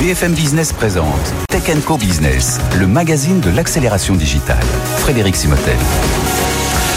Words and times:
BFM 0.00 0.32
Business 0.32 0.72
présente 0.72 1.34
Tech 1.50 1.84
Co 1.84 1.98
Business, 1.98 2.58
le 2.78 2.86
magazine 2.86 3.38
de 3.40 3.50
l'accélération 3.50 4.14
digitale. 4.14 4.64
Frédéric 4.96 5.36
Simotel. 5.36 5.76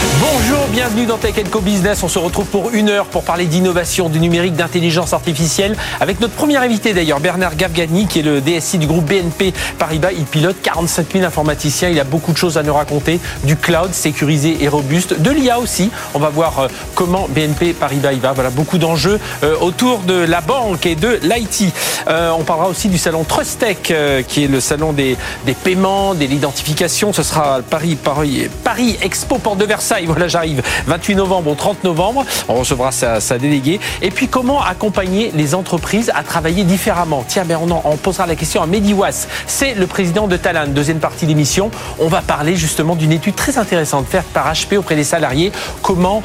Bonjour, 0.04 0.66
bienvenue 0.70 1.06
dans 1.06 1.16
Tech 1.16 1.34
Co 1.50 1.60
Business. 1.60 2.02
On 2.02 2.08
se 2.08 2.18
retrouve 2.18 2.46
pour 2.46 2.70
une 2.74 2.90
heure 2.90 3.06
pour 3.06 3.24
parler 3.24 3.46
d'innovation, 3.46 4.10
du 4.10 4.20
numérique, 4.20 4.54
d'intelligence 4.54 5.14
artificielle 5.14 5.76
avec 5.98 6.20
notre 6.20 6.34
premier 6.34 6.58
invité 6.58 6.92
d'ailleurs, 6.92 7.20
Bernard 7.20 7.56
Gavgani, 7.56 8.06
qui 8.06 8.18
est 8.18 8.22
le 8.22 8.42
DSI 8.42 8.76
du 8.76 8.86
groupe 8.86 9.06
BNP 9.06 9.54
Paribas. 9.78 10.12
Il 10.12 10.24
pilote 10.24 10.56
47 10.62 11.12
000 11.12 11.24
informaticiens. 11.24 11.88
Il 11.88 11.98
a 12.00 12.04
beaucoup 12.04 12.32
de 12.32 12.36
choses 12.36 12.58
à 12.58 12.62
nous 12.62 12.74
raconter. 12.74 13.18
Du 13.44 13.56
cloud 13.56 13.94
sécurisé 13.94 14.62
et 14.62 14.68
robuste, 14.68 15.20
de 15.20 15.30
l'IA 15.30 15.58
aussi. 15.58 15.90
On 16.12 16.18
va 16.18 16.28
voir 16.28 16.58
euh, 16.58 16.68
comment 16.94 17.26
BNP 17.28 17.72
Paribas 17.72 18.12
y 18.12 18.18
va. 18.18 18.32
Voilà, 18.32 18.50
beaucoup 18.50 18.78
d'enjeux 18.78 19.18
euh, 19.42 19.56
autour 19.60 20.00
de 20.00 20.14
la 20.14 20.42
banque 20.42 20.84
et 20.84 20.96
de 20.96 21.18
l'IT. 21.22 21.72
Euh, 22.08 22.30
on 22.38 22.44
parlera 22.44 22.68
aussi 22.68 22.88
du 22.88 22.98
salon 22.98 23.24
TrustTech, 23.24 23.94
qui 24.28 24.44
est 24.44 24.48
le 24.48 24.60
salon 24.60 24.92
des, 24.92 25.16
des 25.46 25.54
paiements, 25.54 26.14
de 26.14 26.26
l'identification. 26.26 27.14
Ce 27.14 27.22
sera 27.22 27.60
Paris, 27.62 27.96
Paris, 27.96 28.50
Paris 28.64 28.98
Expo 29.00 29.38
Porte 29.38 29.58
de 29.58 29.64
Versailles 29.64 29.93
voilà, 30.06 30.28
j'arrive 30.28 30.62
28 30.86 31.14
novembre 31.14 31.50
au 31.50 31.54
30 31.54 31.84
novembre. 31.84 32.24
On 32.48 32.54
recevra 32.54 32.92
sa, 32.92 33.38
déléguée. 33.38 33.80
Et 34.02 34.10
puis, 34.10 34.28
comment 34.28 34.62
accompagner 34.62 35.30
les 35.34 35.54
entreprises 35.54 36.10
à 36.14 36.22
travailler 36.22 36.64
différemment? 36.64 37.24
Tiens, 37.26 37.44
ben, 37.44 37.58
on, 37.84 37.96
posera 37.96 38.26
la 38.26 38.36
question 38.36 38.62
à 38.62 38.66
Mediwas. 38.66 39.26
C'est 39.46 39.74
le 39.74 39.86
président 39.86 40.26
de 40.26 40.36
Talan. 40.36 40.68
Deuxième 40.68 40.98
partie 40.98 41.26
d'émission. 41.26 41.70
On 41.98 42.08
va 42.08 42.22
parler 42.22 42.56
justement 42.56 42.96
d'une 42.96 43.12
étude 43.12 43.34
très 43.34 43.58
intéressante 43.58 44.06
faite 44.08 44.24
par 44.32 44.52
HP 44.52 44.76
auprès 44.76 44.96
des 44.96 45.04
salariés. 45.04 45.52
Comment 45.82 46.22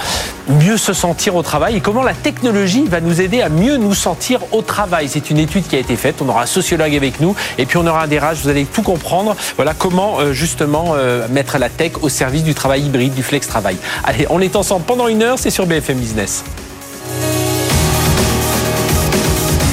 mieux 0.50 0.78
se 0.78 0.94
sentir 0.94 1.36
au 1.36 1.44
travail 1.44 1.76
et 1.76 1.80
comment 1.80 2.02
la 2.02 2.14
technologie 2.14 2.86
va 2.88 3.02
nous 3.02 3.22
aider 3.22 3.42
à 3.42 3.50
mieux 3.50 3.78
nous 3.78 3.94
sentir 3.94 4.40
au 4.52 4.62
travail. 4.62 5.08
C'est 5.08 5.30
une 5.30 5.38
étude 5.38 5.68
qui 5.68 5.76
a 5.76 5.80
été 5.80 5.96
faite. 5.96 6.22
On 6.22 6.30
aura 6.30 6.44
un 6.44 6.48
sociologue 6.48 6.96
avec 6.96 7.20
nous 7.20 7.36
et 7.58 7.66
puis 7.66 7.78
on 7.78 7.86
aura 7.86 8.04
un 8.04 8.08
DRH. 8.08 8.42
Vous 8.44 8.50
allez 8.50 8.66
tout 8.66 8.82
comprendre. 8.82 9.36
Voilà 9.56 9.74
comment 9.74 10.20
euh, 10.20 10.34
justement 10.34 10.94
euh, 10.96 11.28
mettre 11.30 11.58
la 11.58 11.70
tech 11.70 11.94
au 12.02 12.10
service 12.10 12.44
du 12.44 12.56
travail 12.56 12.84
hybride, 12.84 13.14
du 13.14 13.24
flex 13.24 13.48
travail. 13.48 13.59
Allez, 14.04 14.26
on 14.30 14.40
est 14.42 14.56
ensemble 14.56 14.86
pendant 14.86 15.08
une 15.08 15.24
heure, 15.24 15.40
c'est 15.40 15.50
sur 15.50 15.66
BFM 15.66 15.98
Business. 15.98 16.44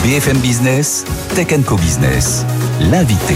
BFM 0.02 0.38
Business, 0.38 1.04
Tech 1.34 1.48
Co 1.66 1.76
Business, 1.76 2.44
l'invité. 2.80 3.34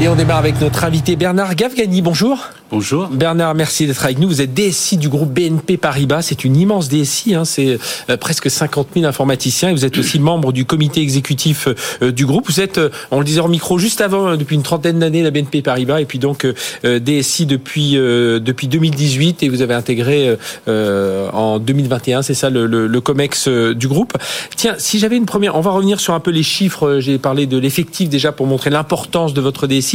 Et 0.00 0.06
on 0.06 0.14
démarre 0.14 0.38
avec 0.38 0.60
notre 0.60 0.84
invité 0.84 1.16
Bernard 1.16 1.56
Gavgani. 1.56 2.02
Bonjour. 2.02 2.38
Bonjour. 2.70 3.08
Bernard, 3.08 3.54
merci 3.54 3.86
d'être 3.86 4.04
avec 4.04 4.18
nous. 4.18 4.28
Vous 4.28 4.42
êtes 4.42 4.52
DSI 4.52 4.98
du 4.98 5.08
groupe 5.08 5.32
BNP 5.32 5.78
Paribas. 5.78 6.20
C'est 6.20 6.44
une 6.44 6.54
immense 6.54 6.88
DSI, 6.88 7.34
hein. 7.34 7.46
c'est 7.46 7.78
euh, 8.10 8.16
presque 8.18 8.50
50 8.50 8.88
000 8.94 9.06
informaticiens. 9.06 9.70
Et 9.70 9.72
vous 9.72 9.86
êtes 9.86 9.96
aussi 9.96 10.18
membre 10.20 10.52
du 10.52 10.66
comité 10.66 11.00
exécutif 11.00 11.66
euh, 12.02 12.12
du 12.12 12.26
groupe. 12.26 12.46
Vous 12.46 12.60
êtes, 12.60 12.76
euh, 12.76 12.90
on 13.10 13.20
le 13.20 13.24
disait 13.24 13.40
en 13.40 13.48
micro 13.48 13.78
juste 13.78 14.02
avant, 14.02 14.36
depuis 14.36 14.54
une 14.54 14.62
trentaine 14.62 14.98
d'années, 14.98 15.22
la 15.22 15.30
BNP 15.30 15.62
Paribas. 15.62 16.00
Et 16.00 16.04
puis 16.04 16.18
donc 16.18 16.46
DSI 16.84 17.46
depuis, 17.46 17.94
depuis 17.94 18.68
2018. 18.68 19.42
Et 19.42 19.48
vous 19.48 19.62
avez 19.62 19.74
intégré 19.74 20.36
en 20.66 21.58
2021, 21.58 22.22
c'est 22.22 22.34
ça, 22.34 22.50
le, 22.50 22.66
le, 22.66 22.86
le, 22.86 23.00
COMEX 23.00 23.48
du 23.48 23.88
groupe. 23.88 24.16
Tiens, 24.56 24.74
si 24.78 24.98
j'avais 24.98 25.16
une 25.16 25.26
première, 25.26 25.56
on 25.56 25.60
va 25.60 25.70
revenir 25.70 26.00
sur 26.00 26.12
un 26.14 26.20
peu 26.20 26.30
les 26.30 26.42
chiffres. 26.42 26.98
J'ai 27.00 27.18
parlé 27.18 27.46
de 27.46 27.56
l'effectif 27.56 28.10
déjà 28.10 28.30
pour 28.30 28.46
montrer 28.46 28.70
l'importance 28.70 29.32
de 29.32 29.40
votre 29.40 29.66
DSI. 29.66 29.87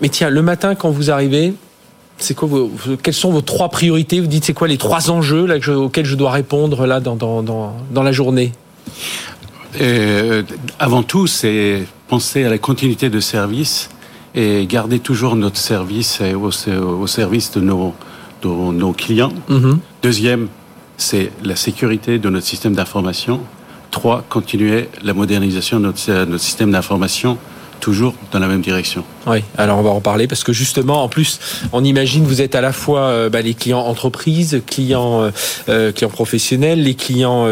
Mais 0.00 0.08
tiens, 0.08 0.30
le 0.30 0.42
matin, 0.42 0.74
quand 0.74 0.90
vous 0.90 1.10
arrivez, 1.10 1.54
c'est 2.18 2.34
quoi 2.34 2.48
vos, 2.48 2.70
quelles 3.02 3.14
sont 3.14 3.30
vos 3.30 3.40
trois 3.40 3.68
priorités? 3.68 4.20
Vous 4.20 4.26
dites 4.26 4.44
c'est 4.44 4.54
quoi 4.54 4.68
les 4.68 4.78
trois 4.78 5.10
enjeux 5.10 5.46
là, 5.46 5.56
auxquels 5.76 6.04
je 6.06 6.14
dois 6.14 6.30
répondre 6.30 6.86
là 6.86 7.00
dans, 7.00 7.16
dans, 7.16 7.42
dans, 7.42 8.02
la 8.02 8.12
journée? 8.12 8.52
Euh, 9.80 10.42
Avant 10.78 11.02
tout, 11.02 11.26
c'est 11.26 11.84
penser 12.08 12.44
à 12.44 12.48
la 12.48 12.58
continuité 12.58 13.10
de 13.10 13.20
service 13.20 13.90
et 14.34 14.66
garder 14.66 14.98
toujours 14.98 15.36
notre 15.36 15.58
service 15.58 16.20
au, 16.20 16.50
au 16.80 17.06
service 17.06 17.50
de 17.52 17.60
nos, 17.60 17.94
de 18.42 18.48
nos 18.48 18.92
clients. 18.92 19.32
Mm-hmm. 19.50 19.78
Deuxième, 20.02 20.48
c'est 20.96 21.30
la 21.44 21.56
sécurité 21.56 22.18
de 22.18 22.30
notre 22.30 22.46
système 22.46 22.74
d'information. 22.74 23.40
Trois, 23.90 24.24
continuer 24.28 24.88
la 25.02 25.14
modernisation 25.14 25.80
de 25.80 25.86
notre, 25.86 26.24
notre 26.24 26.42
système 26.42 26.70
d'information 26.70 27.38
toujours 27.80 28.14
dans 28.32 28.38
la 28.38 28.46
même 28.46 28.60
direction. 28.60 29.04
Oui, 29.26 29.38
alors 29.58 29.78
on 29.78 29.82
va 29.82 29.90
en 29.90 30.00
parler 30.00 30.28
parce 30.28 30.44
que 30.44 30.52
justement, 30.52 31.02
en 31.02 31.08
plus, 31.08 31.40
on 31.72 31.82
imagine 31.82 32.24
vous 32.24 32.42
êtes 32.42 32.54
à 32.54 32.60
la 32.60 32.72
fois 32.72 33.00
euh, 33.00 33.28
bah, 33.28 33.42
les 33.42 33.54
clients 33.54 33.80
entreprises, 33.80 34.62
clients 34.66 35.22
euh, 35.22 35.30
euh, 35.68 35.92
clients 35.92 36.10
professionnels, 36.10 36.82
les 36.82 36.94
clients, 36.94 37.44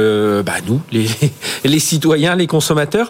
bah, 0.43 0.55
nous, 0.67 0.81
les, 0.93 1.07
les 1.65 1.79
citoyens, 1.79 2.37
les 2.37 2.47
consommateurs. 2.47 3.09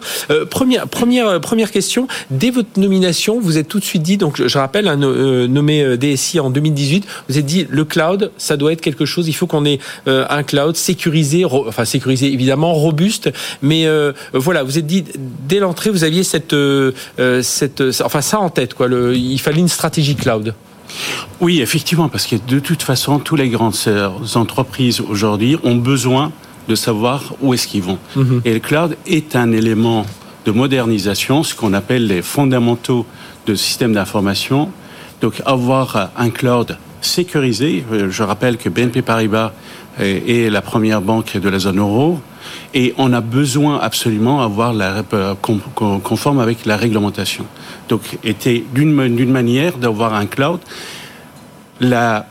première 0.49 0.87
première 0.87 1.39
première 1.41 1.71
question. 1.71 2.07
Dès 2.31 2.49
votre 2.49 2.79
nomination, 2.79 3.39
vous 3.39 3.57
êtes 3.57 3.67
tout 3.67 3.79
de 3.79 3.85
suite 3.85 4.01
dit, 4.01 4.17
donc 4.17 4.41
je 4.45 4.57
rappelle, 4.57 4.87
un 4.87 4.97
nommé 4.97 5.97
DSI 5.97 6.39
en 6.39 6.49
2018, 6.49 7.05
vous 7.29 7.37
êtes 7.37 7.45
dit 7.45 7.67
le 7.69 7.85
cloud, 7.85 8.31
ça 8.37 8.57
doit 8.57 8.73
être 8.73 8.81
quelque 8.81 9.05
chose. 9.05 9.27
Il 9.27 9.33
faut 9.33 9.47
qu'on 9.47 9.65
ait 9.65 9.79
un 10.07 10.43
cloud 10.43 10.75
sécurisé, 10.75 11.45
enfin 11.45 11.85
sécurisé 11.85 12.31
évidemment, 12.33 12.73
robuste, 12.73 13.31
mais 13.61 13.87
voilà, 14.33 14.63
vous 14.63 14.79
êtes 14.79 14.87
dit 14.87 15.03
dès 15.47 15.59
l'entrée, 15.59 15.91
vous 15.91 16.03
aviez 16.03 16.23
cette 16.23 16.55
cette 17.41 17.83
enfin 18.03 18.21
ça 18.21 18.39
en 18.39 18.49
tête. 18.49 18.73
Quoi. 18.73 18.87
Le, 18.87 19.15
il 19.15 19.39
fallait 19.39 19.59
une 19.59 19.67
stratégie 19.67 20.15
cloud. 20.15 20.53
Oui, 21.41 21.61
effectivement, 21.61 22.09
parce 22.09 22.25
que 22.27 22.35
de 22.35 22.59
toute 22.59 22.83
façon, 22.83 23.19
tous 23.19 23.35
les 23.35 23.49
grandes 23.49 23.75
entreprises 24.35 25.01
aujourd'hui 25.01 25.57
ont 25.63 25.75
besoin 25.75 26.31
de 26.67 26.75
savoir 26.75 27.33
où 27.41 27.53
est-ce 27.53 27.67
qu'ils 27.67 27.83
vont. 27.83 27.99
Mhm. 28.15 28.41
Et 28.45 28.53
le 28.53 28.59
cloud 28.59 28.97
est 29.05 29.35
un 29.35 29.51
élément 29.51 30.05
de 30.45 30.51
modernisation, 30.51 31.43
ce 31.43 31.55
qu'on 31.55 31.73
appelle 31.73 32.07
les 32.07 32.21
fondamentaux 32.21 33.05
de 33.45 33.55
système 33.55 33.93
d'information. 33.93 34.69
Donc 35.21 35.41
avoir 35.45 36.11
un 36.17 36.29
cloud 36.29 36.77
sécurisé, 37.05 37.83
euh, 37.91 38.09
je 38.09 38.23
rappelle 38.23 38.57
que 38.57 38.69
BNP 38.69 39.01
Paribas 39.01 39.51
est 39.97 40.51
la 40.51 40.61
première 40.61 40.99
banque 41.01 41.37
de 41.37 41.47
la 41.47 41.57
zone 41.57 41.79
euro, 41.79 42.19
et 42.73 42.93
on 42.97 43.13
a 43.13 43.21
besoin 43.21 43.79
absolument 43.79 44.41
d'avoir 44.41 44.73
la 44.73 45.03
euh, 45.13 45.35
conforme 45.41 46.39
avec 46.39 46.65
la 46.65 46.77
réglementation. 46.77 47.45
Donc, 47.89 48.01
était 48.23 48.63
d'une 48.73 49.31
manière 49.31 49.77
d'avoir 49.77 50.13
un 50.13 50.25
cloud. 50.25 50.59
La 51.79 52.27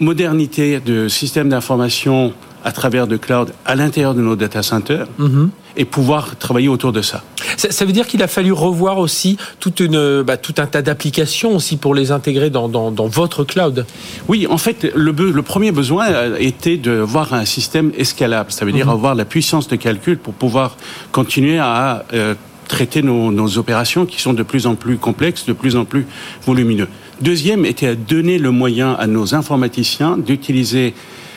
modernité 0.00 0.80
de 0.80 1.08
système 1.08 1.48
d'information 1.48 2.32
à 2.64 2.72
travers 2.72 3.06
de 3.06 3.16
cloud 3.16 3.52
à 3.64 3.74
l'intérieur 3.76 4.14
de 4.14 4.22
nos 4.22 4.36
data 4.36 4.62
centers 4.62 5.06
mhm. 5.18 5.50
Et 5.76 5.84
pouvoir 5.84 6.36
travailler 6.36 6.68
autour 6.68 6.92
de 6.92 7.02
ça. 7.02 7.22
ça. 7.56 7.84
veut 7.84 7.92
dire 7.92 8.06
qu'il 8.06 8.22
a 8.22 8.28
fallu 8.28 8.52
revoir 8.52 8.98
aussi 8.98 9.36
toute 9.60 9.80
une, 9.80 10.22
bah, 10.22 10.36
tout 10.36 10.54
un 10.58 10.66
tas 10.66 10.82
d'applications 10.82 11.54
aussi 11.56 11.76
pour 11.76 11.94
les 11.94 12.10
intégrer 12.10 12.50
dans, 12.50 12.68
dans, 12.68 12.90
dans, 12.90 13.06
votre 13.06 13.44
cloud. 13.44 13.86
Oui, 14.28 14.46
en 14.48 14.58
fait, 14.58 14.92
le, 14.94 15.12
le 15.12 15.42
premier 15.42 15.72
besoin 15.72 16.08
euh, 16.08 16.36
était 16.38 16.76
de 16.76 16.92
voir 16.92 17.34
un 17.34 17.44
système 17.44 17.92
escalable, 17.96 18.52
ça 18.52 18.64
veut 18.64 18.72
dire 18.72 18.86
mhm. 18.86 18.92
avoir 18.92 19.14
la 19.14 19.24
puissance 19.24 19.68
de 19.68 19.76
calcul 19.76 20.18
pour 20.18 20.34
pouvoir 20.34 20.76
continuer 21.12 21.58
à 21.58 22.04
euh, 22.12 22.34
traiter 22.68 23.02
nos, 23.02 23.30
nos, 23.30 23.58
opérations 23.58 24.06
qui 24.06 24.20
sont 24.20 24.32
de 24.32 24.42
plus 24.42 24.66
en 24.66 24.74
plus 24.74 24.96
complexes, 24.96 25.46
de 25.46 25.52
plus 25.52 25.76
en 25.76 25.84
plus 25.84 26.06
volumineux. 26.46 26.88
Deuxième 27.20 27.64
était 27.64 27.86
à 27.86 27.94
donner 27.94 28.38
le 28.38 28.50
moyen 28.50 28.94
à 28.94 29.06
nos 29.06 29.34
informaticiens 29.34 30.16
d'utiliser 30.18 30.94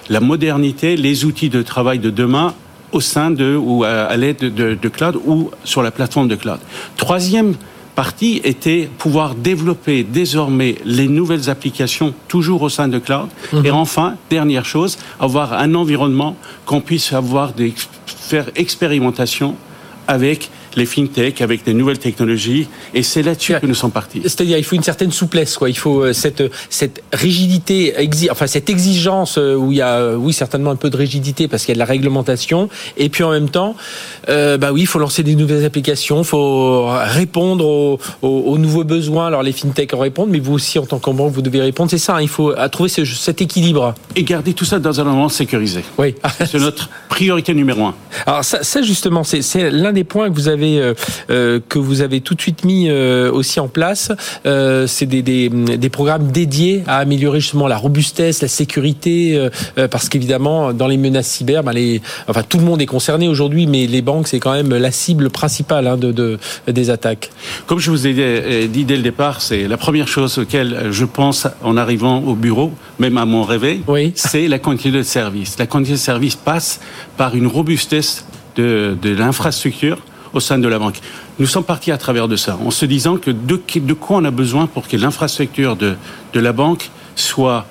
la 0.10 0.20
modernité, 0.20 0.96
les 0.96 1.26
outils 1.26 1.50
de 1.50 1.62
travail 1.62 2.00
de 2.00 2.10
demain 2.10 2.54
au 2.92 3.02
sein 3.02 3.32
de 3.32 3.56
ou 3.56 3.84
à, 3.84 4.16
l'aide 4.18 4.54
de, 4.54 4.90
cloud 4.90 5.18
ou 5.26 5.52
sur 5.64 5.82
la 5.82 5.92
plateforme 5.92 6.28
de 6.28 6.36
cloud. 6.36 6.60
Troisième 6.96 7.56
partie 7.96 8.42
était 8.44 8.90
pouvoir 8.98 9.34
développer 9.34 10.04
désormais 10.04 10.76
les 10.86 11.08
nouvelles 11.08 11.50
applications 11.50 12.14
toujours 12.28 12.62
au 12.62 12.70
sein 12.70 12.88
de 12.88 13.00
cloud. 13.00 13.28
Mhm. 13.52 13.66
Et 13.66 13.72
enfin, 13.72 14.16
dernière 14.30 14.66
chose, 14.66 14.98
avoir 15.20 15.54
un 15.54 15.74
environnement 15.74 16.36
qu'on 16.66 16.82
puisse 16.82 17.12
avoir 17.12 17.54
des 17.54 17.74
faire 18.06 18.50
expérimentation 18.56 19.56
avec 20.08 20.50
les 20.78 20.86
fintech, 20.86 21.42
avec 21.42 21.66
des 21.66 21.74
nouvelles 21.74 22.00
technologies. 22.00 22.68
Et 22.94 23.04
c'est 23.04 23.24
là-dessus 23.24 23.56
que 23.60 23.66
nous 23.66 23.76
sommes 23.76 23.92
partis. 23.92 24.22
C'est-à-dire, 24.24 24.58
il 24.58 24.64
faut 24.64 24.76
une 24.76 24.84
certaine 24.84 25.12
souplesse, 25.12 25.58
quoi. 25.58 25.70
Il 25.70 25.78
faut 25.78 26.04
euh, 26.04 26.14
cette, 26.14 26.44
cette 26.70 27.04
rigidité, 27.12 27.94
enfin, 28.32 28.48
cette 28.48 28.70
exigence 28.70 29.38
euh, 29.38 29.56
où 29.56 29.72
il 29.72 29.80
y 29.80 29.82
a, 29.82 29.96
euh, 29.96 30.16
oui, 30.16 30.34
certainement 30.34 30.72
un 30.72 30.76
peu 30.76 30.90
de 30.90 30.98
rigidité 30.98 31.48
parce 31.48 31.64
qu'il 31.64 31.74
y 31.74 31.74
a 31.74 31.76
de 31.76 31.80
la 31.80 31.86
réglementation. 31.86 32.70
Et 32.96 33.10
puis 33.10 33.24
en 33.24 33.32
même 33.32 33.50
temps, 33.50 33.76
bah 34.28 34.72
oui, 34.72 34.82
il 34.82 34.88
faut 34.88 35.00
lancer 35.00 35.24
des 35.24 35.36
nouvelles 35.36 35.66
applications, 35.66 36.20
il 36.20 36.26
faut 36.26 36.88
répondre 36.88 37.66
aux, 37.66 38.00
aux, 38.22 38.58
nouveaux 38.58 38.84
besoins. 38.84 39.28
Alors 39.28 39.44
les 39.44 39.52
fintech 39.52 39.94
en 39.94 40.00
répondent, 40.00 40.30
mais 40.30 40.40
vous 40.40 40.54
aussi, 40.54 40.80
en 40.80 40.86
tant 40.86 41.00
que 41.00 41.10
banque, 41.10 41.34
vous 41.34 41.42
devez 41.42 41.62
répondre. 41.62 41.90
C'est 41.90 41.98
ça, 41.98 42.16
hein, 42.16 42.22
il 42.22 42.28
faut 42.28 42.54
trouver 42.72 42.90
ce, 42.90 43.04
cet 43.06 43.42
équilibre. 43.42 43.96
Et 44.16 44.24
garder 44.24 44.54
tout 44.54 44.66
ça 44.66 44.80
dans 44.80 45.00
un 45.00 45.04
environnement 45.04 45.30
sécurisé. 45.30 45.84
Oui. 45.98 46.16
c'est 46.46 46.60
notre 46.60 46.90
priorité 47.10 47.54
numéro 47.54 47.86
un. 47.86 47.96
Alors 48.26 48.44
ça, 48.44 48.64
ça 48.64 48.82
justement, 48.82 49.24
c'est 49.24 49.72
l'un 49.72 49.94
des 49.94 50.04
points 50.04 50.30
que 50.30 50.36
vous 50.36 50.48
avez 50.48 50.67
avez 50.76 51.62
que 51.70 51.80
vous 51.80 52.02
avez 52.02 52.22
tout 52.22 52.36
de 52.36 52.42
suite 52.42 52.64
mis 52.64 52.92
aussi 52.92 53.60
en 53.60 53.68
place, 53.68 54.12
c'est 54.44 55.06
des, 55.06 55.22
des, 55.22 55.50
des, 55.50 55.90
programmes 55.90 56.32
dédiés 56.32 56.84
à 56.88 56.98
améliorer 56.98 57.40
justement 57.40 57.68
la 57.68 57.78
robustesse, 57.78 58.42
la 58.42 58.48
sécurité, 58.48 59.50
parce 59.92 60.10
qu'évidemment 60.10 60.74
dans 60.74 60.88
les 60.88 60.98
menaces 60.98 61.28
cyber, 61.28 61.64
ben 61.64 61.72
les, 61.72 62.02
enfin 62.28 62.44
tout 62.44 62.58
le 62.58 62.64
monde 62.64 62.82
est 62.82 62.86
concerné 62.86 63.28
aujourd'hui, 63.28 63.68
mais 63.68 63.88
les 63.88 64.02
banques 64.02 64.28
c'est 64.28 64.40
quand 64.40 64.54
même 64.54 64.70
la 64.70 64.92
cible 64.92 65.30
principale 65.30 65.88
hein, 65.88 65.98
de, 65.98 66.12
de, 66.12 66.38
des 66.68 66.90
attaques. 66.90 67.32
Comme 67.66 67.80
je 67.80 67.92
vous 67.92 68.08
ai 68.08 68.68
dit 68.68 68.86
dès 68.86 68.98
le 68.98 69.04
départ, 69.04 69.42
c'est 69.42 69.68
la 69.68 69.78
première 69.78 70.08
chose 70.08 70.38
auquel 70.38 70.88
je 70.92 71.06
pense 71.06 71.48
en 71.64 71.78
arrivant 71.78 72.24
au 72.24 72.36
bureau, 72.36 72.72
même 73.00 73.18
à 73.18 73.26
mon 73.26 73.44
réveil, 73.44 73.82
oui. 73.88 74.12
c'est 74.16 74.48
la 74.48 74.60
quantité 74.60 74.92
de 74.92 75.04
service. 75.04 75.58
La 75.60 75.68
quantité 75.68 75.94
de 75.94 75.98
service 75.98 76.36
passe 76.36 76.80
par 77.18 77.36
une 77.36 77.48
robustesse 77.48 78.26
de, 78.56 78.98
de 79.02 79.10
l'infrastructure 79.10 79.98
au 80.38 80.40
sein 80.40 80.58
de 80.58 80.68
la 80.68 80.80
banque. 80.80 81.00
Nous 81.40 81.46
sommes 81.46 81.64
partis 81.64 81.92
à 81.92 81.98
travers 81.98 82.28
de 82.28 82.36
ça, 82.36 82.58
en 82.66 82.72
se 82.72 82.86
disant 82.86 83.18
que 83.18 83.32
de, 83.32 83.60
de 83.76 83.94
quoi 83.94 84.18
on 84.18 84.26
a 84.26 84.32
besoin 84.32 84.68
pour 84.68 84.88
que 84.88 84.96
l'infrastructure 84.98 85.76
de, 85.76 85.96
de 86.34 86.40
la 86.40 86.54
banque 86.54 86.90
soit 87.16 87.66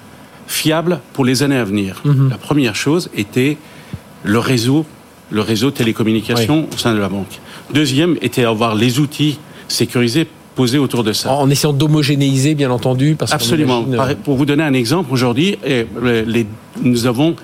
fiable 0.47 1.01
pour 1.13 1.25
les 1.25 1.43
années 1.43 1.57
à 1.57 1.65
venir. 1.65 2.03
Mm-hmm. 2.05 2.31
La 2.31 2.39
première 2.39 2.77
chose 2.77 3.11
était 3.15 3.57
le 4.23 4.39
réseau, 4.39 4.85
le 5.31 5.41
réseau 5.41 5.71
télécommunication 5.71 6.69
au 6.73 6.79
sein 6.79 6.95
de 6.95 6.99
la 6.99 7.09
banque. 7.09 7.41
Deuxième 7.73 8.17
était 8.21 8.45
avoir 8.45 8.75
les 8.75 8.99
outils 9.01 9.39
sécurisés 9.69 10.29
posés 10.55 10.79
autour 10.79 11.05
de 11.05 11.13
ça. 11.13 11.33
En 11.33 11.51
essayant 11.51 11.73
d'homogénéiser, 11.73 12.55
bien 12.55 12.71
entendu. 12.71 13.17
Parce 13.19 13.33
Absolument. 13.33 13.85
Euh, 13.93 14.15
pour 14.25 14.37
vous 14.37 14.47
donner 14.47 14.63
un 14.63 14.73
exemple, 14.73 15.13
aujourd'hui, 15.13 15.59
nous 16.83 17.07
avons 17.07 17.37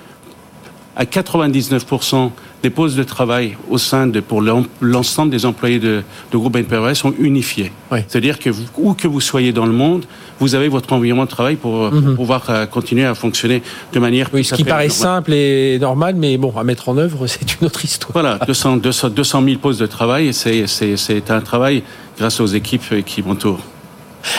à 0.95 1.05
99% 1.05 2.31
des 2.63 2.69
postes 2.69 2.95
de 2.95 3.03
travail 3.03 3.57
au 3.69 3.77
sein 3.77 4.07
de, 4.07 4.21
pour 4.21 4.41
l'ensemble 4.81 5.31
des 5.31 5.45
employés 5.45 5.79
de, 5.79 6.01
de 6.31 6.37
groupe 6.37 6.55
NPRS 6.55 6.95
sont 6.95 7.13
unifiés. 7.19 7.71
C'est-à-dire 7.91 8.39
que 8.39 8.49
où 8.77 8.93
que 8.93 9.07
vous 9.07 9.19
soyez 9.19 9.51
dans 9.51 9.65
le 9.65 9.73
monde, 9.73 10.05
vous 10.39 10.55
avez 10.55 10.69
votre 10.69 10.91
environnement 10.93 11.25
de 11.25 11.29
travail 11.29 11.57
pour, 11.57 11.91
mhm. 11.91 12.15
pouvoir 12.15 12.49
euh, 12.49 12.65
continuer 12.65 13.05
à 13.05 13.15
fonctionner 13.15 13.61
de 13.91 13.99
manière. 13.99 14.29
Oui, 14.33 14.45
ce 14.45 14.55
qui 14.55 14.63
paraît 14.63 14.89
simple 14.89 15.33
et 15.33 15.77
normal, 15.79 16.15
mais 16.15 16.37
bon, 16.37 16.53
à 16.57 16.63
mettre 16.63 16.87
en 16.87 16.97
œuvre, 16.97 17.27
c'est 17.27 17.59
une 17.59 17.67
autre 17.67 17.83
histoire. 17.83 18.13
Voilà, 18.13 18.39
200, 18.47 18.77
200, 18.77 19.09
200 19.09 19.43
000 19.43 19.57
postes 19.57 19.81
de 19.81 19.85
travail, 19.85 20.33
c'est 20.33 21.29
un 21.29 21.41
travail 21.41 21.83
grâce 22.17 22.39
aux 22.39 22.47
équipes 22.47 23.03
qui 23.05 23.21
m'entourent. 23.21 23.59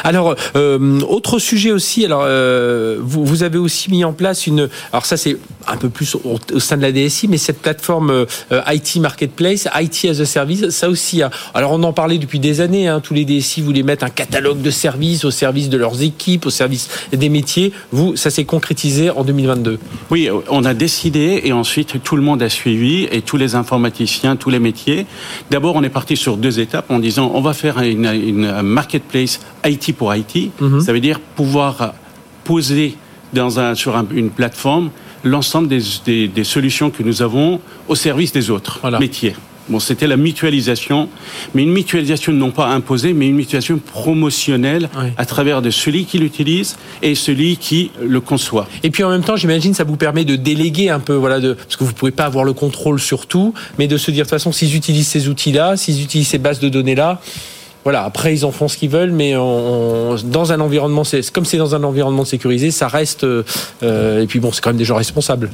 Alors, 0.02 0.34
euh, 0.56 1.00
autre 1.00 1.38
sujet 1.38 1.72
aussi. 1.72 2.04
Alors, 2.04 2.22
euh, 2.24 2.98
vous, 3.00 3.24
vous, 3.24 3.42
avez 3.42 3.58
aussi 3.58 3.90
mis 3.90 4.04
en 4.04 4.12
place 4.12 4.46
une. 4.46 4.68
Alors 4.92 5.06
ça, 5.06 5.16
c'est 5.16 5.36
un 5.66 5.76
peu 5.76 5.88
plus 5.88 6.14
au, 6.14 6.38
sein 6.58 6.76
de 6.76 6.82
la 6.82 6.92
DSI, 6.92 7.28
mais 7.28 7.38
cette 7.38 7.60
plateforme 7.60 8.10
euh, 8.10 8.60
IT 8.68 8.96
Marketplace, 8.96 9.68
IT 9.74 10.06
as 10.10 10.20
a 10.20 10.24
Service, 10.24 10.68
ça 10.70 10.88
aussi. 10.88 11.22
Hein. 11.22 11.30
Alors, 11.54 11.72
on 11.72 11.82
en 11.82 11.92
parlait 11.92 12.18
depuis 12.18 12.38
des 12.38 12.60
années. 12.60 12.88
Hein, 12.88 13.00
tous 13.00 13.14
les 13.14 13.24
DSI 13.24 13.60
voulaient 13.60 13.82
mettre 13.82 14.04
un 14.04 14.10
catalogue 14.10 14.60
de 14.60 14.70
services 14.70 15.24
au 15.24 15.30
service 15.30 15.68
de 15.68 15.76
leurs 15.76 16.02
équipes, 16.02 16.46
au 16.46 16.50
service 16.50 16.88
des 17.12 17.28
métiers. 17.28 17.72
Vous, 17.92 18.16
ça 18.16 18.30
s'est 18.30 18.44
concrétisé 18.44 19.10
en 19.10 19.24
2022. 19.24 19.78
Oui, 20.10 20.28
on 20.48 20.64
a 20.64 20.74
décidé 20.74 21.42
et 21.44 21.52
ensuite 21.52 22.02
tout 22.02 22.16
le 22.16 22.22
monde 22.22 22.42
a 22.42 22.48
suivi 22.48 23.04
et 23.10 23.22
tous 23.22 23.36
les 23.36 23.54
informaticiens, 23.54 24.36
tous 24.36 24.50
les 24.50 24.58
métiers. 24.58 25.06
D'abord, 25.50 25.76
on 25.76 25.82
est 25.82 25.88
parti 25.88 26.16
sur 26.16 26.36
deux 26.36 26.60
étapes 26.60 26.90
en 26.90 26.98
disant 26.98 27.30
on 27.34 27.40
va 27.40 27.54
faire 27.54 27.78
une, 27.80 28.06
une 28.06 28.62
marketplace 28.62 29.40
IT 29.64 29.94
pour 29.96 30.14
IT. 30.14 30.50
Mhm. 30.60 30.80
Ça 30.80 30.92
veut 30.92 31.00
dire 31.00 31.20
pouvoir 31.20 31.94
poser 32.44 32.96
dans 33.32 33.58
un, 33.58 33.74
sur 33.74 33.96
une 34.12 34.30
plateforme 34.30 34.90
l'ensemble 35.24 35.68
des, 35.68 36.28
des, 36.28 36.44
solutions 36.44 36.90
que 36.90 37.02
nous 37.02 37.22
avons 37.22 37.60
au 37.88 37.94
service 37.94 38.32
des 38.32 38.50
autres 38.50 38.80
métiers. 39.00 39.34
Bon, 39.70 39.80
c'était 39.80 40.06
la 40.06 40.18
mutualisation, 40.18 41.08
mais 41.54 41.62
une 41.62 41.72
mutualisation 41.72 42.32
non 42.32 42.50
pas 42.50 42.68
imposée, 42.68 43.14
mais 43.14 43.28
une 43.28 43.36
mutualisation 43.36 43.78
promotionnelle 43.78 44.90
à 45.16 45.24
travers 45.24 45.62
de 45.62 45.70
celui 45.70 46.04
qui 46.04 46.18
l'utilise 46.18 46.76
et 47.00 47.14
celui 47.14 47.56
qui 47.56 47.90
le 48.02 48.20
conçoit. 48.20 48.68
Et 48.82 48.90
puis 48.90 49.02
en 49.04 49.10
même 49.10 49.24
temps, 49.24 49.36
j'imagine, 49.36 49.72
ça 49.72 49.84
vous 49.84 49.96
permet 49.96 50.26
de 50.26 50.36
déléguer 50.36 50.90
un 50.90 51.00
peu, 51.00 51.14
voilà, 51.14 51.40
de, 51.40 51.54
parce 51.54 51.76
que 51.76 51.84
vous 51.84 51.94
pouvez 51.94 52.10
pas 52.10 52.26
avoir 52.26 52.44
le 52.44 52.52
contrôle 52.52 53.00
sur 53.00 53.26
tout, 53.26 53.54
mais 53.78 53.86
de 53.86 53.96
se 53.96 54.10
dire 54.10 54.24
de 54.24 54.28
toute 54.28 54.38
façon, 54.38 54.52
s'ils 54.52 54.76
utilisent 54.76 55.08
ces 55.08 55.28
outils-là, 55.28 55.78
s'ils 55.78 56.02
utilisent 56.02 56.28
ces 56.28 56.38
bases 56.38 56.60
de 56.60 56.68
données-là, 56.68 57.22
voilà, 57.84 58.04
après 58.04 58.34
ils 58.34 58.44
en 58.44 58.50
font 58.50 58.66
ce 58.66 58.76
qu'ils 58.76 58.90
veulent, 58.90 59.12
mais 59.12 59.34
dans 59.34 60.52
un 60.52 60.60
environnement, 60.60 61.02
comme 61.32 61.44
c'est 61.44 61.58
dans 61.58 61.74
un 61.74 61.84
environnement 61.84 62.24
sécurisé, 62.24 62.70
ça 62.70 62.88
reste. 62.88 63.24
Euh, 63.24 64.22
et 64.22 64.26
puis 64.26 64.40
bon, 64.40 64.52
c'est 64.52 64.62
quand 64.62 64.70
même 64.70 64.78
des 64.78 64.84
gens 64.84 64.96
responsables. 64.96 65.50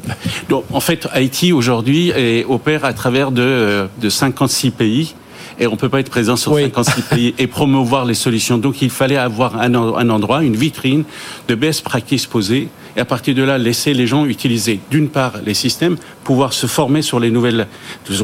Donc, 0.48 0.64
en 0.72 0.80
fait, 0.80 1.08
Haïti 1.12 1.52
aujourd'hui 1.52 2.12
opère 2.48 2.84
à 2.84 2.92
travers 2.92 3.32
de, 3.32 3.88
de 4.00 4.08
56 4.08 4.70
pays 4.70 5.14
et 5.60 5.66
on 5.66 5.76
peut 5.76 5.88
pas 5.88 6.00
être 6.00 6.10
présent 6.10 6.36
sur 6.36 6.56
56 6.56 7.02
pays 7.02 7.34
et 7.38 7.46
promouvoir 7.46 8.04
les 8.06 8.14
solutions. 8.14 8.58
Donc 8.58 8.80
il 8.80 8.90
fallait 8.90 9.16
avoir 9.16 9.60
un, 9.60 9.74
un, 9.74 10.08
endroit, 10.08 10.42
une 10.42 10.56
vitrine 10.56 11.04
de 11.48 11.54
best 11.54 11.84
practice 11.84 12.26
posée 12.26 12.68
et 12.96 13.00
à 13.00 13.04
partir 13.04 13.34
de 13.34 13.42
là 13.42 13.58
laisser 13.58 13.94
les 13.94 14.06
gens 14.06 14.26
utiliser 14.26 14.81
d'une 14.90 15.08
part 15.08 15.34
les 15.44 15.54
systèmes, 15.54 15.96
pouvoir 16.25 16.52
se 16.52 16.66
former 16.66 17.02
sur 17.02 17.20
les 17.20 17.31
nouvelles, 17.31 17.66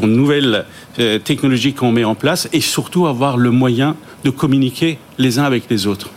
nouvelles 0.01 0.65
euh, 0.99 1.19
technologies 1.19 1.73
qu'on 1.73 1.91
met 1.91 2.03
en 2.03 2.15
place 2.15 2.47
et 2.53 2.61
surtout 2.61 3.07
avoir 3.07 3.37
le 3.37 3.51
moyen 3.51 3.95
de 4.23 4.29
communiquer 4.29 4.99
les 5.17 5.39
uns 5.39 5.43
avec 5.43 5.69
les 5.69 5.87
autres. 5.87 6.09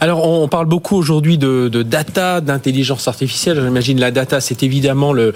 Alors, 0.00 0.28
on 0.28 0.48
parle 0.48 0.66
beaucoup 0.66 0.96
aujourd'hui 0.96 1.38
de, 1.38 1.68
data, 1.82 2.40
d'intelligence 2.40 3.08
artificielle. 3.08 3.60
J'imagine 3.62 4.00
la 4.00 4.10
data, 4.10 4.40
c'est 4.40 4.62
évidemment 4.62 5.12
le, 5.12 5.32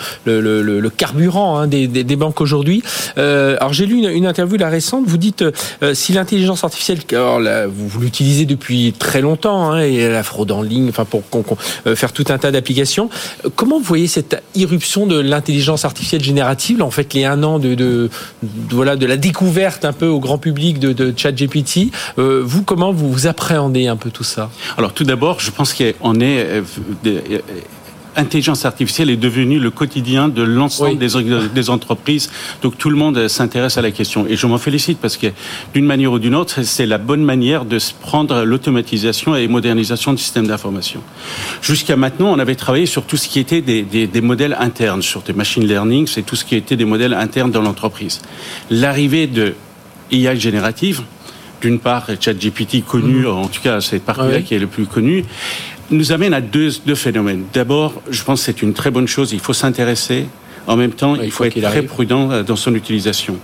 carburant 0.96 1.58
hein, 1.58 1.66
des, 1.66 2.16
banques 2.16 2.40
aujourd'hui. 2.40 2.82
Euh, 3.18 3.56
alors, 3.60 3.72
j'ai 3.72 3.86
lu 3.86 4.06
une, 4.06 4.26
interview 4.26 4.56
la 4.56 4.68
récente. 4.68 5.04
Vous 5.06 5.16
dites 5.16 5.42
euh, 5.82 5.94
si 5.94 6.12
l'intelligence 6.12 6.64
artificielle, 6.64 6.98
alors 7.12 7.40
vous, 7.68 8.00
l'utilisez 8.00 8.44
depuis 8.44 8.92
très 8.98 9.20
longtemps, 9.20 9.72
hein, 9.72 9.80
et 9.80 10.08
la 10.08 10.22
fraude 10.22 10.52
en 10.52 10.62
ligne, 10.62 10.88
enfin 10.88 11.04
pour 11.04 11.22
euh, 11.86 11.96
faire 11.96 12.12
tout 12.12 12.24
un 12.28 12.38
tas 12.38 12.50
d'applications. 12.50 13.08
Comment 13.56 13.78
vous 13.78 13.84
voyez 13.84 14.06
cette 14.06 14.42
irruption 14.54 15.06
de 15.06 15.18
l'intelligence 15.18 15.84
artificielle 15.84 16.22
générative 16.22 16.82
En 16.82 16.90
fait, 16.90 17.12
les 17.14 17.24
un 17.24 17.42
an 17.42 17.58
de, 17.58 18.10
voilà 18.70 18.96
de 18.96 19.06
la 19.06 19.16
découverte 19.16 19.84
un 19.84 19.92
peu 19.92 20.06
au 20.06 20.20
grand 20.20 20.38
public 20.38 20.78
de, 20.78 20.92
de 20.92 21.12
ChatGPT. 21.16 21.90
vous, 22.16 22.62
comment 22.62 22.92
vous, 22.92 23.10
vous 23.10 23.26
appréhendez 23.26 23.86
un 23.86 23.96
peu 23.96 24.10
tout 24.10 24.24
ça? 24.24 24.29
Alors 24.76 24.92
tout 24.92 25.04
d'abord, 25.04 25.40
je 25.40 25.50
pense 25.50 25.74
qu'on 25.74 26.20
est... 26.20 26.44
Euh, 26.44 26.62
euh, 27.06 27.38
intelligence 28.16 28.64
artificielle 28.64 29.10
est 29.10 29.16
devenue 29.16 29.58
le 29.58 29.70
quotidien 29.70 30.28
de 30.28 30.42
l'ensemble 30.42 30.98
des, 30.98 31.70
entreprises. 31.70 32.30
Donc 32.62 32.76
tout 32.76 32.90
le 32.90 32.96
monde 32.96 33.28
s'intéresse 33.28 33.78
à 33.78 33.82
la 33.82 33.90
question. 33.90 34.26
Et 34.28 34.36
je 34.36 34.46
m'en 34.46 34.58
félicite 34.58 34.98
parce 34.98 35.16
que 35.16 35.28
d'une 35.74 35.86
manière 35.86 36.12
ou 36.12 36.18
d'une 36.18 36.34
autre, 36.34 36.62
c'est 36.62 36.86
la 36.86 36.98
bonne 36.98 37.22
manière 37.22 37.64
de 37.64 37.78
prendre 38.00 38.42
l'automatisation 38.42 39.36
et 39.36 39.46
modernisation 39.48 40.12
du 40.12 40.22
système 40.22 40.46
d'information. 40.46 41.02
Jusqu'à 41.62 41.96
maintenant, 41.96 42.32
on 42.32 42.38
avait 42.38 42.56
travaillé 42.56 42.86
sur 42.86 43.04
tout 43.04 43.16
ce 43.16 43.28
qui 43.28 43.38
était 43.38 43.60
des, 43.60 43.82
des 43.84 44.20
modèles 44.20 44.56
internes, 44.58 45.02
sur 45.02 45.22
des 45.22 45.32
machine 45.32 45.66
learning, 45.66 46.06
c'est 46.06 46.22
tout 46.22 46.36
ce 46.36 46.44
qui 46.44 46.56
était 46.56 46.76
des 46.76 46.84
modèles 46.84 47.14
internes 47.14 47.50
dans 47.50 47.62
l'entreprise. 47.62 48.20
L'arrivée 48.70 49.26
de 49.26 49.54
IA 50.10 50.34
générative, 50.34 51.02
d'une 51.60 51.78
part, 51.78 52.06
ChatGPT 52.20 52.84
connu, 52.84 53.20
mhm. 53.20 53.28
en 53.28 53.46
tout 53.46 53.60
cas 53.62 53.80
cette 53.80 54.04
partie-là 54.04 54.40
qui 54.42 54.54
est 54.54 54.58
le 54.58 54.66
plus 54.66 54.86
connue, 54.86 55.24
nous 55.90 56.12
amène 56.12 56.34
à 56.34 56.40
deux, 56.40 56.70
deux 56.86 56.94
phénomènes. 56.94 57.44
D'abord, 57.52 58.00
je 58.10 58.22
pense 58.22 58.40
que 58.40 58.46
c'est 58.46 58.62
une 58.62 58.74
très 58.74 58.90
bonne 58.90 59.08
chose, 59.08 59.32
il 59.32 59.40
faut 59.40 59.52
s'intéresser. 59.52 60.26
En 60.66 60.76
même 60.76 60.92
temps, 60.92 61.16
il 61.16 61.30
faut, 61.30 61.44
être 61.44 61.58
très 61.60 61.82
prudent 61.82 62.30
euh, 62.30 62.42
dans 62.42 62.54
son 62.54 62.74
utilisation. 62.74 63.36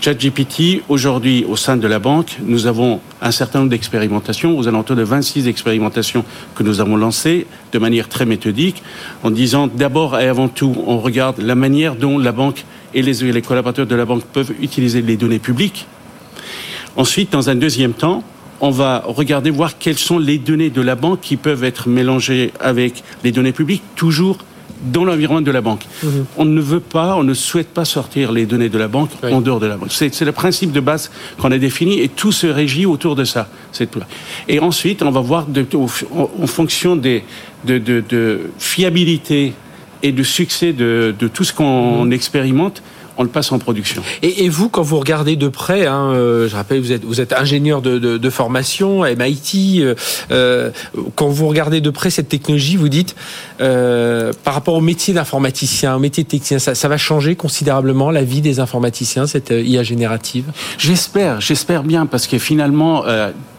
ChatGPT, 0.00 0.82
aujourd'hui, 0.88 1.44
au 1.48 1.56
sein 1.56 1.76
de 1.76 1.88
la 1.88 1.98
banque, 1.98 2.36
nous 2.44 2.66
avons 2.66 3.00
un 3.22 3.30
certain 3.30 3.60
nombre 3.60 3.70
d'expérimentations, 3.70 4.56
aux 4.56 4.68
alentours 4.68 4.94
de 4.94 5.02
26 5.02 5.48
expérimentations 5.48 6.24
que 6.54 6.62
nous 6.62 6.80
avons 6.80 6.96
lancées 6.96 7.46
de 7.72 7.78
manière 7.78 8.08
très 8.08 8.26
méthodique, 8.26 8.82
en 9.24 9.30
disant 9.30 9.66
d'abord 9.66 10.20
et 10.20 10.28
avant 10.28 10.48
tout, 10.48 10.76
on 10.86 10.98
regarde 10.98 11.40
la 11.40 11.54
manière 11.54 11.96
dont 11.96 12.18
la 12.18 12.32
banque 12.32 12.64
et 12.94 13.02
les, 13.02 13.14
les 13.32 13.42
collaborateurs 13.42 13.86
de 13.86 13.96
la 13.96 14.04
banque 14.04 14.24
peuvent 14.24 14.52
utiliser 14.60 15.00
les 15.02 15.16
données 15.16 15.40
publiques 15.40 15.86
Ensuite, 16.96 17.32
dans 17.32 17.50
un 17.50 17.54
deuxième 17.54 17.92
temps, 17.92 18.22
on 18.60 18.70
va 18.70 19.02
regarder 19.06 19.50
voir 19.50 19.78
quelles 19.78 19.98
sont 19.98 20.18
les 20.18 20.38
données 20.38 20.70
de 20.70 20.82
la 20.82 20.96
banque 20.96 21.20
qui 21.20 21.36
peuvent 21.36 21.64
être 21.64 21.88
mélangées 21.88 22.52
avec 22.60 23.04
les 23.24 23.32
données 23.32 23.52
publiques, 23.52 23.82
toujours 23.94 24.38
dans 24.82 25.04
l'environnement 25.04 25.40
de 25.40 25.50
la 25.50 25.60
banque. 25.60 25.84
Mhm. 26.02 26.24
On 26.36 26.44
ne 26.44 26.60
veut 26.60 26.80
pas, 26.80 27.16
on 27.16 27.24
ne 27.24 27.34
souhaite 27.34 27.68
pas 27.68 27.84
sortir 27.84 28.32
les 28.32 28.46
données 28.46 28.68
de 28.68 28.78
la 28.78 28.88
banque 28.88 29.10
en 29.22 29.40
dehors 29.40 29.60
de 29.60 29.66
la 29.66 29.76
banque. 29.76 29.90
C'est 29.90 30.24
le 30.24 30.32
principe 30.32 30.72
de 30.72 30.80
base 30.80 31.10
qu'on 31.38 31.50
a 31.50 31.58
défini 31.58 32.00
et 32.00 32.08
tout 32.08 32.32
se 32.32 32.46
régit 32.46 32.86
autour 32.86 33.16
de 33.16 33.24
ça. 33.24 33.48
Et 34.46 34.60
ensuite, 34.60 35.02
on 35.02 35.10
va 35.10 35.20
voir 35.20 35.46
en, 35.74 36.46
fonction 36.46 36.96
des, 36.96 37.24
de, 37.64 38.40
fiabilité 38.58 39.52
et 40.02 40.12
de 40.12 40.22
succès 40.22 40.72
de, 40.72 41.14
tout 41.32 41.44
ce 41.44 41.52
qu'on 41.52 42.04
mhm. 42.04 42.12
expérimente, 42.12 42.82
on 43.18 43.24
le 43.24 43.28
passe 43.28 43.50
en 43.50 43.58
production. 43.58 44.02
Et, 44.22 44.48
vous, 44.48 44.68
quand 44.68 44.82
vous 44.82 44.98
regardez 44.98 45.34
de 45.34 45.48
près, 45.48 45.86
hein, 45.86 46.12
euh, 46.12 46.48
je 46.48 46.54
rappelle, 46.54 46.80
vous 46.80 46.92
êtes, 46.92 47.04
vous 47.04 47.20
êtes 47.20 47.32
ingénieur 47.32 47.82
de, 47.82 47.98
de, 47.98 48.16
de 48.16 48.30
formation, 48.30 49.02
MIT, 49.02 49.80
euh, 49.80 49.94
euh, 50.30 50.70
quand 51.16 51.28
vous 51.28 51.48
regardez 51.48 51.80
de 51.80 51.90
près 51.90 52.10
cette 52.10 52.28
technologie, 52.28 52.76
vous 52.76 52.88
dites, 52.88 53.16
euh, 53.60 54.32
par 54.44 54.54
rapport 54.54 54.74
au 54.74 54.80
métier 54.80 55.12
d'informaticien, 55.14 55.96
au 55.96 55.98
métier 55.98 56.22
de 56.22 56.28
technicien, 56.28 56.60
ça, 56.60 56.76
ça, 56.76 56.88
va 56.88 56.96
changer 56.96 57.34
considérablement 57.34 58.12
la 58.12 58.22
vie 58.22 58.40
des 58.40 58.60
informaticiens, 58.60 59.26
cette 59.26 59.50
IA 59.50 59.82
générative? 59.82 60.44
J'espère, 60.78 61.40
j'espère 61.40 61.82
bien, 61.82 62.06
parce 62.06 62.28
que 62.28 62.38
finalement, 62.38 63.04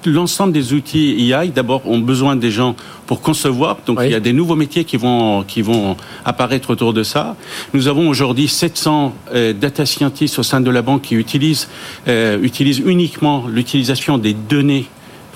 l'ensemble 0.05 0.53
des 0.53 0.73
outils 0.73 1.13
IA, 1.15 1.47
d'abord, 1.47 1.81
ont 1.85 1.99
besoin 1.99 2.35
des 2.35 2.51
gens 2.51 2.75
pour 3.05 3.21
concevoir. 3.21 3.77
Donc, 3.85 3.99
il 4.03 4.11
y 4.11 4.15
a 4.15 4.19
des 4.19 4.33
nouveaux 4.33 4.55
métiers 4.55 4.83
qui 4.83 4.97
vont, 4.97 5.43
qui 5.43 5.61
vont 5.61 5.97
apparaître 6.25 6.69
autour 6.69 6.93
de 6.93 7.03
ça. 7.03 7.35
Nous 7.73 7.87
avons 7.87 8.07
aujourd'hui 8.09 8.47
700 8.47 9.15
euh, 9.33 9.53
data 9.53 9.85
scientists 9.85 10.39
au 10.39 10.43
sein 10.43 10.61
de 10.61 10.69
la 10.69 10.81
banque 10.81 11.03
qui 11.03 11.15
utilisent, 11.15 11.67
euh, 12.07 12.39
utilisent 12.41 12.79
uniquement 12.79 13.45
l'utilisation 13.47 14.17
des 14.17 14.33
données 14.33 14.85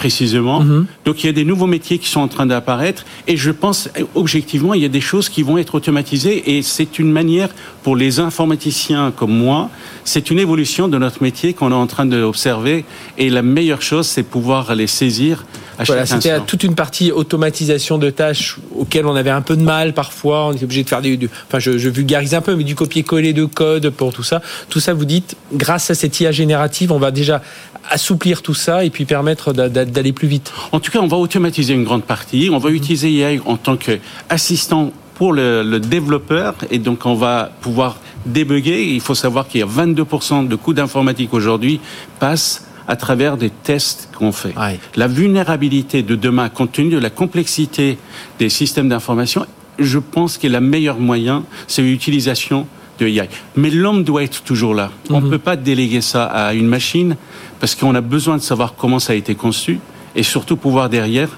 précisément. 0.03 0.59
Mhm. 0.59 0.85
Donc 1.05 1.23
il 1.23 1.27
y 1.27 1.29
a 1.29 1.33
des 1.33 1.45
nouveaux 1.45 1.65
métiers 1.65 1.97
qui 1.97 2.09
sont 2.09 2.19
en 2.19 2.27
train 2.27 2.45
d'apparaître 2.45 3.05
et 3.25 3.37
je 3.37 3.51
pense 3.51 3.87
objectivement 4.15 4.73
il 4.73 4.81
y 4.81 4.85
a 4.85 4.89
des 4.89 5.05
choses 5.11 5.29
qui 5.29 5.43
vont 5.43 5.57
être 5.57 5.75
automatisées 5.75 6.57
et 6.57 6.61
c'est 6.61 6.99
une 6.99 7.09
manière 7.09 7.47
pour 7.83 7.95
les 7.95 8.19
informaticiens 8.19 9.13
comme 9.15 9.31
moi, 9.31 9.69
c'est 10.03 10.29
une 10.29 10.39
évolution 10.39 10.89
de 10.89 10.97
notre 10.97 11.23
métier 11.23 11.53
qu'on 11.53 11.71
est 11.71 11.81
en 11.85 11.87
train 11.87 12.05
d'observer 12.05 12.83
et 13.17 13.29
la 13.29 13.43
meilleure 13.43 13.81
chose 13.81 14.05
c'est 14.05 14.23
pouvoir 14.23 14.75
les 14.75 14.87
saisir 14.87 15.45
à 15.79 15.85
voilà, 15.85 16.05
c'était 16.05 16.39
toute 16.41 16.63
une 16.63 16.75
partie 16.75 17.11
automatisation 17.11 17.97
de 17.97 18.09
tâches 18.09 18.57
auxquelles 18.75 19.07
on 19.07 19.15
avait 19.15 19.31
un 19.31 19.41
peu 19.41 19.55
de 19.55 19.63
mal 19.63 19.93
parfois. 19.93 20.47
On 20.47 20.51
était 20.53 20.65
obligé 20.65 20.83
de 20.83 20.89
faire 20.89 21.01
du, 21.01 21.17
enfin, 21.47 21.57
je, 21.57 21.79
je, 21.79 21.89
vulgarise 21.89 22.35
un 22.35 22.41
peu, 22.41 22.55
mais 22.55 22.63
du 22.63 22.75
copier-coller 22.75 23.33
de 23.33 23.45
code 23.45 23.89
pour 23.89 24.13
tout 24.13 24.21
ça. 24.21 24.41
Tout 24.69 24.79
ça, 24.79 24.93
vous 24.93 25.05
dites, 25.05 25.35
grâce 25.51 25.89
à 25.89 25.95
cette 25.95 26.19
IA 26.19 26.31
générative, 26.31 26.91
on 26.91 26.99
va 26.99 27.09
déjà 27.09 27.41
assouplir 27.89 28.41
tout 28.41 28.53
ça 28.53 28.85
et 28.85 28.89
puis 28.89 29.05
permettre 29.05 29.53
d'aller 29.53 30.13
plus 30.13 30.27
vite 30.27 30.51
En 30.71 30.79
tout 30.79 30.91
cas, 30.91 30.99
on 30.99 31.07
va 31.07 31.17
automatiser 31.17 31.73
une 31.73 31.83
grande 31.83 32.03
partie. 32.03 32.49
On 32.51 32.57
va 32.57 32.69
mhm. 32.69 32.75
utiliser 32.75 33.11
IA 33.11 33.41
en 33.45 33.57
tant 33.57 33.77
qu'assistant 33.77 34.91
pour 35.15 35.33
le, 35.33 35.79
développeur 35.79 36.55
et 36.71 36.79
donc 36.79 37.05
on 37.05 37.15
va 37.15 37.51
pouvoir 37.61 37.97
débugger. 38.25 38.93
Il 38.93 39.01
faut 39.01 39.15
savoir 39.15 39.47
qu'il 39.47 39.61
y 39.61 39.63
a 39.63 39.67
22% 39.67 40.47
de 40.47 40.55
coûts 40.55 40.73
d'informatique 40.73 41.33
aujourd'hui 41.33 41.79
passent 42.19 42.65
à 42.87 42.95
travers 42.95 43.37
des 43.37 43.49
tests 43.49 44.09
qu'on 44.17 44.31
fait. 44.31 44.53
La 44.95 45.07
vulnérabilité 45.07 46.03
de 46.03 46.15
demain, 46.15 46.49
compte 46.49 46.73
tenu 46.73 46.89
de 46.89 46.97
la 46.97 47.09
complexité 47.09 47.97
des 48.39 48.49
systèmes 48.49 48.89
d'information, 48.89 49.45
je 49.79 49.99
pense 49.99 50.37
que 50.37 50.47
le 50.47 50.59
meilleur 50.59 50.99
moyen, 50.99 51.43
c'est 51.67 51.81
l'utilisation 51.81 52.67
de 52.99 53.07
AI. 53.07 53.29
Mais 53.55 53.69
l'homme 53.69 54.03
doit 54.03 54.23
être 54.23 54.43
toujours 54.43 54.73
là. 54.73 54.91
On 55.09 55.19
ne 55.19 55.25
mhm. 55.25 55.31
peut 55.31 55.39
pas 55.39 55.55
déléguer 55.55 56.01
ça 56.01 56.25
à 56.25 56.53
une 56.53 56.67
machine 56.67 57.15
parce 57.59 57.75
qu'on 57.75 57.95
a 57.95 58.01
besoin 58.01 58.37
de 58.37 58.41
savoir 58.41 58.75
comment 58.75 58.99
ça 58.99 59.13
a 59.13 59.15
été 59.15 59.35
conçu 59.35 59.79
et 60.15 60.23
surtout 60.23 60.57
pouvoir 60.57 60.89
derrière 60.89 61.29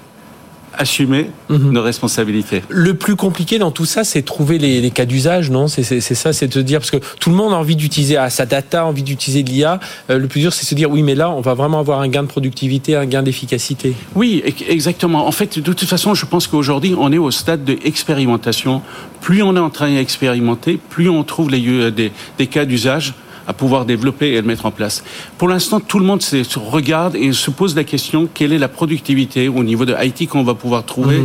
assumer 0.78 1.30
mhm. 1.48 1.70
nos 1.72 1.82
responsabilités. 1.82 2.62
Le 2.68 2.94
plus 2.94 3.16
compliqué 3.16 3.58
dans 3.58 3.70
tout 3.70 3.84
ça, 3.84 4.04
c'est 4.04 4.22
trouver 4.22 4.58
les, 4.58 4.90
cas 4.90 5.04
d'usage, 5.04 5.50
non? 5.50 5.68
C'est 5.68 5.82
ça, 6.00 6.32
c'est 6.32 6.48
de 6.48 6.52
se 6.52 6.58
dire, 6.60 6.80
parce 6.80 6.90
que 6.90 6.98
tout 7.20 7.30
le 7.30 7.36
monde 7.36 7.52
a 7.52 7.56
envie 7.56 7.76
d'utiliser 7.76 8.16
ah, 8.16 8.30
sa 8.30 8.46
data, 8.46 8.84
envie 8.84 9.02
d'utiliser 9.02 9.42
l'IA. 9.42 9.80
Euh, 10.10 10.18
le 10.18 10.28
plus 10.28 10.40
dur, 10.40 10.52
c'est 10.52 10.62
de 10.62 10.68
se 10.68 10.74
dire, 10.74 10.90
oui, 10.90 11.02
mais 11.02 11.14
là, 11.14 11.30
on 11.30 11.40
va 11.40 11.54
vraiment 11.54 11.80
avoir 11.80 12.00
un 12.00 12.08
gain 12.08 12.22
de 12.22 12.28
productivité, 12.28 12.96
un 12.96 13.06
gain 13.06 13.22
d'efficacité. 13.22 13.94
Oui, 14.14 14.42
exactement. 14.68 15.26
En 15.26 15.32
fait, 15.32 15.58
de 15.58 15.72
toute 15.72 15.88
façon, 15.88 16.14
je 16.14 16.26
pense 16.26 16.46
qu'aujourd'hui, 16.46 16.94
on 16.98 17.12
est 17.12 17.18
au 17.18 17.30
stade 17.30 17.64
d'expérimentation. 17.64 18.82
Plus 19.20 19.42
on 19.42 19.56
est 19.56 19.60
en 19.60 19.70
train 19.70 19.92
d'expérimenter, 19.92 20.78
plus 20.90 21.08
on 21.08 21.24
trouve 21.24 21.50
les, 21.50 21.66
euh, 21.66 21.90
des, 21.90 22.12
des 22.38 22.46
cas 22.46 22.64
d'usage 22.64 23.14
à 23.46 23.52
pouvoir 23.52 23.84
développer 23.84 24.32
et 24.32 24.40
le 24.40 24.46
mettre 24.46 24.66
en 24.66 24.70
place. 24.70 25.04
Pour 25.38 25.48
l'instant, 25.48 25.80
tout 25.80 25.98
le 25.98 26.04
monde 26.04 26.22
se 26.22 26.58
regarde 26.58 27.16
et 27.16 27.32
se 27.32 27.50
pose 27.50 27.74
la 27.76 27.84
question 27.84 28.28
quelle 28.32 28.52
est 28.52 28.58
la 28.58 28.68
productivité 28.68 29.48
au 29.48 29.62
niveau 29.62 29.84
de 29.84 29.94
IT 30.00 30.28
qu'on 30.28 30.44
va 30.44 30.54
pouvoir 30.54 30.84
trouver? 30.84 31.18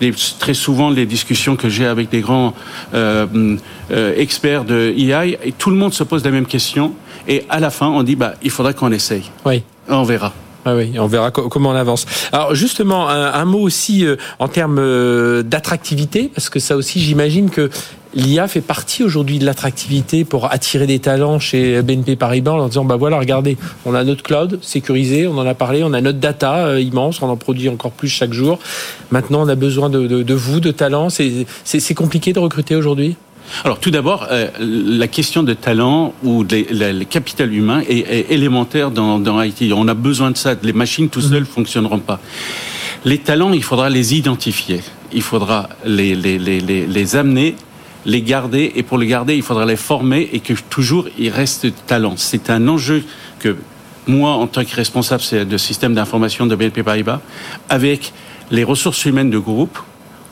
Mhm. 0.00 0.12
très 0.38 0.54
souvent, 0.54 0.90
les 0.90 1.06
discussions 1.06 1.56
que 1.56 1.68
j'ai 1.68 1.86
avec 1.86 2.10
des 2.10 2.20
grands 2.20 2.54
euh, 2.94 3.56
euh, 3.90 4.14
experts 4.16 4.64
de 4.64 4.94
EI, 4.96 5.38
et 5.42 5.52
tout 5.52 5.70
le 5.70 5.76
monde 5.76 5.94
se 5.94 6.04
pose 6.04 6.24
la 6.24 6.30
même 6.30 6.46
question. 6.46 6.92
Et 7.26 7.44
à 7.48 7.60
la 7.60 7.70
fin, 7.70 7.88
on 7.88 8.02
dit 8.02 8.16
bah 8.16 8.34
il 8.42 8.50
faudra 8.50 8.72
qu'on 8.72 8.92
essaye. 8.92 9.30
Oui. 9.44 9.62
On 9.88 10.02
verra. 10.02 10.32
Ah 10.66 10.74
oui, 10.74 10.94
on 10.98 11.06
verra 11.06 11.30
comment 11.30 11.70
on 11.70 11.74
avance. 11.74 12.06
Alors 12.32 12.54
justement, 12.54 13.08
un, 13.10 13.44
mot 13.44 13.60
aussi 13.60 14.06
euh, 14.06 14.16
en 14.38 14.48
termes 14.48 14.78
euh, 14.78 15.42
d'attractivité, 15.42 16.30
parce 16.34 16.48
que 16.48 16.58
ça 16.58 16.76
aussi, 16.76 17.00
j'imagine 17.00 17.50
que 17.50 17.68
l'IA 18.14 18.48
fait 18.48 18.60
partie 18.60 19.02
aujourd'hui 19.02 19.38
de 19.38 19.44
l'attractivité 19.44 20.24
pour 20.24 20.52
attirer 20.52 20.86
des 20.86 20.98
talents 20.98 21.38
chez 21.38 21.82
BNP 21.82 22.16
Paribas 22.16 22.52
en 22.52 22.56
leur 22.56 22.68
disant 22.68 22.84
bah 22.84 22.96
voilà 22.96 23.18
regardez 23.18 23.56
on 23.84 23.94
a 23.94 24.04
notre 24.04 24.22
cloud 24.22 24.58
sécurisé 24.62 25.26
on 25.26 25.36
en 25.36 25.46
a 25.46 25.54
parlé 25.54 25.82
on 25.82 25.92
a 25.92 26.00
notre 26.00 26.18
data 26.18 26.66
euh, 26.66 26.80
immense 26.80 27.22
on 27.22 27.28
en 27.28 27.36
produit 27.36 27.68
encore 27.68 27.92
plus 27.92 28.08
chaque 28.08 28.32
jour 28.32 28.58
maintenant 29.10 29.42
on 29.42 29.48
a 29.48 29.54
besoin 29.54 29.90
de, 29.90 30.06
de, 30.06 30.22
de 30.22 30.34
vous 30.34 30.60
de 30.60 30.70
talents 30.70 31.08
c'est 31.10 31.94
compliqué 31.94 32.32
de 32.32 32.38
recruter 32.38 32.76
aujourd'hui? 32.76 33.16
Alors 33.64 33.78
tout 33.78 33.90
d'abord, 33.90 34.26
euh, 34.30 34.48
la 34.58 35.06
question 35.06 35.42
de 35.42 35.52
talent 35.52 36.14
ou 36.22 36.44
de, 36.44 36.64
le 36.70 37.04
capital 37.04 37.52
humain 37.52 37.82
est, 37.88 38.30
élémentaire 38.30 38.90
dans, 38.90 39.18
dans, 39.18 39.42
IT. 39.42 39.72
On 39.74 39.86
a 39.88 39.94
besoin 39.94 40.30
de 40.30 40.36
ça. 40.36 40.54
Les 40.62 40.72
machines 40.72 41.08
tout 41.08 41.20
seules 41.20 41.40
ne 41.40 41.44
fonctionneront 41.44 41.98
pas. 41.98 42.20
Les 43.04 43.18
talents, 43.18 43.52
il 43.52 43.62
faudra 43.62 43.90
les 43.90 44.14
identifier. 44.14 44.80
Il 45.12 45.22
faudra 45.22 45.68
les, 45.84 46.14
les, 46.14 46.38
les, 46.38 46.60
les, 46.60 47.16
amener, 47.16 47.54
les 48.06 48.22
garder. 48.22 48.72
Et 48.74 48.82
pour 48.82 48.98
les 48.98 49.06
garder, 49.06 49.36
il 49.36 49.42
faudra 49.42 49.64
les 49.64 49.76
former 49.76 50.28
et 50.32 50.40
que 50.40 50.54
toujours 50.70 51.08
il 51.18 51.30
reste 51.30 51.72
talent. 51.86 52.14
C'est 52.16 52.50
un 52.50 52.68
enjeu 52.68 53.04
que 53.38 53.56
moi, 54.06 54.32
en 54.32 54.46
tant 54.46 54.64
que 54.64 54.74
responsable 54.74 55.22
de 55.48 55.56
système 55.56 55.94
d'information 55.94 56.46
de 56.46 56.54
BNP 56.54 56.82
Paribas, 56.82 57.20
avec 57.68 58.12
les 58.50 58.64
ressources 58.64 59.04
humaines 59.04 59.30
de 59.30 59.38
groupe, 59.38 59.78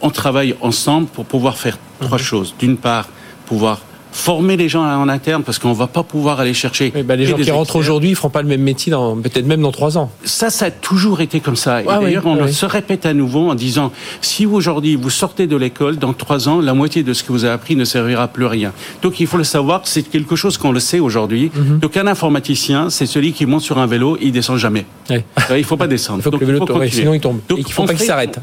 on 0.03 0.11
travaille 0.11 0.55
ensemble 0.61 1.07
pour 1.07 1.25
pouvoir 1.25 1.57
faire 1.57 1.79
trois 2.01 2.19
mhm. 2.19 2.25
choses. 2.25 2.55
D'une 2.59 2.77
part, 2.77 3.09
pouvoir 3.47 3.81
former 4.13 4.57
les 4.57 4.69
gens 4.69 4.83
en 4.83 5.09
interne 5.09 5.43
parce 5.43 5.59
qu'on 5.59 5.73
va 5.73 5.87
pas 5.87 6.03
pouvoir 6.03 6.39
aller 6.39 6.55
chercher. 6.55 6.93
bah, 7.05 7.17
les 7.17 7.27
gens 7.27 7.37
qui 7.37 7.51
rentrent 7.51 7.77
aujourd'hui, 7.77 8.11
ils 8.11 8.17
feront 8.17 8.31
pas 8.31 8.43
le 8.43 8.49
même 8.49 8.63
métier 8.63 8.93
dans 8.93 9.17
peut-être 9.17 9.47
même 9.47 9.63
dans 9.63 9.73
trois 9.73 9.99
ans. 9.99 10.11
Ça, 10.25 10.51
ça 10.51 10.67
a 10.67 10.71
toujours 10.71 11.21
été 11.21 11.41
comme 11.41 11.57
ça. 11.57 11.83
Et 11.83 11.87
d'ailleurs, 11.87 12.27
on 12.27 12.47
se 12.47 12.67
répète 12.67 13.07
à 13.07 13.15
nouveau 13.15 13.51
en 13.51 13.55
disant 13.55 13.91
si 14.21 14.47
aujourd'hui 14.47 14.97
vous 14.97 15.11
sortez 15.11 15.47
de 15.47 15.57
l'école, 15.57 15.97
dans 15.97 16.13
trois 16.13 16.49
ans, 16.49 16.61
la 16.61 16.75
moitié 16.75 17.03
de 17.03 17.13
ce 17.13 17.25
que 17.25 17.33
vous 17.33 17.45
avez 17.45 17.55
appris 17.55 17.75
ne 17.75 17.85
servira 17.85 18.29
plus 18.29 18.45
à 18.45 18.51
rien. 18.51 18.73
Donc 19.03 19.19
il 19.19 19.27
faut 19.27 19.39
le 19.39 19.45
savoir, 19.45 19.83
c'est 19.85 20.03
quelque 20.03 20.37
chose 20.37 20.59
qu'on 20.59 20.73
le 20.73 20.81
sait 20.81 21.01
aujourd'hui. 21.01 21.51
Mhm. 21.55 21.79
Donc 21.79 21.97
un 21.97 22.07
informaticien, 22.07 22.91
c'est 22.91 23.07
celui 23.07 23.33
qui 23.33 23.47
monte 23.47 23.63
sur 23.63 23.79
un 23.79 23.87
vélo, 23.87 24.19
il 24.21 24.33
descend 24.33 24.59
jamais. 24.59 24.85
Ouais. 25.09 25.25
Il 25.57 25.65
faut 25.65 25.77
pas 25.77 25.87
descendre. 25.87 26.19
il 26.21 26.23
faut 26.23 26.31
que 26.31 26.45
le 26.45 26.47
vélo 26.47 26.65
tombe, 26.67 26.85
sinon 26.87 27.15
il 27.15 27.21
tombe. 27.21 27.41
Donc, 27.49 27.59
il 27.59 27.73
faut 27.73 27.85
pas 27.85 27.95
qu'il 27.95 28.07
s'arrête. 28.07 28.39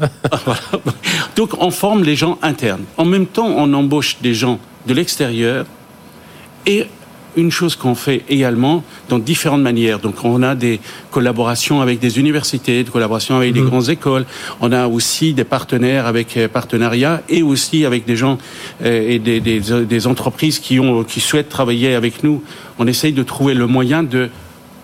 Donc 1.36 1.50
on 1.60 1.70
forme 1.70 2.02
les 2.02 2.16
gens 2.16 2.38
internes. 2.42 2.82
En 2.96 3.04
même 3.04 3.26
temps, 3.26 3.46
on 3.46 3.72
embauche 3.72 4.16
des 4.20 4.34
gens 4.34 4.58
de 4.86 4.94
l'extérieur 4.94 5.66
et 6.66 6.86
une 7.36 7.50
chose 7.50 7.76
qu'on 7.76 7.94
fait 7.94 8.22
également 8.28 8.82
dans 9.08 9.18
différentes 9.18 9.62
manières. 9.62 9.98
Donc, 9.98 10.24
on 10.24 10.42
a 10.42 10.54
des 10.54 10.80
collaborations 11.10 11.80
avec 11.80 11.98
des 12.00 12.18
universités, 12.18 12.82
des 12.82 12.90
collaborations 12.90 13.36
avec 13.36 13.52
des 13.52 13.60
mhm. 13.60 13.68
grandes 13.68 13.88
écoles. 13.88 14.26
On 14.60 14.72
a 14.72 14.88
aussi 14.88 15.32
des 15.32 15.44
partenaires 15.44 16.06
avec 16.06 16.36
euh, 16.36 16.48
partenariats 16.48 17.22
et 17.28 17.42
aussi 17.42 17.84
avec 17.84 18.04
des 18.04 18.16
gens 18.16 18.38
euh, 18.84 19.08
et 19.08 19.18
des, 19.18 19.40
des, 19.40 19.60
des, 19.60 20.06
entreprises 20.06 20.58
qui 20.58 20.80
ont, 20.80 21.04
qui 21.04 21.20
souhaitent 21.20 21.48
travailler 21.48 21.94
avec 21.94 22.24
nous. 22.24 22.42
On 22.78 22.86
essaye 22.86 23.12
de 23.12 23.22
trouver 23.22 23.54
le 23.54 23.66
moyen 23.66 24.02
de 24.02 24.28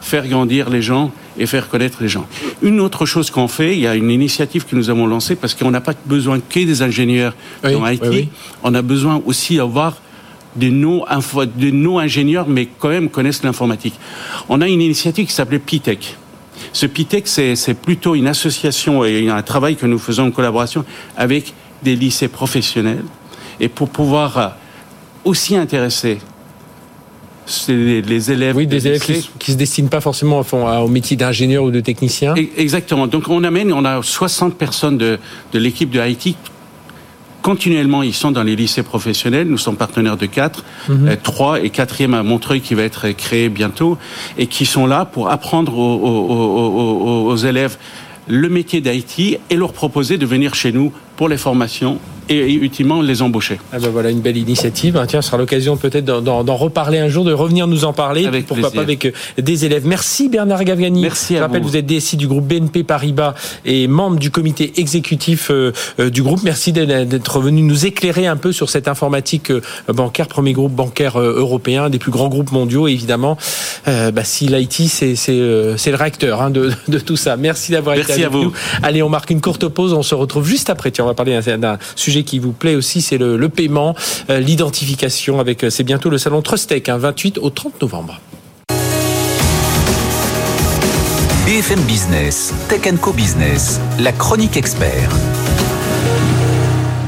faire 0.00 0.26
grandir 0.28 0.70
les 0.70 0.82
gens 0.82 1.10
et 1.38 1.46
faire 1.46 1.68
connaître 1.68 1.98
les 2.00 2.08
gens. 2.08 2.26
Une 2.62 2.80
autre 2.80 3.06
chose 3.06 3.30
qu'on 3.30 3.48
fait, 3.48 3.74
il 3.74 3.80
y 3.80 3.86
a 3.86 3.94
une 3.94 4.10
initiative 4.10 4.64
que 4.64 4.76
nous 4.76 4.90
avons 4.90 5.06
lancée 5.06 5.36
parce 5.36 5.54
qu'on 5.54 5.70
n'a 5.70 5.80
pas 5.80 5.94
besoin 6.06 6.40
que 6.40 6.60
des 6.60 6.82
ingénieurs 6.82 7.34
dans 7.62 7.86
IT, 7.86 8.28
on 8.62 8.74
a 8.74 8.82
besoin 8.82 9.22
aussi 9.26 9.56
d'avoir 9.56 10.00
des 10.56 10.70
non-ingénieurs, 10.70 12.48
mais 12.48 12.66
quand 12.78 12.88
même 12.88 13.10
connaissent 13.10 13.42
l'informatique. 13.42 13.94
On 14.48 14.60
a 14.60 14.68
une 14.68 14.80
initiative 14.80 15.26
qui 15.26 15.32
s'appelait 15.32 15.58
PITEC. 15.58 16.16
Ce 16.72 16.86
PITEC, 16.86 17.26
c'est 17.26 17.74
plutôt 17.74 18.14
une 18.14 18.26
association 18.26 19.04
et 19.04 19.28
un 19.28 19.42
travail 19.42 19.76
que 19.76 19.86
nous 19.86 19.98
faisons 19.98 20.28
en 20.28 20.30
collaboration 20.30 20.84
avec 21.16 21.52
des 21.82 21.96
lycées 21.96 22.28
professionnels. 22.28 23.04
Et 23.60 23.68
pour 23.68 23.88
pouvoir 23.88 24.38
euh, 24.38 24.48
aussi 25.24 25.56
intéresser 25.56 26.18
les, 27.68 28.30
élèves. 28.30 28.56
Oui, 28.56 28.66
des 28.66 28.86
élèves 28.86 29.04
qui, 29.38 29.52
se 29.52 29.56
destinent 29.56 29.88
pas 29.88 30.00
forcément 30.00 30.42
au 30.52 30.88
métier 30.88 31.16
d'ingénieur 31.16 31.64
ou 31.64 31.70
de 31.70 31.80
technicien. 31.80 32.34
Exactement. 32.56 33.06
Donc 33.06 33.28
on 33.28 33.44
amène, 33.44 33.72
on 33.72 33.84
a 33.84 34.02
60 34.02 34.56
personnes 34.56 34.98
de, 34.98 35.18
de 35.52 35.58
l'équipe 35.58 35.90
de 35.90 36.00
IT 36.06 36.36
continuellement, 37.46 38.02
ils 38.02 38.12
sont 38.12 38.32
dans 38.32 38.42
les 38.42 38.56
lycées 38.56 38.82
professionnels. 38.82 39.46
Nous 39.46 39.56
sommes 39.56 39.76
partenaires 39.76 40.16
de 40.16 40.26
quatre, 40.26 40.64
euh, 40.90 41.14
trois 41.22 41.60
et 41.60 41.70
quatrième 41.70 42.12
à 42.14 42.24
Montreuil 42.24 42.60
qui 42.60 42.74
va 42.74 42.82
être 42.82 43.10
créé 43.10 43.48
bientôt, 43.48 43.98
et 44.36 44.48
qui 44.48 44.66
sont 44.66 44.84
là 44.84 45.04
pour 45.04 45.30
apprendre 45.30 45.78
aux, 45.78 47.30
aux 47.30 47.36
élèves 47.36 47.76
le 48.26 48.48
métier 48.48 48.80
d'IT 48.80 49.38
et 49.48 49.54
leur 49.54 49.72
proposer 49.72 50.18
de 50.18 50.26
venir 50.26 50.56
chez 50.56 50.72
nous 50.72 50.92
pour 51.16 51.28
les 51.28 51.36
formations 51.36 52.00
et, 52.28 52.54
utilement 52.54 53.02
les 53.02 53.22
embaucher. 53.22 53.58
Ah 53.72 53.78
ben 53.78 53.90
voilà 53.90 54.10
une 54.10 54.20
belle 54.20 54.36
initiative. 54.36 55.02
Tiens, 55.08 55.22
ce 55.22 55.28
sera 55.28 55.38
l'occasion 55.38 55.76
peut-être 55.76 56.04
d'en 56.04 56.56
reparler 56.56 56.98
un 56.98 57.08
jour, 57.08 57.24
de 57.24 57.32
revenir 57.32 57.66
nous 57.66 57.84
en 57.84 57.92
parler. 57.92 58.26
Avec 58.26 58.46
pourquoi 58.46 58.70
pas 58.70 58.80
avec 58.80 59.12
des 59.38 59.64
élèves. 59.64 59.86
Merci 59.86 60.28
Bernard 60.28 60.64
Gavgani. 60.64 61.02
Merci 61.02 61.36
Je 61.36 61.40
rappelle, 61.40 61.62
vous. 61.62 61.76
êtes 61.76 61.86
DSI 61.86 62.16
du 62.16 62.28
groupe 62.28 62.46
BNP 62.46 62.84
Paribas 62.84 63.34
et 63.64 63.88
membre 63.88 64.18
du 64.18 64.30
comité 64.30 64.72
exécutif 64.76 65.50
du 65.98 66.22
groupe. 66.22 66.42
Merci 66.42 66.72
d'être 66.72 67.40
venu 67.40 67.62
nous 67.62 67.86
éclairer 67.86 68.26
un 68.26 68.36
peu 68.36 68.52
sur 68.52 68.70
cette 68.70 68.88
informatique 68.88 69.52
bancaire, 69.88 70.28
premier 70.28 70.52
groupe 70.52 70.72
bancaire 70.72 71.18
européen, 71.18 71.90
des 71.90 71.98
plus 71.98 72.10
grands 72.10 72.28
groupes 72.28 72.52
mondiaux. 72.52 72.88
évidemment, 72.88 73.36
bah, 73.86 74.24
si 74.24 74.46
l'IT, 74.48 74.88
c'est 74.88 75.14
le 75.28 75.76
réacteur 75.94 76.42
hein, 76.42 76.50
de, 76.50 76.70
de, 76.88 76.98
tout 76.98 77.16
ça. 77.16 77.36
Merci 77.36 77.72
d'avoir 77.72 77.96
été 77.96 78.12
avec 78.12 78.32
nous. 78.32 78.52
Allez, 78.82 79.02
on 79.02 79.08
marque 79.08 79.30
une 79.30 79.40
courte 79.40 79.68
pause. 79.68 79.92
On 79.92 80.02
se 80.02 80.14
retrouve 80.14 80.46
juste 80.46 80.70
après. 80.70 80.90
Tiens, 80.90 81.04
on 81.04 81.08
va 81.08 81.14
parler 81.14 81.38
d'un 81.40 81.78
sujet 81.94 82.15
qui 82.24 82.38
vous 82.38 82.52
plaît 82.52 82.74
aussi, 82.74 83.02
c'est 83.02 83.18
le, 83.18 83.48
paiement, 83.48 83.94
euh, 84.30 84.40
l'identification. 84.40 85.40
Avec, 85.40 85.64
euh, 85.64 85.70
c'est 85.70 85.84
bientôt 85.84 86.10
le 86.10 86.18
salon 86.18 86.42
Trustech, 86.42 86.88
hein, 86.88 86.98
28 86.98 87.38
au 87.38 87.50
30 87.50 87.80
novembre. 87.82 88.20
BFM 91.46 91.80
Business, 91.82 92.52
Tech 92.68 92.82
Co 93.00 93.12
Business, 93.12 93.80
la 94.00 94.12
chronique 94.12 94.56
expert. 94.56 95.10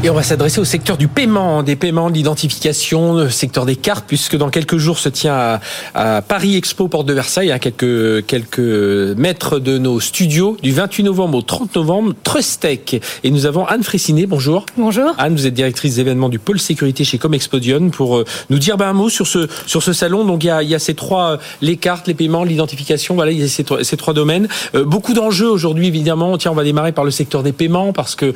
Et 0.05 0.11
on 0.11 0.15
va 0.15 0.23
s'adresser 0.23 0.61
au 0.61 0.65
secteur 0.65 0.97
du 0.97 1.09
paiement, 1.09 1.65
des 1.65 1.75
paiements, 1.75 2.09
de 2.09 2.15
l'identification, 2.15 3.15
le 3.15 3.31
secteur 3.31 3.67
des 3.67 3.75
cartes, 3.75 4.05
puisque 4.07 4.37
dans 4.37 4.49
quelques 4.49 4.77
jours 4.77 5.01
se 5.01 5.09
tient 5.09 5.59
à, 5.93 6.23
Paris 6.23 6.57
Expo 6.57 6.87
Porte 6.87 7.05
de 7.05 7.13
Versailles, 7.13 7.51
à 7.51 7.59
quelques, 7.59 8.25
quelques 8.27 8.61
mètres 8.61 9.59
de 9.59 9.77
nos 9.77 9.99
studios, 9.99 10.57
du 10.63 10.71
28 10.71 11.03
novembre 11.03 11.39
au 11.39 11.43
30 11.43 11.75
novembre, 11.75 12.15
Trustech. 12.23 13.01
Et 13.25 13.31
nous 13.33 13.45
avons 13.45 13.67
Anne 13.67 13.83
Fressinet, 13.83 14.27
bonjour. 14.27 14.67
Bonjour. 14.77 15.15
Anne, 15.19 15.35
vous 15.35 15.49
êtes 15.49 15.55
directrice 15.55 15.97
des 15.97 16.01
événements 16.03 16.29
du 16.29 16.39
pôle 16.39 16.61
sécurité 16.61 17.03
chez 17.03 17.19
Comexpodium 17.19 17.91
pour 17.91 18.19
euh, 18.19 18.25
nous 18.51 18.61
dire 18.61 18.77
ben, 18.77 18.87
un 18.87 18.93
mot 18.93 19.09
sur 19.09 19.27
ce, 19.27 19.49
sur 19.67 19.83
ce 19.83 19.93
salon. 19.93 20.25
Donc 20.25 20.45
il 20.45 20.47
y 20.47 20.51
a, 20.51 20.63
il 20.63 20.69
y 20.69 20.77
a 20.77 20.79
ces 20.79 20.95
trois, 20.95 21.33
euh, 21.33 21.37
les 21.61 21.77
cartes, 21.77 22.07
les 22.07 22.15
paiements, 22.15 22.45
l'identification, 22.45 23.17
voilà, 23.17 23.33
il 23.33 23.41
y 23.41 23.43
a 23.43 23.49
ces, 23.49 23.65
trois, 23.65 23.83
ces 23.83 23.97
trois 23.97 24.15
domaines. 24.15 24.47
Euh, 24.77 24.85
beaucoup 24.85 25.13
d'enjeux 25.13 25.51
aujourd'hui, 25.51 25.89
évidemment. 25.89 26.39
Tiens, 26.39 26.53
on 26.53 26.55
va 26.55 26.63
démarrer 26.63 26.93
par 26.93 27.05
le 27.05 27.11
secteur 27.11 27.43
des 27.43 27.53
paiements, 27.53 27.93
parce 27.93 28.15
que 28.15 28.33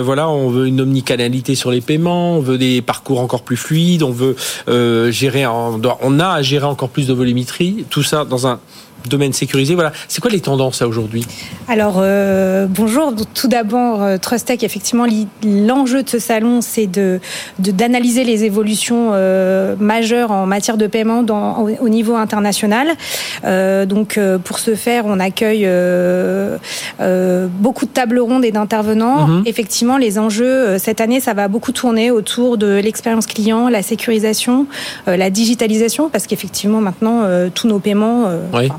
voilà, 0.00 0.28
on 0.28 0.50
veut 0.50 0.66
une 0.66 0.87
omnicanalité 0.88 1.54
sur 1.54 1.70
les 1.70 1.80
paiements, 1.80 2.36
on 2.36 2.40
veut 2.40 2.58
des 2.58 2.82
parcours 2.82 3.20
encore 3.20 3.42
plus 3.42 3.56
fluides, 3.56 4.02
on 4.02 4.10
veut 4.10 4.36
euh, 4.68 5.10
gérer, 5.10 5.46
on 5.46 6.20
a 6.20 6.28
à 6.28 6.42
gérer 6.42 6.66
encore 6.66 6.88
plus 6.88 7.06
de 7.06 7.12
volumétrie, 7.12 7.84
tout 7.90 8.02
ça 8.02 8.24
dans 8.24 8.46
un 8.46 8.58
domaine 9.06 9.32
sécurisé. 9.32 9.74
Voilà, 9.74 9.92
c'est 10.08 10.20
quoi 10.20 10.30
les 10.30 10.40
tendances 10.40 10.82
aujourd'hui? 10.82 11.24
Alors 11.68 11.96
euh, 11.98 12.66
bonjour. 12.68 13.12
Tout 13.34 13.48
d'abord, 13.48 14.02
euh, 14.02 14.16
Trustech, 14.18 14.62
effectivement, 14.62 15.06
l'enjeu 15.44 16.02
de 16.02 16.08
ce 16.08 16.18
salon, 16.18 16.60
c'est 16.60 16.86
de 16.86 17.20
d'analyser 17.58 18.24
les 18.24 18.44
évolutions 18.44 19.10
euh, 19.12 19.76
majeures 19.78 20.30
en 20.30 20.46
matière 20.46 20.76
de 20.76 20.86
paiement 20.86 21.22
dans, 21.22 21.58
au, 21.58 21.88
niveau 21.88 22.16
international. 22.16 22.88
donc 23.44 24.18
pour 24.44 24.58
ce 24.58 24.74
faire, 24.74 25.04
on 25.06 25.20
accueille 25.20 25.68
beaucoup 27.60 27.86
de 27.86 27.90
tables 27.90 28.18
rondes 28.18 28.44
et 28.44 28.52
d'intervenants. 28.52 29.26
Mhm. 29.26 29.42
Effectivement, 29.46 29.96
les 29.96 30.18
enjeux 30.18 30.78
cette 30.78 31.00
année, 31.00 31.20
ça 31.20 31.34
va 31.34 31.48
beaucoup 31.48 31.72
tourner 31.72 32.10
autour 32.10 32.58
de 32.58 32.80
l'expérience 32.82 33.26
client, 33.26 33.68
la 33.68 33.82
sécurisation, 33.82 34.66
la 35.06 35.30
digitalisation, 35.30 36.08
parce 36.08 36.26
qu'effectivement 36.26 36.80
maintenant 36.80 37.24
tous 37.54 37.68
nos 37.68 37.78
paiements, 37.78 38.26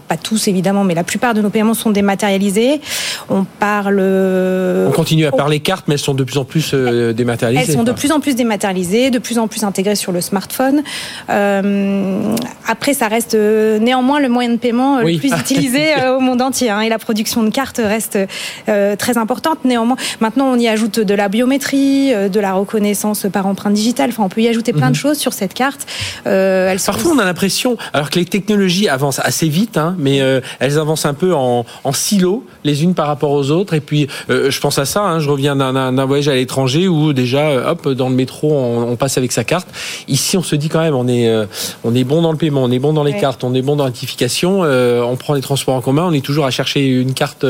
pas 0.09 0.17
tous 0.17 0.47
évidemment, 0.47 0.83
mais 0.83 0.95
la 0.95 1.03
plupart 1.03 1.35
de 1.35 1.41
nos 1.41 1.51
paiements 1.51 1.75
sont 1.75 1.91
dématérialisés. 1.91 2.81
On 3.29 3.45
parle. 3.45 3.99
On 3.99 4.91
continue 4.91 5.27
à 5.27 5.31
parler 5.31 5.59
cartes, 5.59 5.85
mais 5.87 5.93
elles 5.93 5.99
sont 5.99 6.15
de 6.15 6.23
plus 6.23 6.37
en 6.37 6.45
plus 6.45 6.71
euh, 6.73 7.13
dématérialisées. 7.13 7.71
Elles 7.71 7.77
sont 7.77 7.83
de 7.83 7.91
plus 7.91 8.11
en 8.11 8.19
plus 8.19 8.35
dématérialisées, 8.35 9.11
de 9.11 9.19
plus 9.19 9.37
en 9.37 9.47
plus 9.47 9.63
intégrées 9.63 9.95
sur 9.95 10.11
le 10.11 10.19
smartphone. 10.19 10.81
Euh, 11.29 12.35
après, 12.67 12.95
ça 12.95 13.07
reste 13.07 13.35
euh, 13.35 13.77
néanmoins 13.77 14.19
le 14.19 14.29
moyen 14.29 14.49
de 14.49 14.57
paiement 14.57 14.97
le 14.97 15.17
plus 15.17 15.31
utilisé 15.39 15.93
au 16.17 16.19
monde 16.19 16.41
entier, 16.41 16.71
hein, 16.71 16.81
et 16.81 16.89
la 16.89 16.97
production 16.97 17.43
de 17.43 17.51
cartes 17.51 17.79
reste 17.83 18.17
très 18.65 19.17
importante. 19.17 19.59
Néanmoins, 19.63 19.97
maintenant, 20.19 20.47
on 20.47 20.57
y 20.57 20.67
ajoute 20.67 20.99
de 20.99 21.13
la 21.13 21.29
biométrie, 21.29 22.11
de 22.29 22.39
la 22.39 22.53
reconnaissance 22.53 23.27
par 23.31 23.45
empreinte 23.45 23.73
digitale. 23.73 24.09
Enfin, 24.09 24.23
on 24.23 24.29
peut 24.29 24.41
y 24.41 24.47
ajouter 24.47 24.73
plein 24.73 24.87
de 24.87 24.95
mhm. 24.95 24.95
choses 24.95 25.17
sur 25.17 25.33
cette 25.33 25.53
carte. 25.53 25.85
Parfois, 26.23 27.11
on 27.13 27.19
a 27.19 27.25
l'impression, 27.25 27.77
alors 27.93 28.09
que 28.09 28.17
les 28.17 28.25
technologies 28.25 28.89
avancent 28.89 29.19
assez 29.19 29.47
vite, 29.49 29.77
hein, 29.77 29.95
mais 29.99 30.21
euh, 30.21 30.41
elles 30.59 30.77
avancent 30.77 31.05
un 31.05 31.13
peu 31.13 31.33
en, 31.33 31.65
en 31.83 31.93
silo, 31.93 32.45
les 32.63 32.83
unes 32.83 32.93
par 32.93 33.07
rapport 33.07 33.31
aux 33.31 33.51
autres. 33.51 33.73
Et 33.73 33.79
puis, 33.79 34.07
euh, 34.29 34.49
je 34.49 34.59
pense 34.59 34.79
à 34.79 34.85
ça. 34.85 35.01
Hein, 35.01 35.19
je 35.19 35.29
reviens 35.29 35.55
d'un 35.55 36.05
voyage 36.05 36.27
à 36.27 36.35
l'étranger 36.35 36.87
où 36.87 37.13
déjà, 37.13 37.49
euh, 37.49 37.71
hop, 37.71 37.89
dans 37.89 38.09
le 38.09 38.15
métro, 38.15 38.53
on, 38.53 38.95
passe 38.95 39.17
avec 39.17 39.31
sa 39.31 39.43
carte. 39.43 39.67
Ici, 40.07 40.35
on 40.35 40.43
se 40.43 40.55
dit 40.55 40.67
quand 40.67 40.81
même, 40.81 40.95
on 40.95 41.07
est, 41.07 41.31
on 41.83 41.95
est 41.95 42.03
bon 42.03 42.21
dans 42.21 42.31
le 42.31 42.37
paiement, 42.37 42.63
on 42.63 42.71
est 42.71 42.79
bon 42.79 42.91
dans 42.91 43.03
les 43.03 43.15
cartes, 43.15 43.43
on 43.43 43.53
est 43.53 43.61
bon 43.61 43.75
dans 43.75 43.85
l'identification. 43.85 44.61
on 44.61 45.15
prend 45.15 45.35
les 45.35 45.41
transports 45.41 45.75
en 45.75 45.81
commun, 45.81 46.03
on 46.05 46.12
est 46.12 46.25
toujours 46.25 46.45
à 46.45 46.51
chercher 46.51 46.85
une 46.85 47.13
carte. 47.13 47.45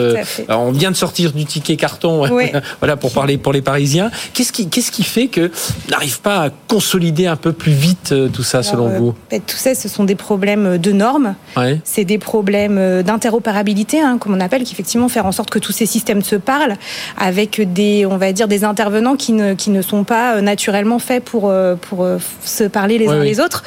on 0.47 0.71
vient 0.71 0.91
de 0.91 0.95
sortir 0.95 1.31
du 1.31 1.45
ticket 1.45 1.75
carton, 1.75 2.23
voilà 2.79 2.97
pour 2.97 3.11
parler 3.11 3.37
pour 3.37 3.51
les 3.51 3.61
Parisiens. 3.61 4.11
Qu'est-ce 4.33 4.51
qui, 4.51 4.69
qu'est-ce 4.69 4.91
qui 4.91 5.03
fait 5.03 5.27
que 5.27 5.49
n'arrive 5.89 6.21
pas 6.21 6.43
à 6.43 6.49
consolider 6.67 7.25
un 7.25 7.35
peu 7.35 7.51
plus 7.51 7.71
vite 7.71 8.13
tout 8.31 8.43
ça, 8.43 8.61
selon 8.61 8.89
vous? 8.89 9.15
Tout 9.31 9.57
ça, 9.57 9.73
ce 9.73 9.89
sont 9.89 10.03
des 10.03 10.15
problèmes 10.15 10.77
de 10.77 10.91
normes. 10.91 11.35
C'est 11.83 12.05
des 12.05 12.19
problèmes 12.19 12.38
problème 12.39 12.77
euh, 12.77 13.03
d'interopérabilité, 13.03 13.99
hein, 13.99 14.17
comme 14.17 14.33
on 14.33 14.39
appelle, 14.39 14.63
qui 14.63 14.71
effectivement 14.71 15.09
faire 15.09 15.25
en 15.25 15.33
sorte 15.33 15.49
que 15.49 15.59
tous 15.59 15.73
ces 15.73 15.85
systèmes 15.85 16.21
se 16.21 16.37
parlent 16.37 16.77
avec 17.17 17.59
des, 17.73 18.05
on 18.05 18.15
va 18.15 18.31
dire, 18.31 18.47
des 18.47 18.63
intervenants 18.63 19.17
qui 19.17 19.33
ne, 19.33 19.55
qui 19.55 19.71
ne 19.71 19.81
sont 19.81 20.05
pas 20.05 20.35
euh, 20.35 20.41
naturellement 20.41 20.99
faits 20.99 21.21
pour, 21.25 21.49
euh, 21.49 21.75
pour 21.75 22.07
se 22.45 22.63
parler 22.63 22.97
les 22.97 23.09
uns 23.09 23.23
les 23.23 23.41
autres. 23.41 23.63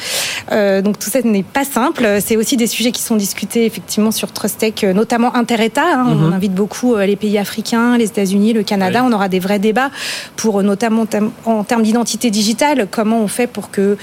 donc 0.50 0.98
tout 0.98 1.10
ça 1.10 1.20
n'est 1.22 1.42
pas 1.42 1.64
simple. 1.64 2.06
C'est 2.24 2.36
aussi 2.36 2.56
des 2.56 2.66
sujets 2.66 2.92
qui 2.92 3.02
sont 3.02 3.16
discutés 3.16 3.66
effectivement 3.66 4.10
sur 4.10 4.32
Trustech, 4.32 4.84
notamment 4.84 5.34
inter-État. 5.36 5.82
Hein. 5.94 6.06
On 6.08 6.14
mhm. 6.14 6.32
invite 6.32 6.54
beaucoup 6.54 6.96
les 6.96 7.16
pays 7.16 7.36
africains, 7.36 7.98
les 7.98 8.06
États-Unis, 8.06 8.54
le 8.54 8.62
Canada. 8.62 9.04
On 9.04 9.12
aura 9.12 9.28
des 9.28 9.40
vrais 9.40 9.58
débats 9.58 9.90
pour 10.36 10.62
notamment 10.62 11.04
en 11.44 11.64
termes 11.64 11.82
d'identité 11.82 12.30
digitale, 12.30 12.86
comment 12.90 13.20
on 13.20 13.28
fait 13.28 13.46
pour 13.46 13.70
que 13.70 13.98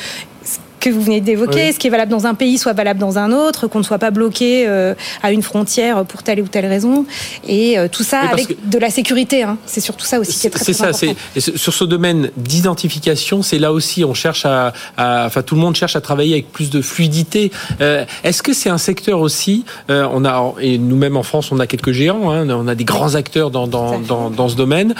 que 0.79 0.89
vous 0.89 1.01
venez 1.01 1.21
d'évoquer, 1.21 1.71
ce 1.71 1.79
qui 1.79 1.87
est 1.87 1.89
valable 1.89 2.11
dans 2.11 2.25
un 2.25 2.33
pays 2.33 2.57
soit 2.57 2.73
valable 2.73 2.99
dans 2.99 3.17
un 3.17 3.31
autre, 3.31 3.67
qu'on 3.67 3.79
ne 3.79 3.83
soit 3.83 3.99
pas 3.99 4.11
bloqué 4.11 4.65
euh, 4.67 4.93
à 5.21 5.31
une 5.31 5.41
frontière 5.41 6.05
pour 6.05 6.23
telle 6.23 6.41
ou 6.41 6.47
telle 6.47 6.65
raison, 6.65 7.05
et 7.47 7.77
euh, 7.77 7.87
tout 7.91 8.03
ça 8.03 8.21
avec 8.21 8.69
de 8.69 8.77
la 8.77 8.89
sécurité. 8.89 9.43
Hein. 9.43 9.57
C'est 9.65 9.81
surtout 9.81 10.05
ça 10.05 10.19
aussi 10.19 10.39
qui 10.39 10.47
est 10.47 10.49
très, 10.49 10.63
très 10.63 10.73
ça, 10.73 10.87
important. 10.87 11.13
C'est 11.35 11.57
sur 11.57 11.73
ce 11.73 11.83
domaine 11.83 12.31
d'identification, 12.37 13.41
c'est 13.41 13.59
là 13.59 13.71
aussi 13.73 14.03
on 14.03 14.13
cherche 14.13 14.45
à, 14.45 14.73
enfin 14.97 15.41
tout 15.41 15.55
le 15.55 15.61
monde 15.61 15.75
cherche 15.75 15.95
à 15.95 16.01
travailler 16.01 16.33
avec 16.33 16.51
plus 16.51 16.69
de 16.69 16.81
fluidité. 16.81 17.51
Euh, 17.81 18.05
est-ce 18.23 18.41
que 18.41 18.53
c'est 18.53 18.69
un 18.69 18.77
secteur 18.77 19.19
aussi 19.21 19.65
On 19.89 20.25
a 20.25 20.53
et 20.61 20.77
nous-mêmes 20.77 21.17
en 21.17 21.23
France, 21.23 21.51
on 21.51 21.59
a 21.59 21.67
quelques 21.67 21.91
géants, 21.91 22.31
hein, 22.31 22.47
on 22.49 22.67
a 22.67 22.75
des 22.75 22.85
grands 22.85 23.15
acteurs 23.15 23.51
dans 23.51 23.67
dans, 23.67 23.99
dans, 23.99 24.29
dans 24.29 24.49
ce 24.49 24.55
domaine. 24.55 24.95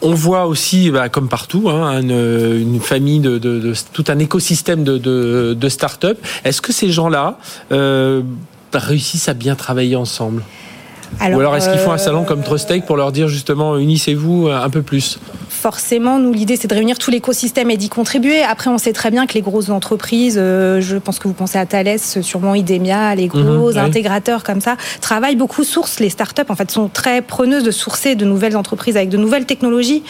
On 0.00 0.14
voit 0.14 0.46
aussi, 0.46 0.90
bah, 0.90 1.08
comme 1.08 1.28
partout, 1.28 1.68
hein, 1.68 2.00
une, 2.00 2.80
famille 2.80 3.20
de, 3.20 3.72
tout 3.92 4.04
un 4.08 4.18
écosystème 4.18 4.84
de, 4.84 4.98
de, 5.54 5.68
start-up. 5.68 6.18
Est-ce 6.44 6.62
que 6.62 6.72
ces 6.72 6.90
gens-là 6.90 7.38
euh, 7.72 8.22
réussissent 8.72 9.28
à 9.28 9.34
bien 9.34 9.54
travailler 9.54 9.96
ensemble? 9.96 10.42
Ou 11.20 11.40
alors 11.40 11.56
est-ce 11.56 11.70
qu'il 11.70 11.78
faut 11.78 11.90
un 11.90 11.98
salon 11.98 12.24
comme 12.24 12.42
Trustech 12.42 12.84
pour 12.84 12.96
leur 12.96 13.12
dire 13.12 13.28
justement 13.28 13.78
unissez-vous 13.78 14.48
un 14.48 14.68
peu 14.68 14.82
plus 14.82 15.18
forcément, 15.58 16.18
nous, 16.18 16.32
l'idée, 16.32 16.56
c'est 16.56 16.68
de 16.68 16.74
réunir 16.74 16.98
tout 16.98 17.10
l'écosystème 17.10 17.70
et 17.70 17.76
d'y 17.76 17.88
contribuer. 17.88 18.42
Après, 18.42 18.70
on 18.70 18.78
sait 18.78 18.92
très 18.92 19.10
bien 19.10 19.26
que 19.26 19.34
les 19.34 19.42
grosses 19.42 19.70
entreprises, 19.70 20.38
euh, 20.40 20.80
je 20.80 20.96
pense 20.96 21.18
que 21.18 21.26
vous 21.26 21.34
pensez 21.34 21.58
à 21.58 21.66
Thales, 21.66 21.98
sûrement 21.98 22.54
Idemia, 22.54 23.14
les 23.16 23.28
mhm, 23.28 23.56
gros 23.56 23.76
intégrateurs 23.76 24.44
comme 24.44 24.60
ça, 24.60 24.76
travaillent 25.00 25.36
beaucoup, 25.36 25.64
sourcent 25.64 26.00
les 26.00 26.10
startups, 26.10 26.42
en 26.48 26.54
fait, 26.54 26.70
sont 26.70 26.88
très 26.88 27.22
preneuses 27.22 27.64
de 27.64 27.72
sourcer 27.72 28.14
de 28.14 28.24
nouvelles 28.24 28.56
entreprises 28.56 28.96
avec 28.96 29.08
de 29.08 29.16
nouvelles 29.16 29.46
technologies. 29.46 30.04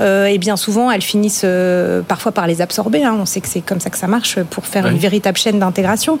Euh, 0.00 0.26
et 0.26 0.38
bien 0.38 0.56
souvent, 0.56 0.90
elles 0.90 1.02
finissent 1.02 1.42
euh, 1.44 2.02
parfois 2.02 2.32
par 2.32 2.46
les 2.46 2.60
absorber. 2.60 3.02
Hein. 3.02 3.16
On 3.18 3.26
sait 3.26 3.40
que 3.40 3.48
c'est 3.48 3.62
comme 3.62 3.80
ça 3.80 3.88
que 3.88 3.98
ça 3.98 4.06
marche 4.06 4.38
pour 4.50 4.66
faire 4.66 4.86
une 4.86 4.98
véritable 4.98 5.38
chaîne 5.38 5.58
d'intégration. 5.58 6.18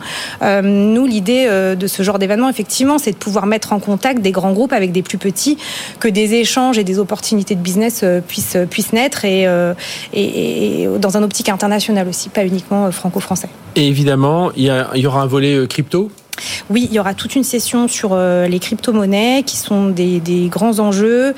nous, 0.62 1.06
l'idée 1.06 1.48
de 1.76 1.86
ce 1.86 2.02
genre 2.02 2.18
d'événement, 2.18 2.48
effectivement, 2.48 2.98
c'est 2.98 3.12
de 3.12 3.16
pouvoir 3.16 3.46
mettre 3.46 3.74
en 3.74 3.78
contact 3.78 4.22
des 4.22 4.32
grands 4.32 4.52
groupes 4.52 4.72
avec 4.72 4.90
des 4.92 5.02
plus 5.02 5.18
petits, 5.18 5.58
que 5.98 6.08
des 6.08 6.34
échanges 6.34 6.78
et 6.78 6.84
des 6.84 6.98
opportunités 6.98 7.54
de 7.54 7.60
business 7.60 8.04
puissent 8.26 8.56
puisse 8.70 8.92
naître 8.92 9.22
euh, 9.24 9.74
et, 10.14 10.88
dans 10.98 11.16
un 11.16 11.22
optique 11.22 11.48
international 11.48 12.08
aussi, 12.08 12.28
pas 12.28 12.44
uniquement 12.44 12.86
euh, 12.86 12.90
franco-français. 12.90 13.48
Et 13.76 13.86
évidemment, 13.86 14.50
il 14.56 14.64
y, 14.64 14.72
il 14.94 15.00
y 15.00 15.06
aura 15.06 15.22
un 15.22 15.26
volet 15.26 15.54
euh, 15.54 15.66
crypto? 15.66 16.10
Oui, 16.68 16.88
il 16.90 16.94
y 16.94 16.98
aura 16.98 17.14
toute 17.14 17.34
une 17.34 17.44
session 17.44 17.88
sur 17.88 18.16
les 18.16 18.58
crypto-monnaies 18.58 19.42
qui 19.44 19.56
sont 19.56 19.88
des, 19.88 20.20
grands 20.48 20.78
enjeux. 20.78 21.34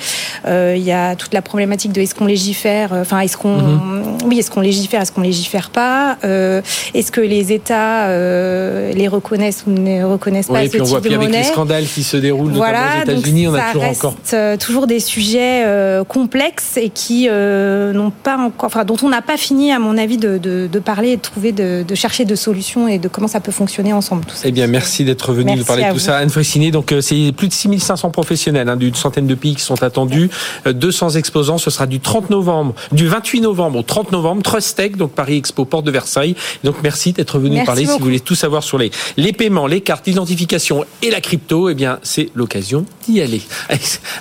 il 0.46 0.82
y 0.82 0.92
a 0.92 1.16
toute 1.16 1.34
la 1.34 1.42
problématique 1.42 1.92
de 1.92 2.00
est-ce 2.00 2.14
qu'on 2.14 2.26
légifère, 2.26 2.90
enfin 2.92 3.20
est-ce 3.20 3.36
qu'on, 3.36 3.56
mhm. 3.56 4.18
oui, 4.26 4.38
est-ce 4.38 4.50
qu'on 4.50 4.60
légifère, 4.60 5.02
est-ce 5.02 5.12
qu'on 5.12 5.22
légifère 5.22 5.70
pas, 5.70 6.16
est-ce 6.22 7.10
que 7.10 7.20
les 7.20 7.52
États 7.52 8.08
les 8.08 9.08
reconnaissent 9.08 9.64
ou 9.66 9.70
ne 9.70 10.04
reconnaissent 10.04 10.48
pas 10.48 10.64
et 10.64 10.68
puis 10.68 10.80
on 10.80 10.84
voit, 10.84 11.00
puis 11.00 11.14
avec 11.14 11.30
les 11.30 11.42
scandales 11.42 11.86
qui 11.86 12.02
se 12.02 12.16
déroulent 12.16 12.52
notamment 12.52 12.78
aux 12.98 13.02
États-Unis, 13.02 13.48
on 13.48 13.54
a 13.54 13.62
toujours 13.72 13.82
reste 13.82 14.04
encore 14.04 14.16
toujours 14.58 14.86
des 14.86 15.00
sujets 15.00 15.64
complexes 16.08 16.76
et 16.76 16.90
qui 16.90 17.28
n'ont 17.28 18.10
pas 18.10 18.36
encore, 18.36 18.66
enfin 18.66 18.84
dont 18.84 18.96
on 19.02 19.08
n'a 19.08 19.22
pas 19.22 19.36
fini 19.36 19.72
à 19.72 19.78
mon 19.78 19.98
avis 19.98 20.16
de, 20.16 20.38
de, 20.38 20.78
parler 20.78 21.10
et 21.10 21.16
de 21.16 21.22
trouver, 21.22 21.52
de, 21.52 21.84
de, 21.86 21.94
chercher 21.94 22.24
de 22.24 22.34
solutions 22.34 22.88
et 22.88 22.98
de 22.98 23.08
comment 23.08 23.28
ça 23.28 23.40
peut 23.40 23.52
fonctionner 23.52 23.92
ensemble. 23.92 24.24
Tout 24.24 24.34
ça. 24.34 24.48
Eh 24.48 24.52
bien, 24.52 24.66
merci 24.66 24.91
d'être 25.00 25.32
venu 25.32 25.56
nous 25.56 25.64
parler 25.64 25.84
de 25.84 25.92
tout 25.92 25.98
ça. 25.98 26.18
Anne 26.18 26.30
Fauciné, 26.30 26.70
donc 26.70 26.92
euh, 26.92 27.00
c'est 27.00 27.32
plus 27.36 27.48
de 27.48 27.52
6500 27.52 28.10
professionnels 28.10 28.68
hein, 28.68 28.76
d'une 28.76 28.94
centaine 28.94 29.26
de 29.26 29.34
pays 29.34 29.54
qui 29.54 29.62
sont 29.62 29.82
attendus, 29.82 30.30
200 30.66 31.14
euh, 31.14 31.18
exposants. 31.18 31.58
Ce 31.58 31.70
sera 31.70 31.86
du 31.86 32.00
30 32.00 32.30
novembre, 32.30 32.74
du 32.92 33.08
28 33.08 33.40
novembre 33.40 33.78
au 33.78 33.82
30 33.82 34.12
novembre, 34.12 34.42
Trust 34.42 34.76
Tech, 34.76 34.92
donc 34.92 35.12
Paris 35.12 35.38
Expo, 35.38 35.64
porte 35.64 35.84
de 35.84 35.90
Versailles. 35.90 36.36
Donc 36.64 36.76
merci 36.82 37.12
d'être 37.12 37.38
venu 37.38 37.58
nous 37.58 37.64
parler. 37.64 37.86
Si 37.86 37.90
vous 37.90 37.98
voulez 37.98 38.20
tout 38.20 38.34
savoir 38.34 38.62
sur 38.62 38.78
les, 38.78 38.90
les 39.16 39.32
paiements, 39.32 39.66
les 39.66 39.80
cartes, 39.80 40.06
l'identification 40.06 40.84
et 41.02 41.10
la 41.10 41.20
crypto, 41.20 41.68
eh 41.70 41.74
bien 41.74 41.98
c'est 42.02 42.30
l'occasion 42.34 42.84
d'y 43.06 43.20
aller. 43.20 43.42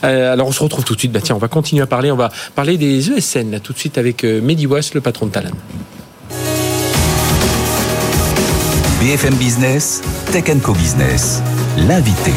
Euh, 0.04 0.34
alors 0.34 0.48
on 0.48 0.52
se 0.52 0.64
retrouve 0.64 0.84
tout 0.84 0.96
de 0.96 1.00
suite. 1.00 1.12
Bah 1.12 1.20
tiens, 1.22 1.36
on 1.36 1.40
va 1.40 1.48
continuer 1.48 1.84
à 1.84 1.88
parler. 1.88 2.12
On 2.12 2.16
va 2.16 2.30
parler 2.56 2.78
des 2.78 3.12
ESN 3.12 3.52
là 3.52 3.60
tout 3.60 3.74
de 3.74 3.78
suite 3.78 3.98
avec 3.98 4.24
Mehdi 4.24 4.66
Was, 4.66 4.92
le 4.94 5.02
patron 5.02 5.28
de 5.28 5.32
Talent. 5.32 5.52
BFM 9.02 9.34
Business, 9.40 10.00
Tech 10.32 10.46
Co 10.62 10.74
Business, 10.74 11.42
l'invité. 11.76 12.34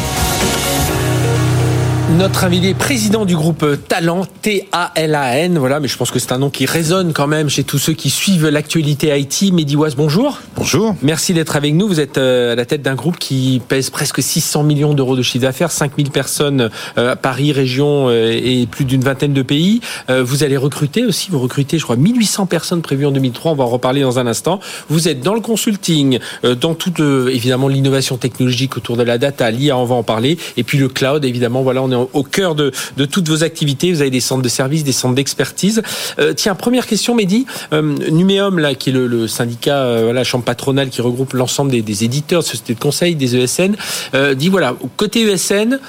Notre 2.11 2.43
invité 2.43 2.75
président 2.75 3.25
du 3.25 3.35
groupe 3.35 3.65
Talent, 3.87 4.27
T-A-L-A-N. 4.43 5.57
Voilà, 5.57 5.79
mais 5.79 5.87
je 5.87 5.97
pense 5.97 6.11
que 6.11 6.19
c'est 6.19 6.31
un 6.31 6.37
nom 6.37 6.51
qui 6.51 6.67
résonne 6.67 7.13
quand 7.13 7.25
même 7.25 7.49
chez 7.49 7.63
tous 7.63 7.79
ceux 7.79 7.93
qui 7.93 8.11
suivent 8.11 8.47
l'actualité 8.47 9.19
IT. 9.19 9.51
Mehdi 9.51 9.75
bonjour. 9.75 10.39
Bonjour. 10.55 10.95
Merci 11.01 11.33
d'être 11.33 11.55
avec 11.55 11.73
nous. 11.73 11.87
Vous 11.87 11.99
êtes 11.99 12.19
euh, 12.19 12.53
à 12.53 12.55
la 12.55 12.65
tête 12.65 12.83
d'un 12.83 12.93
groupe 12.93 13.17
qui 13.17 13.59
pèse 13.67 13.89
presque 13.89 14.21
600 14.21 14.61
millions 14.61 14.93
d'euros 14.93 15.15
de 15.15 15.23
chiffre 15.23 15.41
d'affaires, 15.41 15.71
5000 15.71 16.11
personnes 16.11 16.69
euh, 16.99 17.13
à 17.13 17.15
Paris, 17.15 17.51
région 17.51 18.07
euh, 18.09 18.31
et 18.31 18.67
plus 18.67 18.85
d'une 18.85 19.01
vingtaine 19.01 19.33
de 19.33 19.41
pays. 19.41 19.81
Vous 20.07 20.43
allez 20.43 20.57
recruter 20.57 21.03
aussi, 21.03 21.31
vous 21.31 21.39
recrutez, 21.39 21.79
je 21.79 21.83
crois, 21.83 21.95
1800 21.95 22.45
personnes 22.45 22.83
prévues 22.83 23.07
en 23.07 23.11
2003. 23.11 23.53
On 23.53 23.55
va 23.55 23.63
en 23.63 23.67
reparler 23.67 24.01
dans 24.01 24.19
un 24.19 24.27
instant. 24.27 24.59
Vous 24.89 25.07
êtes 25.07 25.21
dans 25.21 25.33
le 25.33 25.41
consulting, 25.41 26.19
dans 26.43 26.75
toute, 26.75 26.99
évidemment, 26.99 27.67
l'innovation 27.67 28.17
technologique 28.17 28.77
autour 28.77 28.95
de 28.95 29.03
la 29.03 29.17
data, 29.17 29.49
l'IA, 29.49 29.75
on 29.75 29.85
va 29.85 29.95
en 29.95 30.03
parler. 30.03 30.37
Et 30.57 30.63
puis 30.63 30.77
le 30.77 30.87
cloud, 30.87 31.25
évidemment, 31.25 31.63
voilà, 31.63 31.81
on 31.81 31.91
est 31.91 31.94
au 31.95 32.23
cœur 32.23 32.55
de, 32.55 32.71
toutes 33.05 33.27
vos 33.27 33.43
activités. 33.43 33.91
Vous 33.91 34.01
avez 34.01 34.09
des 34.09 34.19
centres 34.19 34.41
de 34.41 34.49
services, 34.49 34.83
des 34.83 34.91
centres 34.91 35.15
d'expertise. 35.15 35.81
Euh, 36.19 36.33
tiens, 36.33 36.55
première 36.55 36.87
question, 36.87 37.15
Mehdi. 37.15 37.45
Euh, 37.73 37.81
Numéum, 37.81 38.59
là, 38.59 38.75
qui 38.75 38.89
est 38.89 38.93
le, 38.93 39.27
syndicat, 39.27 39.77
euh, 39.77 40.01
voilà, 40.05 40.23
chambre 40.23 40.43
patronale 40.43 40.89
qui 40.89 41.01
regroupe 41.01 41.33
l'ensemble 41.33 41.71
des, 41.71 41.81
des, 41.81 42.03
éditeurs, 42.03 42.43
sociétés 42.43 42.75
de 42.75 42.79
conseil, 42.79 43.15
des 43.15 43.35
ESN, 43.35 43.75
dit 44.35 44.49
voilà, 44.49 44.75
côté 44.97 45.21
ESN, 45.21 45.79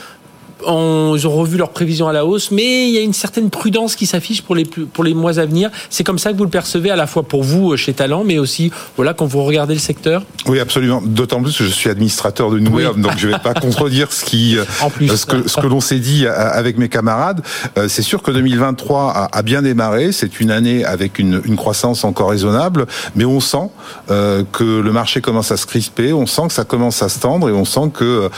ils 0.65 1.27
ont 1.27 1.33
revu 1.33 1.59
leurs 1.59 1.71
prévisions 1.71 2.09
à 2.09 2.13
la 2.13 2.25
hausse, 2.25 2.51
mais 2.51 2.89
il 2.89 2.95
y 2.95 2.99
a 2.99 3.03
une 3.03 3.13
certaine 3.13 3.51
prudence 3.51 3.95
qui 3.95 4.07
s'affiche 4.07 4.43
pour 4.43 4.55
les, 4.55 4.65
pour 4.65 5.05
les 5.05 5.15
mois 5.15 5.39
à 5.39 5.47
venir. 5.47 5.71
C'est 5.91 6.05
comme 6.05 6.19
ça 6.19 6.33
que 6.33 6.39
vous 6.39 6.45
le 6.45 6.51
percevez 6.51 6.91
à 6.91 6.97
la 6.97 7.07
fois 7.07 7.23
pour 7.23 7.43
vous 7.43 7.73
euh, 7.73 7.77
chez 7.77 7.93
Talent, 7.93 8.25
mais 8.25 8.39
aussi 8.39 8.71
voilà 8.97 9.13
quand 9.13 9.27
vous 9.27 9.43
regardez 9.45 9.75
le 9.75 9.81
secteur 9.81 10.23
Oui, 10.47 10.59
absolument. 10.59 11.03
D'autant 11.05 11.43
plus 11.43 11.57
que 11.57 11.65
je 11.65 11.71
suis 11.71 11.91
administrateur 11.91 12.51
de 12.51 12.59
Nouéum, 12.59 13.01
donc 13.01 13.13
je 13.19 13.29
ne 13.29 13.33
vais 13.33 13.39
pas 13.39 13.55
contredire 13.61 14.13
ce, 14.13 14.25
qui, 14.25 14.57
euh, 14.57 14.65
en 14.81 14.91
plus. 14.91 15.09
ce 15.09 15.27
que, 15.27 15.49
ce 15.49 15.61
que 15.61 15.67
l'on 15.67 15.81
s'est 15.81 15.99
dit 15.99 16.27
euh, 16.27 16.33
avec 16.33 16.79
mes 16.79 16.89
camarades. 16.89 17.43
C'est 17.89 18.03
sûr 18.03 18.23
que 18.23 18.31
2023 18.31 19.29
a, 19.33 19.43
bien 19.43 19.63
démarré. 19.63 20.13
C'est 20.13 20.41
une 20.41 20.51
année 20.51 20.85
avec 20.85 21.19
une, 21.19 21.41
une, 21.45 21.57
croissance 21.57 22.05
encore 22.05 22.31
raisonnable, 22.31 22.87
mais 23.15 23.25
on 23.25 23.41
sent 23.41 23.71
que 24.09 24.81
le 24.81 24.93
marché 24.93 25.21
commence 25.21 25.53
à 25.53 25.57
se 25.57 25.67
crisper, 25.67 26.13
on 26.13 26.27
sent 26.27 26.43
que 26.49 26.53
ça 26.53 26.65
commence 26.65 27.03
à 27.03 27.09
se 27.09 27.19
tendre 27.19 27.49
et 27.49 27.53
on 27.53 27.65
sent 27.65 27.91
que 27.93 28.31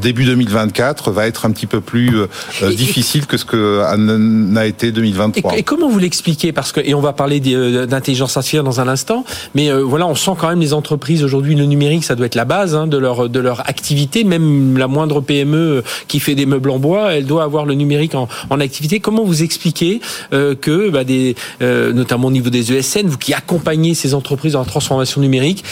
début 0.00 0.24
2024 0.24 1.10
va 1.10 1.26
être 1.26 1.35
un 1.44 1.50
petit 1.50 1.66
peu 1.66 1.80
plus 1.80 2.16
euh, 2.16 2.26
euh, 2.62 2.72
difficile 2.72 3.26
que 3.26 3.36
ce 3.36 3.44
que 3.44 3.94
n'a 3.94 4.66
été 4.66 4.92
2023. 4.92 5.56
Et, 5.56 5.62
comment 5.62 5.88
vous 5.88 5.98
l'expliquez? 5.98 6.52
Parce 6.52 6.72
que 6.72 6.80
et 6.80 6.94
on 6.94 7.00
va 7.00 7.12
parler 7.12 7.40
euh, 7.48 7.86
d'intelligence 7.86 8.36
artificielle 8.36 8.64
dans 8.64 8.80
un 8.80 8.88
instant, 8.88 9.24
mais 9.54 9.70
voilà, 9.70 10.06
on 10.06 10.14
sent 10.14 10.32
quand 10.38 10.48
même 10.48 10.60
les 10.60 10.72
entreprises 10.72 11.24
aujourd'hui 11.24 11.54
le 11.54 11.64
numérique, 11.64 12.04
ça 12.04 12.14
doit 12.14 12.26
être 12.26 12.34
la 12.34 12.44
base 12.44 12.74
hein, 12.74 12.86
de 12.86 12.96
leur 12.96 13.28
de 13.28 13.40
leur 13.40 13.68
activité. 13.68 14.24
Même 14.24 14.76
la 14.78 14.88
moindre 14.88 15.20
PME 15.20 15.82
qui 16.08 16.20
fait 16.20 16.34
des 16.34 16.46
meubles 16.46 16.70
en 16.70 16.78
bois, 16.78 17.12
elle 17.12 17.26
doit 17.26 17.44
avoir 17.44 17.66
le 17.66 17.74
numérique 17.74 18.14
en, 18.14 18.28
en 18.50 18.60
activité. 18.60 19.00
Comment 19.00 19.24
vous 19.24 19.42
expliquez 19.42 20.00
que 20.30 20.90
bah, 20.90 21.04
des, 21.04 21.36
notamment 21.60 22.28
au 22.28 22.32
niveau 22.32 22.50
des 22.50 22.72
ESN, 22.72 23.06
vous 23.06 23.18
qui 23.18 23.34
accompagnez 23.34 23.94
ces 23.94 24.14
entreprises 24.14 24.52
dans 24.52 24.60
la 24.60 24.66
transformation 24.66 25.20
numérique, 25.20 25.64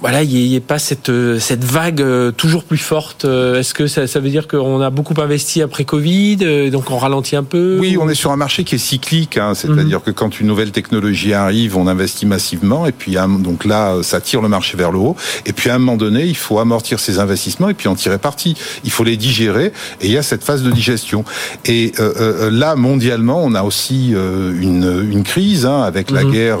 voilà, 0.00 0.22
il 0.22 0.30
n'y 0.30 0.54
ait 0.54 0.60
pas 0.60 0.78
cette, 0.78 1.08
euh, 1.08 1.38
cette 1.38 1.64
vague 1.64 2.00
euh, 2.00 2.30
toujours 2.30 2.64
plus 2.64 2.78
forte. 2.78 3.24
Euh, 3.24 3.58
est-ce 3.58 3.74
que 3.74 3.86
ça, 3.86 4.06
ça, 4.06 4.20
veut 4.20 4.28
dire 4.28 4.46
qu'on 4.46 4.80
a 4.80 4.90
beaucoup 4.90 5.14
investi 5.20 5.62
après 5.62 5.84
Covid, 5.84 6.70
donc 6.70 6.90
on 6.90 6.98
ralentit 6.98 7.36
un 7.36 7.42
peu 7.42 7.78
Oui, 7.80 7.96
on 8.00 8.08
est 8.08 8.14
sur 8.14 8.30
un 8.30 8.36
marché 8.36 8.64
qui 8.64 8.74
est 8.74 8.78
cyclique, 8.78 9.38
hein, 9.38 9.54
c'est-à-dire 9.54 9.98
mhm. 9.98 10.04
que 10.04 10.10
quand 10.10 10.40
une 10.40 10.46
nouvelle 10.46 10.70
technologie 10.70 11.32
arrive, 11.32 11.76
on 11.76 11.86
investit 11.86 12.26
massivement, 12.26 12.86
et 12.86 12.92
puis 12.92 13.16
donc 13.40 13.64
là, 13.64 13.96
ça 14.02 14.20
tire 14.20 14.42
le 14.42 14.48
marché 14.48 14.76
vers 14.76 14.92
le 14.92 14.98
haut. 14.98 15.16
Et 15.46 15.52
puis 15.52 15.70
à 15.70 15.74
un 15.74 15.78
moment 15.78 15.96
donné, 15.96 16.24
il 16.24 16.36
faut 16.36 16.58
amortir 16.58 17.00
ces 17.00 17.18
investissements 17.18 17.68
et 17.68 17.74
puis 17.74 17.88
en 17.88 17.94
tirer 17.94 18.18
parti. 18.18 18.54
Il 18.84 18.90
faut 18.90 19.04
les 19.04 19.16
digérer, 19.16 19.72
et 20.00 20.06
il 20.06 20.12
y 20.12 20.18
a 20.18 20.22
cette 20.22 20.44
phase 20.44 20.62
de 20.62 20.70
digestion. 20.70 21.24
Et 21.64 21.92
euh, 21.98 22.50
là, 22.50 22.76
mondialement, 22.76 23.42
on 23.42 23.54
a 23.54 23.62
aussi 23.62 24.10
une, 24.10 25.08
une 25.10 25.22
crise 25.22 25.66
hein, 25.66 25.82
avec 25.82 26.10
la 26.10 26.24
mhm. 26.24 26.32
guerre. 26.32 26.58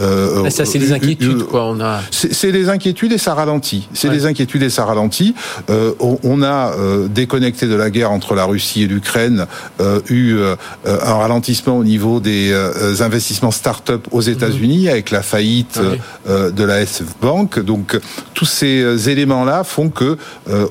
Euh, 0.00 0.50
ça, 0.50 0.64
c'est 0.64 0.78
des 0.78 0.92
inquiétudes, 0.92 1.44
quoi. 1.44 1.66
On 1.66 1.80
a. 1.80 2.00
C'est 2.10 2.52
des 2.52 2.68
inquiétudes 2.68 2.75
et 3.12 3.18
ça 3.18 3.34
ralentit. 3.34 3.88
C'est 3.92 4.10
des 4.10 4.26
inquiétudes 4.26 4.62
et 4.62 4.70
ça 4.70 4.84
ralentit. 4.84 5.34
Euh, 5.70 5.92
on, 6.00 6.42
a 6.42 6.72
euh, 6.72 7.08
déconnecté 7.08 7.66
de 7.66 7.74
la 7.74 7.90
guerre 7.90 8.10
entre 8.10 8.34
la 8.34 8.44
Russie 8.44 8.82
et 8.82 8.86
l'Ukraine, 8.86 9.46
euh, 9.80 10.00
eu 10.08 10.36
un 10.84 11.14
ralentissement 11.14 11.78
au 11.78 11.84
niveau 11.84 12.20
des 12.20 12.52
investissements 13.00 13.50
start-up 13.50 14.06
aux 14.10 14.20
États-Unis 14.20 14.84
mhm. 14.84 14.88
avec 14.88 15.10
la 15.10 15.22
faillite 15.22 15.80
de 16.26 16.64
la 16.64 16.80
SF 16.80 17.06
Bank. 17.20 17.58
Donc 17.58 17.98
tous 18.34 18.44
ces 18.44 19.08
éléments-là 19.08 19.64
font 19.64 19.88
que 19.88 20.16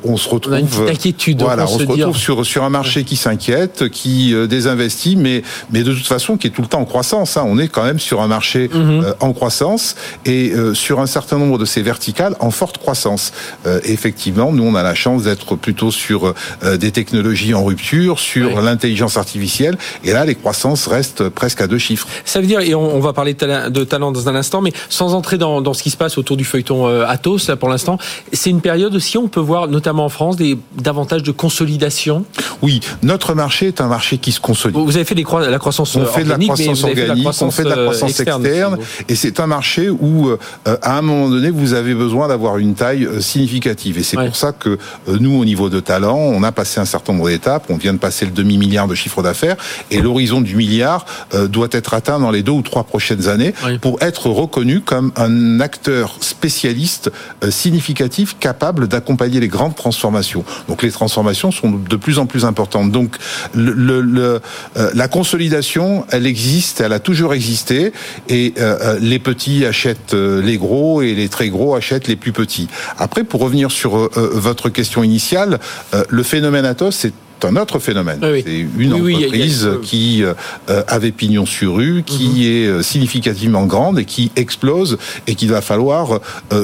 on 0.03 0.17
se 0.17 0.29
retrouve. 0.29 0.53
On 0.53 0.87
inquiétude. 0.87 1.41
Voilà, 1.41 1.63
on, 1.63 1.79
se, 1.79 1.85
retrouve 1.85 2.17
sur 2.17 2.45
sur 2.45 2.63
un 2.63 2.69
marché 2.69 3.03
qui 3.03 3.15
s'inquiète, 3.15 3.89
qui 3.89 4.33
désinvestit, 4.47 5.15
mais 5.15 5.43
mais 5.71 5.83
de 5.83 5.93
toute 5.93 6.07
façon 6.07 6.37
qui 6.37 6.47
est 6.47 6.51
tout 6.51 6.61
le 6.61 6.67
temps 6.67 6.81
en 6.81 6.85
croissance. 6.85 7.37
Hein. 7.37 7.43
On 7.45 7.57
est 7.57 7.67
quand 7.67 7.83
même 7.83 7.99
sur 7.99 8.21
un 8.21 8.27
marché 8.27 8.69
mhm. 8.73 9.05
en 9.19 9.33
croissance 9.33 9.95
et 10.25 10.53
sur 10.73 10.99
un 10.99 11.07
certain 11.07 11.37
nombre 11.37 11.57
de 11.57 11.65
ces 11.65 11.81
verticale 11.95 12.35
en 12.41 12.51
forte 12.51 12.77
croissance. 12.77 13.31
Euh, 13.65 13.79
effectivement, 13.85 14.51
nous, 14.51 14.63
on 14.63 14.75
a 14.75 14.83
la 14.83 14.95
chance 14.95 15.23
d'être 15.23 15.55
plutôt 15.55 15.91
sur 15.91 16.25
euh, 16.25 16.77
des 16.77 16.91
technologies 16.91 17.53
en 17.53 17.63
rupture, 17.63 18.19
sur 18.19 18.61
l'intelligence 18.61 19.15
artificielle. 19.15 19.77
Et 20.03 20.11
là, 20.11 20.25
les 20.25 20.35
croissances 20.35 20.87
restent 20.87 21.29
presque 21.29 21.61
à 21.61 21.67
deux 21.67 21.77
chiffres. 21.77 22.07
Ça 22.25 22.41
veut 22.41 22.47
dire, 22.47 22.59
et 22.59 22.75
on, 22.75 22.99
va 22.99 23.13
parler 23.13 23.33
de 23.33 23.83
talent 23.83 24.11
dans 24.11 24.27
un 24.27 24.35
instant, 24.35 24.61
mais 24.61 24.73
sans 24.89 25.13
entrer 25.13 25.37
dans, 25.37 25.61
dans 25.61 25.73
ce 25.73 25.83
qui 25.83 25.89
se 25.89 25.97
passe 25.97 26.17
autour 26.17 26.35
du 26.35 26.43
feuilleton 26.43 26.87
euh, 26.87 27.05
Atos, 27.07 27.47
là, 27.47 27.55
pour 27.55 27.69
l'instant, 27.69 27.97
c'est 28.33 28.49
une 28.49 28.61
période 28.61 28.93
aussi, 28.93 29.17
on 29.17 29.29
peut 29.29 29.39
voir, 29.39 29.67
notamment 29.67 30.05
en 30.05 30.09
France, 30.09 30.35
des, 30.35 30.57
davantage 30.77 31.23
de 31.23 31.31
consolidation? 31.31 32.25
Oui, 32.61 32.81
notre 33.03 33.35
marché 33.35 33.67
est 33.67 33.79
un 33.79 33.87
marché 33.87 34.17
qui 34.17 34.33
se 34.33 34.41
consolide. 34.41 34.77
Vous 34.77 34.97
avez 34.97 35.05
fait 35.05 35.15
des 35.15 35.23
la 35.23 35.59
croissance 35.59 35.95
on 35.95 36.05
fait 36.05 36.23
de 36.23 36.29
la 36.29 36.37
croissance 36.37 36.83
organique, 36.83 37.27
on 37.41 37.51
fait 37.51 37.63
de 37.63 37.69
la 37.69 37.75
croissance 37.75 38.19
externe, 38.19 38.77
et 39.07 39.15
c'est 39.15 39.39
un 39.39 39.47
marché 39.47 39.89
où, 39.89 40.31
à 40.65 40.97
un 40.97 41.01
moment 41.01 41.29
donné, 41.29 41.51
vous 41.51 41.73
avez 41.73 41.84
avez 41.85 41.95
besoin 41.95 42.27
d'avoir 42.27 42.57
une 42.57 42.73
taille 42.73 43.05
euh, 43.05 43.21
significative. 43.21 43.97
Et 43.97 44.03
c'est 44.03 44.17
pour 44.17 44.35
ça 44.35 44.51
que 44.51 44.69
euh, 45.07 45.17
nous, 45.19 45.39
au 45.39 45.45
niveau 45.45 45.69
de 45.69 45.79
talent, 45.79 46.17
on 46.17 46.43
a 46.43 46.51
passé 46.51 46.79
un 46.79 46.85
certain 46.85 47.13
nombre 47.13 47.29
d'étapes. 47.29 47.65
On 47.69 47.77
vient 47.77 47.93
de 47.93 47.99
passer 47.99 48.25
le 48.25 48.31
demi-milliard 48.31 48.87
de 48.87 48.95
chiffre 48.95 49.21
d'affaires 49.21 49.55
et 49.91 50.01
l'horizon 50.01 50.41
du 50.41 50.55
milliard 50.55 51.05
euh, 51.33 51.47
doit 51.47 51.67
être 51.71 51.93
atteint 51.93 52.19
dans 52.19 52.31
les 52.31 52.43
deux 52.43 52.51
ou 52.51 52.61
trois 52.61 52.83
prochaines 52.83 53.27
années 53.27 53.53
pour 53.81 54.01
être 54.01 54.29
reconnu 54.29 54.81
comme 54.81 55.11
un 55.15 55.59
acteur 55.59 56.15
spécialiste 56.19 57.11
significatif 57.49 58.37
capable 58.39 58.87
d'accompagner 58.87 59.39
les 59.39 59.47
grandes 59.47 59.75
transformations. 59.75 60.43
Donc 60.67 60.81
les 60.81 60.91
transformations 60.91 61.51
sont 61.51 61.71
de 61.71 61.95
plus 61.95 62.17
en 62.19 62.25
plus 62.25 62.45
importantes. 62.45 62.91
Donc 62.91 63.17
le, 63.53 64.01
le, 64.01 64.41
la 64.93 65.07
consolidation, 65.07 66.05
elle 66.09 66.25
existe, 66.25 66.81
elle 66.81 66.93
a 66.93 66.99
toujours 66.99 67.33
existé 67.33 67.93
et 68.29 68.53
les 68.99 69.19
petits 69.19 69.65
achètent 69.65 70.13
les 70.13 70.57
gros 70.57 71.01
et 71.01 71.13
les 71.13 71.29
très 71.29 71.49
gros 71.49 71.74
achètent 71.75 72.07
les 72.07 72.15
plus 72.15 72.31
petits. 72.31 72.67
Après, 72.97 73.23
pour 73.23 73.41
revenir 73.41 73.71
sur 73.71 73.97
euh, 73.97 74.11
euh, 74.17 74.29
votre 74.33 74.69
question 74.69 75.03
initiale, 75.03 75.59
euh, 75.93 76.03
le 76.09 76.23
phénomène 76.23 76.65
Atos, 76.65 76.95
c'est 76.95 77.13
un 77.45 77.55
autre 77.55 77.79
phénomène. 77.79 78.19
C'est 78.21 78.65
une 78.77 78.93
entreprise 78.93 79.69
qui 79.83 80.23
avait 80.67 81.11
pignon 81.11 81.45
sur 81.45 81.75
rue, 81.75 82.03
qui 82.05 82.27
mhm. 82.27 82.79
est 82.79 82.83
significativement 82.83 83.65
grande 83.65 83.99
et 83.99 84.05
qui 84.05 84.31
explose 84.35 84.97
et 85.27 85.35
qu'il 85.35 85.49
va 85.49 85.61
falloir 85.61 86.19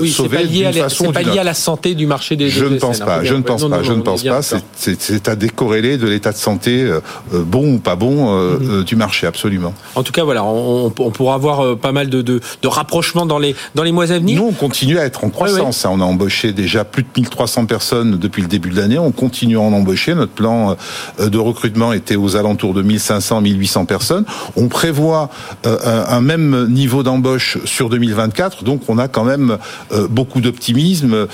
sauver 0.08 0.46
d'une 0.46 0.72
façon. 0.74 1.06
C'est 1.08 1.14
pas 1.14 1.22
lié 1.22 1.40
à 1.40 1.44
la 1.44 1.54
santé 1.54 1.96
du 1.96 2.06
marché 2.06 2.36
des. 2.36 2.50
Je 2.50 2.66
ne 2.66 2.78
pense 2.78 3.00
pas. 3.00 3.24
Je 3.24 3.34
ne 3.34 3.42
pense 3.42 3.68
pas. 3.68 3.84
Je 3.84 3.94
ne 3.94 4.02
pense 4.02 4.24
pas. 4.24 4.42
C'est 4.76 5.28
à 5.28 5.36
décorréler 5.36 5.98
de 5.98 6.08
l'état 6.08 6.32
de 6.32 6.38
santé 6.38 6.90
bon 7.32 7.76
ou 7.76 7.80
pas 7.80 7.96
bon 7.96 8.36
mhm. 8.36 8.84
du 8.84 8.96
marché, 8.96 9.28
absolument. 9.28 9.74
En 9.96 10.04
tout 10.04 10.12
cas, 10.12 10.24
voilà, 10.24 10.44
on, 10.44 10.90
pourra 10.90 11.36
avoir 11.36 11.78
pas 11.78 11.92
mal 11.92 12.10
de, 12.10 12.22
de, 12.22 12.40
de 12.62 12.68
rapprochements 12.68 13.26
dans 13.26 13.40
les 13.40 13.56
dans 13.76 13.84
les 13.84 13.92
mois 13.92 14.12
à 14.12 14.20
venir. 14.20 14.42
Nous, 14.42 14.48
on 14.48 14.54
continue 14.54 14.98
à 14.98 15.06
être 15.06 15.24
en 15.24 15.30
croissance. 15.30 15.86
On 15.86 16.02
a 16.02 16.04
embauché 16.04 16.54
déjà 16.54 16.84
plus 16.84 17.04
de 17.04 17.10
1300 17.16 17.66
personnes 17.66 18.18
depuis 18.18 18.42
le 18.42 18.48
début 18.48 18.70
de 18.70 18.78
l'année. 18.78 18.98
On 18.98 19.12
continue 19.12 19.58
à 19.58 19.62
en 19.62 19.74
embaucher. 19.74 20.16
Notre 20.16 20.32
plan 20.32 20.71
euh, 21.20 21.30
de 21.30 21.38
recrutement 21.38 21.94
était 21.94 22.16
aux 22.16 22.36
alentours 22.36 22.74
de 22.74 22.82
1500, 22.82 23.42
1800 23.42 23.86
personnes. 23.86 24.26
On 24.56 24.68
prévoit 24.68 25.30
euh, 25.66 26.06
un 26.08 26.22
même 26.22 26.68
niveau 26.70 27.04
d'embauche 27.04 27.58
sur 27.66 27.90
2024. 27.90 28.64
Donc, 28.64 28.82
on 28.88 28.98
a 28.98 29.08
quand 29.08 29.24
même 29.24 29.58
euh, 29.92 30.08
beaucoup 30.08 30.42
d'optimisme, 30.42 31.28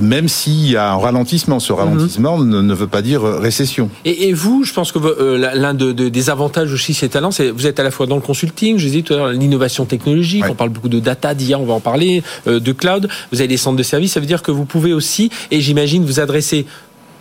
même 0.00 0.28
s'il 0.28 0.70
y 0.70 0.76
a 0.76 0.92
un 0.92 0.96
ralentissement. 0.96 1.60
Ce 1.60 1.72
ralentissement 1.72 2.38
ne, 2.38 2.74
veut 2.74 2.86
pas 2.86 3.02
dire 3.02 3.22
récession. 3.22 3.90
Et, 4.04 4.32
vous, 4.32 4.64
je 4.64 4.72
pense 4.72 4.92
que 4.92 4.98
l'un 5.36 5.74
des 5.74 6.30
avantages 6.30 6.72
aussi 6.72 6.92
de 6.92 6.96
ces 6.96 7.08
talents, 7.08 7.30
c'est 7.30 7.50
vous 7.50 7.66
êtes 7.66 7.78
à 7.80 7.82
la 7.82 7.90
fois 7.90 8.06
dans 8.06 8.16
le 8.16 8.20
consulting, 8.20 8.78
je 8.78 8.86
disais 8.86 9.02
tout 9.02 9.14
à 9.14 9.16
l'heure, 9.16 9.28
l'innovation 9.28 9.84
technologique. 9.84 10.44
On 10.48 10.54
parle 10.54 10.70
beaucoup 10.70 10.88
de 10.88 11.00
data, 11.00 11.34
d'IA, 11.34 11.58
on 11.58 11.64
va 11.64 11.74
en 11.74 11.80
parler, 11.80 12.22
de 12.46 12.72
cloud. 12.72 13.08
Vous 13.32 13.40
avez 13.40 13.48
des 13.48 13.56
centres 13.56 13.76
de 13.76 13.82
services. 13.82 14.12
Ça 14.12 14.20
veut 14.20 14.26
dire 14.26 14.42
que 14.42 14.50
vous 14.50 14.64
pouvez 14.64 14.92
aussi, 14.92 15.30
et 15.50 15.60
j'imagine, 15.60 16.04
vous 16.04 16.20
adresser 16.20 16.66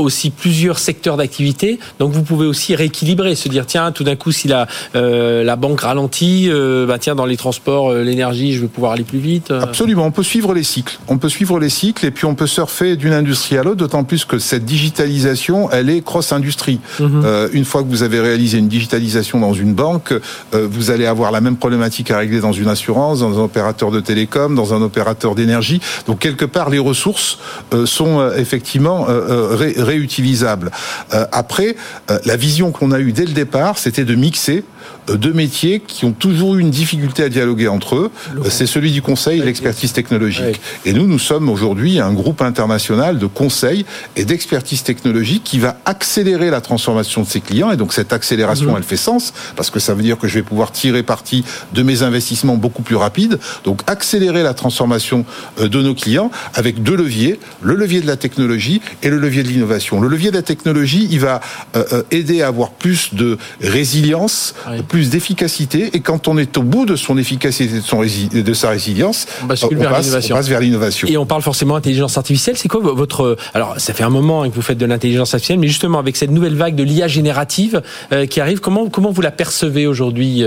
aussi 0.03 0.29
plusieurs 0.29 0.79
secteurs 0.79 1.17
d'activité. 1.17 1.79
Donc 1.99 2.11
vous 2.11 2.23
pouvez 2.23 2.45
aussi 2.45 2.75
rééquilibrer, 2.75 3.35
se 3.35 3.49
dire 3.49 3.65
tiens 3.65 3.91
tout 3.91 4.03
d'un 4.03 4.15
coup 4.15 4.31
si 4.31 4.47
la 4.47 4.67
euh, 4.95 5.43
la 5.43 5.55
banque 5.55 5.81
ralentit, 5.81 6.47
euh, 6.49 6.85
bah 6.85 6.97
tiens 6.99 7.15
dans 7.15 7.25
les 7.25 7.37
transports, 7.37 7.91
euh, 7.91 8.03
l'énergie, 8.03 8.53
je 8.53 8.61
vais 8.61 8.67
pouvoir 8.67 8.93
aller 8.93 9.03
plus 9.03 9.19
vite. 9.19 9.51
Absolument, 9.51 10.05
on 10.05 10.11
peut 10.11 10.23
suivre 10.23 10.53
les 10.53 10.63
cycles. 10.63 10.99
On 11.07 11.17
peut 11.17 11.29
suivre 11.29 11.59
les 11.59 11.69
cycles 11.69 12.05
et 12.05 12.11
puis 12.11 12.25
on 12.25 12.35
peut 12.35 12.47
surfer 12.47 12.95
d'une 12.95 13.13
industrie 13.13 13.57
à 13.57 13.63
l'autre. 13.63 13.77
D'autant 13.77 14.03
plus 14.03 14.25
que 14.25 14.39
cette 14.39 14.65
digitalisation, 14.65 15.69
elle 15.71 15.89
est 15.89 16.01
cross 16.01 16.31
industrie. 16.31 16.79
Mhm. 16.99 17.49
une 17.53 17.65
fois 17.65 17.83
que 17.83 17.87
vous 17.87 18.03
avez 18.03 18.19
réalisé 18.19 18.57
une 18.57 18.67
digitalisation 18.67 19.39
dans 19.39 19.53
une 19.53 19.73
banque, 19.73 20.13
vous 20.51 20.91
allez 20.91 21.05
avoir 21.05 21.31
la 21.31 21.41
même 21.41 21.57
problématique 21.57 22.11
à 22.11 22.17
régler 22.17 22.39
dans 22.39 22.51
une 22.51 22.67
assurance, 22.67 23.19
dans 23.19 23.39
un 23.39 23.43
opérateur 23.43 23.91
de 23.91 23.99
télécom, 23.99 24.55
dans 24.55 24.73
un 24.73 24.81
opérateur 24.81 25.35
d'énergie. 25.35 25.79
Donc 26.07 26.19
quelque 26.19 26.45
part 26.45 26.69
les 26.69 26.79
ressources 26.79 27.39
sont 27.85 28.31
effectivement 28.35 29.05
ré 29.07 29.92
réutilisable. 29.93 30.71
Euh, 31.13 31.25
après, 31.31 31.75
euh, 32.09 32.19
la 32.25 32.35
vision 32.35 32.71
qu'on 32.71 32.91
a 32.91 32.99
eue 32.99 33.11
dès 33.11 33.25
le 33.25 33.33
départ, 33.33 33.77
c'était 33.77 34.05
de 34.05 34.15
mixer 34.15 34.63
deux 35.07 35.33
métiers 35.33 35.81
qui 35.85 36.05
ont 36.05 36.11
toujours 36.11 36.55
eu 36.55 36.61
une 36.61 36.71
difficulté 36.71 37.23
à 37.23 37.29
dialoguer 37.29 37.67
entre 37.67 37.95
eux. 37.95 38.11
C'est 38.49 38.67
celui 38.67 38.91
du 38.91 39.01
conseil 39.01 39.39
et 39.39 39.43
l'expertise 39.43 39.93
technologique. 39.93 40.61
Et 40.85 40.93
nous, 40.93 41.07
nous 41.07 41.19
sommes 41.19 41.49
aujourd'hui 41.49 41.99
un 41.99 42.13
groupe 42.13 42.41
international 42.41 43.19
de 43.19 43.25
conseil 43.25 43.85
et 44.15 44.25
d'expertise 44.25 44.83
technologique 44.83 45.43
qui 45.43 45.59
va 45.59 45.77
accélérer 45.85 46.49
la 46.49 46.61
transformation 46.61 47.21
de 47.21 47.27
ses 47.27 47.41
clients. 47.41 47.71
Et 47.71 47.77
donc 47.77 47.93
cette 47.93 48.13
accélération, 48.13 48.71
mhm. 48.71 48.77
elle 48.77 48.83
fait 48.83 48.97
sens 48.97 49.33
parce 49.55 49.69
que 49.69 49.79
ça 49.79 49.93
veut 49.93 50.03
dire 50.03 50.17
que 50.17 50.27
je 50.27 50.35
vais 50.35 50.43
pouvoir 50.43 50.71
tirer 50.71 51.03
parti 51.03 51.43
de 51.73 51.83
mes 51.83 52.03
investissements 52.03 52.55
beaucoup 52.55 52.81
plus 52.81 52.95
rapides. 52.95 53.39
Donc 53.63 53.81
accélérer 53.87 54.43
la 54.43 54.53
transformation 54.53 55.25
de 55.59 55.81
nos 55.81 55.95
clients 55.95 56.31
avec 56.53 56.81
deux 56.83 56.95
leviers, 56.95 57.39
le 57.61 57.75
levier 57.75 58.01
de 58.01 58.07
la 58.07 58.17
technologie 58.17 58.81
et 59.01 59.09
le 59.09 59.17
levier 59.17 59.43
de 59.43 59.49
l'innovation. 59.49 59.99
Le 60.01 60.07
levier 60.07 60.31
de 60.31 60.35
la 60.35 60.41
technologie, 60.41 61.07
il 61.11 61.19
va 61.19 61.41
euh, 61.75 61.83
euh, 61.93 62.03
aider 62.11 62.41
à 62.41 62.47
avoir 62.47 62.71
plus 62.71 63.13
de 63.13 63.37
résilience, 63.61 64.55
plus 64.81 65.09
d'efficacité. 65.09 65.91
Et 65.93 65.99
quand 65.99 66.27
on 66.27 66.37
est 66.37 66.57
au 66.57 66.63
bout 66.63 66.85
de 66.85 66.95
son 66.95 67.17
efficacité, 67.17 67.79
de, 67.79 67.81
son 67.81 68.01
de 68.01 68.53
sa 68.53 68.69
résilience, 68.69 69.27
on, 69.43 69.47
passe, 69.47 70.47
vers 70.47 70.59
l'innovation. 70.59 71.07
Et 71.07 71.17
on 71.17 71.25
parle 71.25 71.41
forcément 71.41 71.75
d'intelligence 71.75 72.17
artificielle. 72.17 72.57
C'est 72.57 72.67
quoi 72.67 72.81
votre... 72.81 73.37
Alors, 73.53 73.75
ça 73.79 73.93
fait 73.93 74.03
un 74.03 74.09
moment 74.09 74.49
que 74.49 74.55
vous 74.55 74.61
faites 74.61 74.77
de 74.77 74.85
l'intelligence 74.85 75.33
artificielle, 75.33 75.59
mais 75.59 75.67
justement, 75.67 75.99
avec 75.99 76.15
cette 76.15 76.31
nouvelle 76.31 76.55
vague 76.55 76.75
de 76.75 76.83
l'IA 76.83 77.07
générative 77.07 77.81
euh, 78.11 78.25
qui 78.25 78.41
arrive, 78.41 78.59
comment, 78.59 78.89
comment 78.89 79.11
vous 79.11 79.21
la 79.21 79.31
percevez 79.31 79.87
aujourd'hui, 79.87 80.43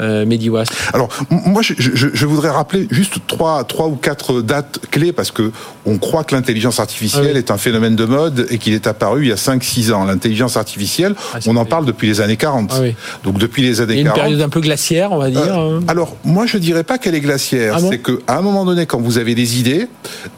euh, 0.00 0.26
Mediwas 0.26 0.66
Alors, 0.92 1.08
moi, 1.30 1.62
je, 1.62 1.74
je, 1.78 2.08
je, 2.12 2.26
voudrais 2.26 2.50
rappeler 2.50 2.86
juste 2.90 3.18
trois, 3.26 3.64
trois 3.64 3.86
ou 3.86 3.96
quatre 3.96 4.42
dates 4.42 4.80
clés 4.90 5.12
parce 5.12 5.30
que 5.30 5.52
on 5.84 5.98
croit 5.98 6.24
que 6.24 6.34
l'intelligence 6.34 6.80
artificielle 6.80 7.32
ah 7.34 7.38
est 7.38 7.50
un 7.50 7.58
phénomène 7.58 7.96
de 7.96 8.04
mode 8.04 8.46
et 8.50 8.58
qu'il 8.58 8.74
est 8.74 8.86
apparu 8.86 9.22
il 9.22 9.28
y 9.28 9.32
a 9.32 9.36
5-6 9.36 9.92
ans. 9.92 10.04
L'intelligence 10.04 10.56
artificielle, 10.56 11.14
ah, 11.34 11.38
on 11.46 11.56
en 11.56 11.64
parle 11.64 11.86
depuis 11.86 12.08
les 12.08 12.20
années 12.20 12.36
40. 12.36 12.72
Ah 12.72 12.80
Donc 13.24 13.38
depuis 13.38 13.62
les 13.68 13.80
années 13.80 14.02
40. 14.02 14.16
Une 14.16 14.22
période 14.22 14.40
un 14.40 14.48
peu 14.48 14.60
glaciaire, 14.60 15.12
on 15.12 15.18
va 15.18 15.30
dire. 15.30 15.58
Euh, 15.58 15.78
hein. 15.78 15.84
alors 15.88 16.16
moi 16.24 16.46
je 16.46 16.58
dirais 16.58 16.84
pas 16.84 16.98
qu'elle 16.98 17.14
est 17.14 17.20
glaciaire. 17.20 17.74
Ah 17.76 17.80
c'est 17.80 17.98
qu'à 17.98 18.36
un 18.36 18.42
moment 18.42 18.64
donné, 18.64 18.86
quand 18.86 19.00
vous 19.00 19.18
avez 19.18 19.34
des 19.34 19.58
idées, 19.58 19.88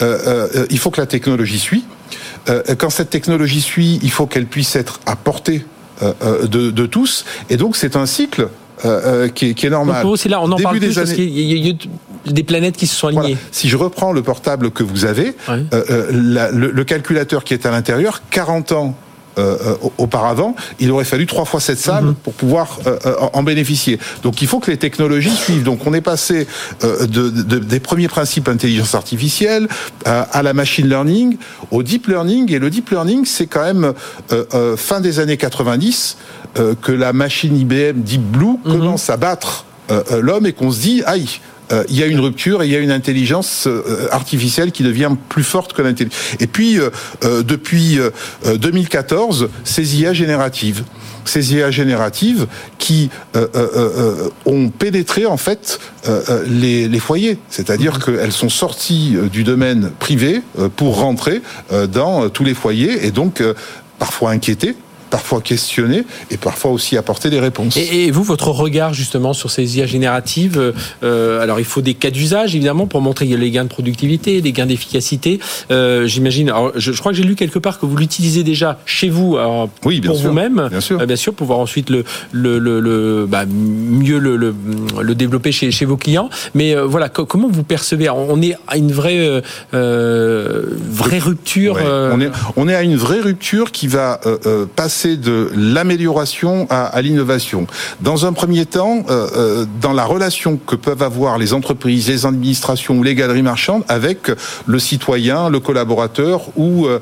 euh, 0.03 0.47
euh, 0.55 0.67
il 0.71 0.79
faut 0.79 0.91
que 0.91 1.01
la 1.01 1.07
technologie 1.07 1.59
suit. 1.59 1.85
quand 2.79 2.91
cette 2.91 3.11
technologie 3.11 3.61
suit, 3.61 3.99
il 4.03 4.11
faut 4.11 4.27
qu'elle 4.27 4.47
puisse 4.47 4.75
être 4.77 5.01
à 5.07 5.17
portée 5.17 5.65
de, 6.01 6.87
tous. 6.87 7.25
Et 7.51 7.57
donc 7.57 7.77
c'est 7.77 7.97
un 7.97 8.07
cycle 8.07 8.49
qui, 9.35 9.51
est, 9.51 9.71
normal. 9.71 10.07
C'est 10.17 10.29
là, 10.29 10.41
on 10.41 10.51
en 10.51 10.57
parle 10.57 10.79
plus 10.79 10.95
parce 10.95 11.13
qu'il 11.13 11.29
y, 11.29 11.71
a 11.71 11.75
des 12.33 12.43
planètes 12.43 12.77
qui 12.77 12.87
se 12.87 12.95
sont 12.95 13.09
alignées. 13.09 13.37
Si 13.51 13.69
je 13.69 13.77
reprends 13.77 14.13
le 14.13 14.23
portable 14.23 14.71
que 14.71 14.83
vous 14.83 15.05
avez, 15.05 15.35
euh, 15.49 16.09
le, 16.11 16.85
calculateur 16.85 17.45
qui 17.45 17.55
est 17.55 17.67
à 17.67 17.71
l'intérieur, 17.71 18.23
40 18.31 18.73
ans 18.73 18.97
auparavant, 19.99 20.55
il 20.81 20.91
aurait 20.91 21.05
fallu 21.05 21.27
trois 21.27 21.45
fois 21.45 21.61
cette 21.61 21.79
salle 21.79 22.05
mhm. 22.05 22.15
pour 22.15 22.33
pouvoir 22.33 22.79
en 23.33 23.43
bénéficier. 23.43 23.99
Donc 24.23 24.43
il 24.43 24.49
faut 24.49 24.61
que 24.61 24.71
les 24.71 24.77
technologies 24.77 25.35
suivent. 25.35 25.63
Donc 25.63 25.87
on 25.87 25.95
est 25.95 26.01
passé 26.01 26.47
de, 26.83 27.29
des 27.31 27.81
premiers 27.81 28.09
principes 28.09 28.49
intelligence 28.49 28.95
artificielle 28.95 29.69
à, 30.05 30.43
la 30.43 30.55
machine 30.55 30.89
learning, 30.89 31.37
au 31.71 31.83
deep 31.83 32.07
learning. 32.07 32.53
Et 32.53 32.59
le 32.59 32.71
deep 32.71 32.91
learning, 32.91 33.25
c'est 33.25 33.47
quand 33.47 33.65
même 33.65 33.93
fin 34.77 35.01
des 35.01 35.21
années 35.21 35.37
90 35.37 36.17
que 36.83 36.93
la 36.93 37.13
machine 37.13 37.57
IBM 37.57 38.01
Deep 38.01 38.23
Blue 38.23 38.59
mhm. 38.65 38.79
commence 38.79 39.11
à 39.11 39.17
battre 39.17 39.65
l'homme 40.21 40.47
et 40.47 40.53
qu'on 40.53 40.71
se 40.71 40.81
dit, 40.81 41.03
aïe, 41.07 41.41
euh, 41.73 41.85
il 41.89 41.97
y 41.97 42.03
a 42.03 42.07
une 42.07 42.21
rupture 42.21 42.63
et 42.63 42.67
il 42.67 42.73
y 42.73 42.77
a 42.77 42.79
une 42.79 42.91
intelligence 42.91 43.67
euh, 43.67 44.09
artificielle 44.11 44.73
qui 44.73 44.83
devient 44.83 45.11
plus 45.29 45.45
forte 45.45 45.73
que 45.73 45.83
l'intelligence. 45.83 46.19
Et 46.41 46.47
puis, 46.47 46.79
euh, 46.79 47.43
depuis 47.43 47.99
2014, 48.45 49.49
ces 49.65 50.01
IA 50.01 50.13
génératives 50.13 50.85
ces 51.25 51.55
IA 51.55 51.71
génératives 51.71 52.47
qui 52.79 53.11
ont 54.47 54.71
pénétré 54.71 55.27
en 55.27 55.37
fait 55.37 55.79
les, 56.47 56.89
les, 56.89 56.99
foyers, 56.99 57.37
c'est-à-dire 57.51 57.99
mm-hmm. 57.99 58.17
qu'elles 58.17 58.33
sont 58.33 58.49
sorties 58.49 59.15
du 59.31 59.45
domaine 59.45 59.91
privé 59.99 60.41
pour 60.77 60.99
rentrer 60.99 61.43
dans 61.93 62.31
tous 62.31 62.45
les 62.45 62.55
foyers 62.55 63.07
et 63.07 63.11
donc 63.11 63.43
parfois 63.99 64.31
inquiéter 64.31 64.75
parfois 65.11 65.41
questionner 65.41 66.05
et 66.31 66.37
parfois 66.37 66.71
aussi 66.71 66.97
apporter 66.97 67.31
des 67.31 67.41
réponses. 67.41 67.77
Et, 67.77 68.11
vous, 68.11 68.23
votre 68.23 68.49
regard 68.49 68.95
justement 68.95 69.33
sur 69.33 69.51
ces 69.51 69.79
IA 69.79 69.87
génératives, 69.87 70.75
euh, 71.03 71.41
alors 71.41 71.61
il 71.61 71.65
faut 71.65 71.81
des 71.81 71.95
cas 71.95 72.11
d'usage 72.11 72.55
évidemment 72.55 72.87
pour 72.87 73.01
montrer 73.01 73.27
les 73.27 73.51
gains 73.51 73.65
de 73.65 73.69
productivité, 73.69 74.41
des 74.41 74.53
gains 74.53 74.67
d'efficacité. 74.67 75.41
Euh, 75.71 76.07
J'imagine, 76.07 76.53
je, 76.77 76.93
je, 76.93 76.99
crois 76.99 77.13
que 77.13 77.19
j'ai 77.19 77.25
lu 77.25 77.35
quelque 77.35 77.59
part 77.59 77.79
que 77.79 77.87
vous 77.87 77.97
l'utilisez 77.97 78.43
déjà 78.43 78.79
chez 78.87 79.09
vous 79.09 79.37
oui, 79.85 80.01
pour 80.01 80.17
vous-même, 80.17 80.69
bien 80.71 80.81
sûr. 80.81 81.01
Euh, 81.01 81.07
bien 81.07 81.17
sûr, 81.17 81.33
pour 81.33 81.47
pouvoir 81.47 81.61
ensuite 81.61 81.91
le, 81.91 82.05
le, 82.33 82.59
le, 82.59 82.81
le 82.81 83.27
bah, 83.27 83.45
mieux 83.47 84.19
le, 84.19 84.37
le, 84.37 85.15
développer 85.15 85.53
chez, 85.53 85.71
chez 85.71 85.85
vos 85.85 85.97
clients. 85.97 86.29
Mais 86.55 86.75
euh, 86.75 86.85
voilà, 86.85 87.09
comment 87.09 87.49
vous 87.49 87.63
percevez? 87.63 88.11
On 88.11 88.43
est 88.43 88.57
à 88.67 88.77
une 88.77 88.93
vraie, 88.93 89.43
vraie 89.73 91.19
rupture. 91.19 91.79
On, 91.81 92.21
est, 92.21 92.31
on 92.57 92.69
est 92.69 92.75
à 92.75 92.83
une 92.83 92.97
vraie 92.97 93.21
rupture 93.21 93.71
qui 93.71 93.87
va 93.87 94.21
passer 94.77 94.98
de 95.07 95.51
l'amélioration 95.55 96.67
à, 96.71 97.01
l'innovation. 97.03 97.67
Dans 98.01 98.27
un 98.27 98.33
premier 98.33 98.67
temps, 98.67 99.05
euh, 99.09 99.29
euh, 99.37 99.67
dans 99.81 99.93
la 99.93 100.05
relation 100.05 100.57
que 100.57 100.75
peuvent 100.75 101.03
avoir 101.03 101.39
les 101.39 101.53
entreprises, 101.53 102.09
les 102.09 102.27
administrations 102.27 102.99
ou 102.99 103.03
les 103.03 103.15
galeries 103.15 103.43
marchandes 103.43 103.85
avec 103.89 104.31
le 104.67 104.79
citoyen, 104.79 105.49
le 105.49 105.61
collaborateur 105.61 106.49
ou 106.57 106.87
euh, 106.87 106.99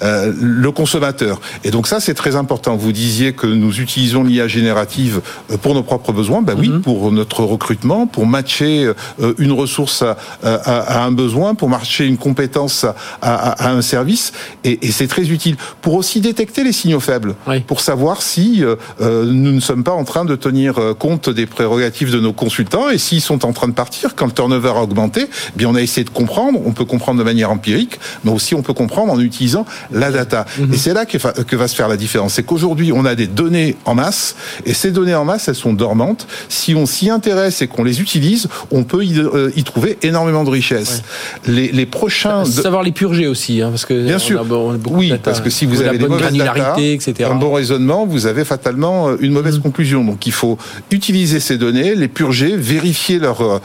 le 0.00 0.70
consommateur. 0.70 1.40
Et 1.64 1.70
donc 1.70 1.86
ça, 1.86 2.00
c'est 2.00 2.14
très 2.14 2.36
important. 2.36 2.76
Vous 2.76 2.92
disiez 2.92 3.32
que 3.32 3.46
nous 3.46 3.80
utilisons 3.80 4.22
l'IA 4.22 4.46
générative 4.46 5.20
pour 5.62 5.74
nos 5.74 5.82
propres 5.82 6.12
besoins. 6.12 6.42
Ben 6.42 6.56
oui, 6.58 6.68
mhm. 6.68 6.82
pour 6.82 7.10
notre 7.10 7.42
recrutement, 7.42 8.06
pour 8.06 8.26
matcher 8.26 8.92
une 9.38 9.52
ressource 9.52 10.04
à, 10.42 11.04
un 11.04 11.10
besoin, 11.10 11.54
pour 11.54 11.68
matcher 11.68 12.06
une 12.06 12.18
compétence 12.18 12.86
à, 13.22 13.70
un 13.70 13.82
service. 13.82 14.32
Et, 14.64 14.86
et 14.86 14.92
c'est 14.92 15.08
très 15.08 15.30
utile. 15.30 15.56
Pour 15.82 15.87
pour 15.88 15.96
aussi 15.96 16.20
détecter 16.20 16.64
les 16.64 16.72
signaux 16.72 17.00
faibles, 17.00 17.34
pour 17.66 17.80
savoir 17.80 18.20
si 18.20 18.62
nous 19.00 19.52
ne 19.52 19.60
sommes 19.60 19.84
pas 19.84 19.92
en 19.92 20.04
train 20.04 20.26
de 20.26 20.36
tenir 20.36 20.74
compte 20.98 21.30
des 21.30 21.46
prérogatives 21.46 22.12
de 22.12 22.20
nos 22.20 22.34
consultants 22.34 22.90
et 22.90 22.98
s'ils 22.98 23.22
sont 23.22 23.46
en 23.46 23.54
train 23.54 23.68
de 23.68 23.72
partir 23.72 24.14
quand 24.14 24.26
le 24.26 24.32
turnover 24.32 24.68
a 24.68 24.82
augmenté. 24.82 25.22
Eh 25.22 25.52
bien, 25.56 25.70
on 25.70 25.74
a 25.74 25.80
essayé 25.80 26.04
de 26.04 26.10
comprendre. 26.10 26.60
On 26.66 26.72
peut 26.72 26.84
comprendre 26.84 27.18
de 27.18 27.24
manière 27.24 27.50
empirique, 27.50 27.98
mais 28.22 28.30
aussi 28.30 28.54
on 28.54 28.60
peut 28.60 28.74
comprendre 28.74 29.14
en 29.14 29.18
utilisant 29.18 29.64
la 29.90 30.10
data. 30.10 30.44
Mhm. 30.58 30.74
Et 30.74 30.76
c'est 30.76 30.92
là 30.92 31.06
que, 31.06 31.16
que 31.16 31.56
va 31.56 31.68
se 31.68 31.74
faire 31.74 31.88
la 31.88 31.96
différence. 31.96 32.34
C'est 32.34 32.42
qu'aujourd'hui, 32.42 32.92
on 32.92 33.06
a 33.06 33.14
des 33.14 33.26
données 33.26 33.74
en 33.86 33.94
masse 33.94 34.36
et 34.66 34.74
ces 34.74 34.90
données 34.90 35.14
en 35.14 35.24
masse, 35.24 35.48
elles 35.48 35.54
sont 35.54 35.72
dormantes. 35.72 36.26
Si 36.50 36.74
on 36.74 36.84
s'y 36.84 37.08
intéresse 37.08 37.62
et 37.62 37.66
qu'on 37.66 37.82
les 37.82 38.02
utilise, 38.02 38.48
on 38.70 38.84
peut 38.84 39.06
y, 39.06 39.18
euh, 39.18 39.50
y 39.56 39.64
trouver 39.64 39.96
énormément 40.02 40.44
de 40.44 40.50
richesses. 40.50 41.02
Les, 41.46 41.72
les, 41.72 41.86
prochains... 41.86 42.44
Savoir 42.44 42.82
les 42.82 42.92
purger 42.92 43.26
aussi, 43.26 43.62
hein, 43.62 43.70
parce 43.70 43.86
que... 43.86 44.04
Bien 44.04 44.18
sûr. 44.18 44.44
oui, 44.90 45.14
parce 45.24 45.40
que 45.40 45.48
si 45.48 45.64
vous 45.64 45.77
avez 45.82 45.98
des 45.98 46.08
mauvaises 46.08 46.32
data, 46.32 46.76
etc. 46.78 47.28
un 47.30 47.34
bon 47.34 47.52
raisonnement, 47.52 48.06
vous 48.06 48.26
avez 48.26 48.44
fatalement 48.44 49.08
euh, 49.08 49.16
une 49.20 49.32
mauvaise 49.32 49.58
mmh. 49.58 49.62
conclusion. 49.62 50.04
Donc 50.04 50.26
il 50.26 50.32
faut 50.32 50.58
utiliser 50.90 51.40
ces 51.40 51.58
données, 51.58 51.94
les 51.94 52.08
purger, 52.08 52.56
vérifier 52.56 53.18
leur 53.18 53.42
euh, 53.42 53.60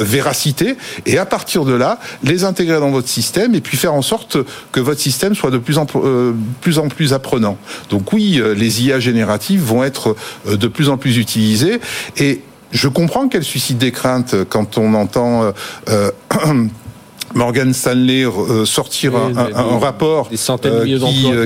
véracité, 0.00 0.76
et 1.06 1.18
à 1.18 1.26
partir 1.26 1.64
de 1.64 1.72
là, 1.72 1.98
les 2.22 2.44
intégrer 2.44 2.80
dans 2.80 2.90
votre 2.90 3.08
système, 3.08 3.54
et 3.54 3.60
puis 3.60 3.76
faire 3.76 3.94
en 3.94 4.02
sorte 4.02 4.38
que 4.72 4.80
votre 4.80 5.00
système 5.00 5.34
soit 5.34 5.50
de 5.50 5.58
plus 5.58 5.78
en 5.78 5.86
plus, 6.60 6.78
en 6.78 6.88
plus 6.88 7.12
apprenant. 7.12 7.58
Donc 7.90 8.12
oui, 8.12 8.40
les 8.56 8.84
IA 8.84 9.00
génératives 9.00 9.62
vont 9.62 9.84
être 9.84 10.16
de 10.46 10.68
plus 10.68 10.88
en 10.88 10.96
plus 10.96 11.18
utilisées, 11.18 11.80
et 12.16 12.40
je 12.72 12.88
comprends 12.88 13.28
qu'elle 13.28 13.44
suscite 13.44 13.78
des 13.78 13.92
craintes 13.92 14.34
quand 14.48 14.78
on 14.78 14.94
entend 14.94 15.44
euh, 15.44 15.52
euh, 15.88 16.10
Morgan 17.34 17.72
Stanley 17.74 18.24
euh, 18.24 18.64
sortir 18.64 19.14
un, 19.16 19.78
rapport 19.78 20.28
qui, 20.28 20.36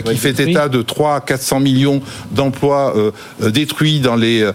qui 0.05 0.17
fait 0.17 0.41
état 0.41 0.69
de 0.69 0.83
3 0.83 1.17
à 1.17 1.21
400 1.21 1.61
millions 1.61 2.01
d'emplois 2.31 2.95
détruits 3.41 4.01
dans 4.01 4.17
les 4.17 4.49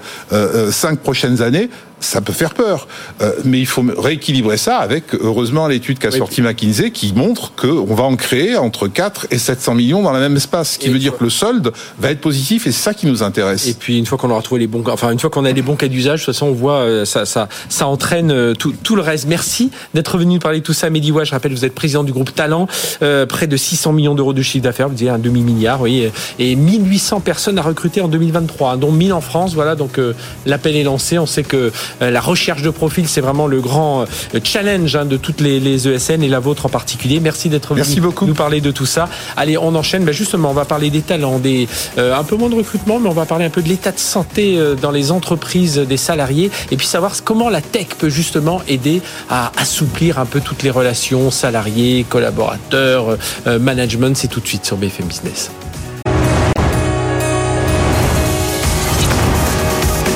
cinq 0.71 0.99
prochaines 0.99 1.41
années 1.41 1.69
ça 1.99 2.21
peut 2.21 2.33
faire 2.33 2.53
peur. 2.53 2.87
Euh, 3.21 3.31
mais 3.43 3.59
il 3.59 3.65
faut 3.65 3.83
rééquilibrer 3.97 4.57
ça 4.57 4.77
avec, 4.77 5.13
heureusement, 5.13 5.67
l'étude 5.67 5.99
qu'a 5.99 6.11
sorti 6.11 6.41
McKinsey 6.41 6.91
qui 6.91 7.13
montre 7.13 7.53
qu'on 7.55 7.95
va 7.95 8.03
en 8.03 8.15
créer 8.15 8.57
entre 8.57 8.87
4 8.87 9.27
et 9.31 9.37
700 9.37 9.75
millions 9.75 10.01
dans 10.01 10.13
le 10.13 10.19
même 10.19 10.35
espace. 10.35 10.73
Ce 10.73 10.79
qui 10.79 10.89
veut 10.89 10.99
dire 10.99 11.17
que 11.17 11.23
le 11.23 11.29
solde 11.29 11.71
va 11.99 12.11
être 12.11 12.21
positif 12.21 12.67
et 12.67 12.71
c'est 12.71 12.81
ça 12.81 12.93
qui 12.93 13.07
nous 13.07 13.23
intéresse. 13.23 13.67
Et 13.67 13.73
puis, 13.73 13.97
une 13.97 14.05
fois 14.05 14.17
qu'on 14.17 14.29
aura 14.29 14.41
trouvé 14.41 14.61
les 14.61 14.67
bons, 14.67 14.83
enfin, 14.87 15.11
une 15.11 15.19
fois 15.19 15.29
qu'on 15.29 15.45
a 15.45 15.51
les 15.51 15.61
bons 15.61 15.75
cas 15.75 15.87
d'usage, 15.87 16.21
de 16.21 16.25
toute 16.25 16.33
façon, 16.33 16.47
on 16.47 16.53
voit, 16.53 16.79
euh, 16.79 17.05
ça, 17.05 17.25
ça, 17.25 17.49
ça 17.69 17.87
entraîne 17.87 18.31
euh, 18.31 18.53
tout, 18.53 18.73
tout 18.83 18.95
le 18.95 19.01
reste. 19.01 19.25
Merci 19.27 19.71
d'être 19.93 20.17
venu 20.17 20.35
nous 20.35 20.39
parler 20.39 20.59
de 20.59 20.63
tout 20.63 20.73
ça. 20.73 20.89
Mehdi 20.89 21.13
je 21.23 21.31
rappelle, 21.31 21.53
vous 21.53 21.65
êtes 21.65 21.75
président 21.75 22.03
du 22.03 22.11
groupe 22.11 22.33
Talent, 22.33 22.67
près 23.29 23.47
de 23.47 23.57
600 23.57 23.93
millions 23.93 24.15
d'euros 24.15 24.33
de 24.33 24.41
chiffre 24.41 24.63
d'affaires, 24.63 24.89
vous 24.89 24.95
disiez 24.95 25.09
un 25.09 25.19
demi-milliard, 25.19 25.81
oui, 25.81 26.09
et 26.39 26.55
1800 26.55 27.21
personnes 27.21 27.57
à 27.57 27.61
recruter 27.61 28.01
en 28.01 28.07
2023, 28.07 28.71
hein, 28.71 28.77
dont 28.77 28.91
1000 28.91 29.13
en 29.13 29.21
France. 29.21 29.53
Voilà, 29.53 29.75
donc 29.75 29.99
l'appel 30.45 30.75
est 30.75 30.83
lancé. 30.83 31.17
On 31.17 31.25
sait 31.25 31.43
que 31.43 31.55
euh, 31.55 31.71
la 32.01 32.21
recherche 32.21 32.61
de 32.61 32.69
profil, 32.69 33.07
c'est 33.07 33.21
vraiment 33.21 33.47
le 33.47 33.61
grand 33.61 34.01
euh, 34.01 34.39
challenge 34.43 34.95
hein, 34.95 35.05
de 35.05 35.17
toutes 35.17 35.41
les, 35.41 35.87
ESN 35.87 36.23
et 36.23 36.27
la 36.27 36.39
vôtre 36.39 36.65
en 36.65 36.69
particulier. 36.69 37.19
Merci 37.19 37.49
d'être 37.49 37.73
venu 37.73 38.01
nous 38.21 38.33
parler 38.33 38.61
de 38.61 38.71
tout 38.71 38.85
ça. 38.85 39.09
Allez, 39.37 39.57
on 39.57 39.73
enchaîne. 39.75 40.03
Ben, 40.03 40.13
justement, 40.13 40.51
on 40.51 40.53
va 40.53 40.65
parler 40.65 40.89
des 40.89 41.01
talents, 41.01 41.39
des, 41.39 41.67
euh, 41.97 42.15
un 42.15 42.23
peu 42.23 42.35
moins 42.35 42.49
de 42.49 42.55
recrutement, 42.55 42.99
mais 42.99 43.09
on 43.09 43.13
va 43.13 43.25
parler 43.25 43.45
un 43.45 43.49
peu 43.49 43.61
de 43.61 43.69
l'état 43.69 43.91
de 43.91 43.99
santé 43.99 44.59
dans 44.81 44.91
les 44.91 45.11
entreprises 45.11 45.77
des 45.77 45.97
salariés 45.97 46.51
et 46.71 46.77
puis 46.77 46.87
savoir 46.87 47.13
comment 47.23 47.49
la 47.49 47.61
tech 47.61 47.87
peut 47.97 48.09
justement 48.09 48.61
aider 48.67 49.01
à 49.29 49.51
assouplir 49.57 50.19
un 50.19 50.25
peu 50.25 50.41
toutes 50.41 50.63
les 50.63 50.71
relations 50.71 51.31
salariés, 51.31 52.05
collaborateurs, 52.07 53.17
management. 53.59 54.15
C'est 54.15 54.27
tout 54.27 54.39
de 54.39 54.47
suite 54.47 54.65
sur 54.65 54.77
BFM 54.77 55.07
Business. 55.07 55.51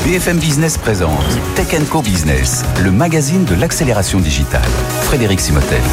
BFM 0.10 0.39
Business 0.39 0.76
présente 0.76 1.13
Tech 1.56 1.67
Co 1.88 2.02
Business, 2.02 2.65
le 2.84 2.89
magazine 2.89 3.45
de 3.45 3.54
l'accélération 3.54 4.19
digitale. 4.19 4.72
Frédéric 5.04 5.39
Simotel. 5.39 5.84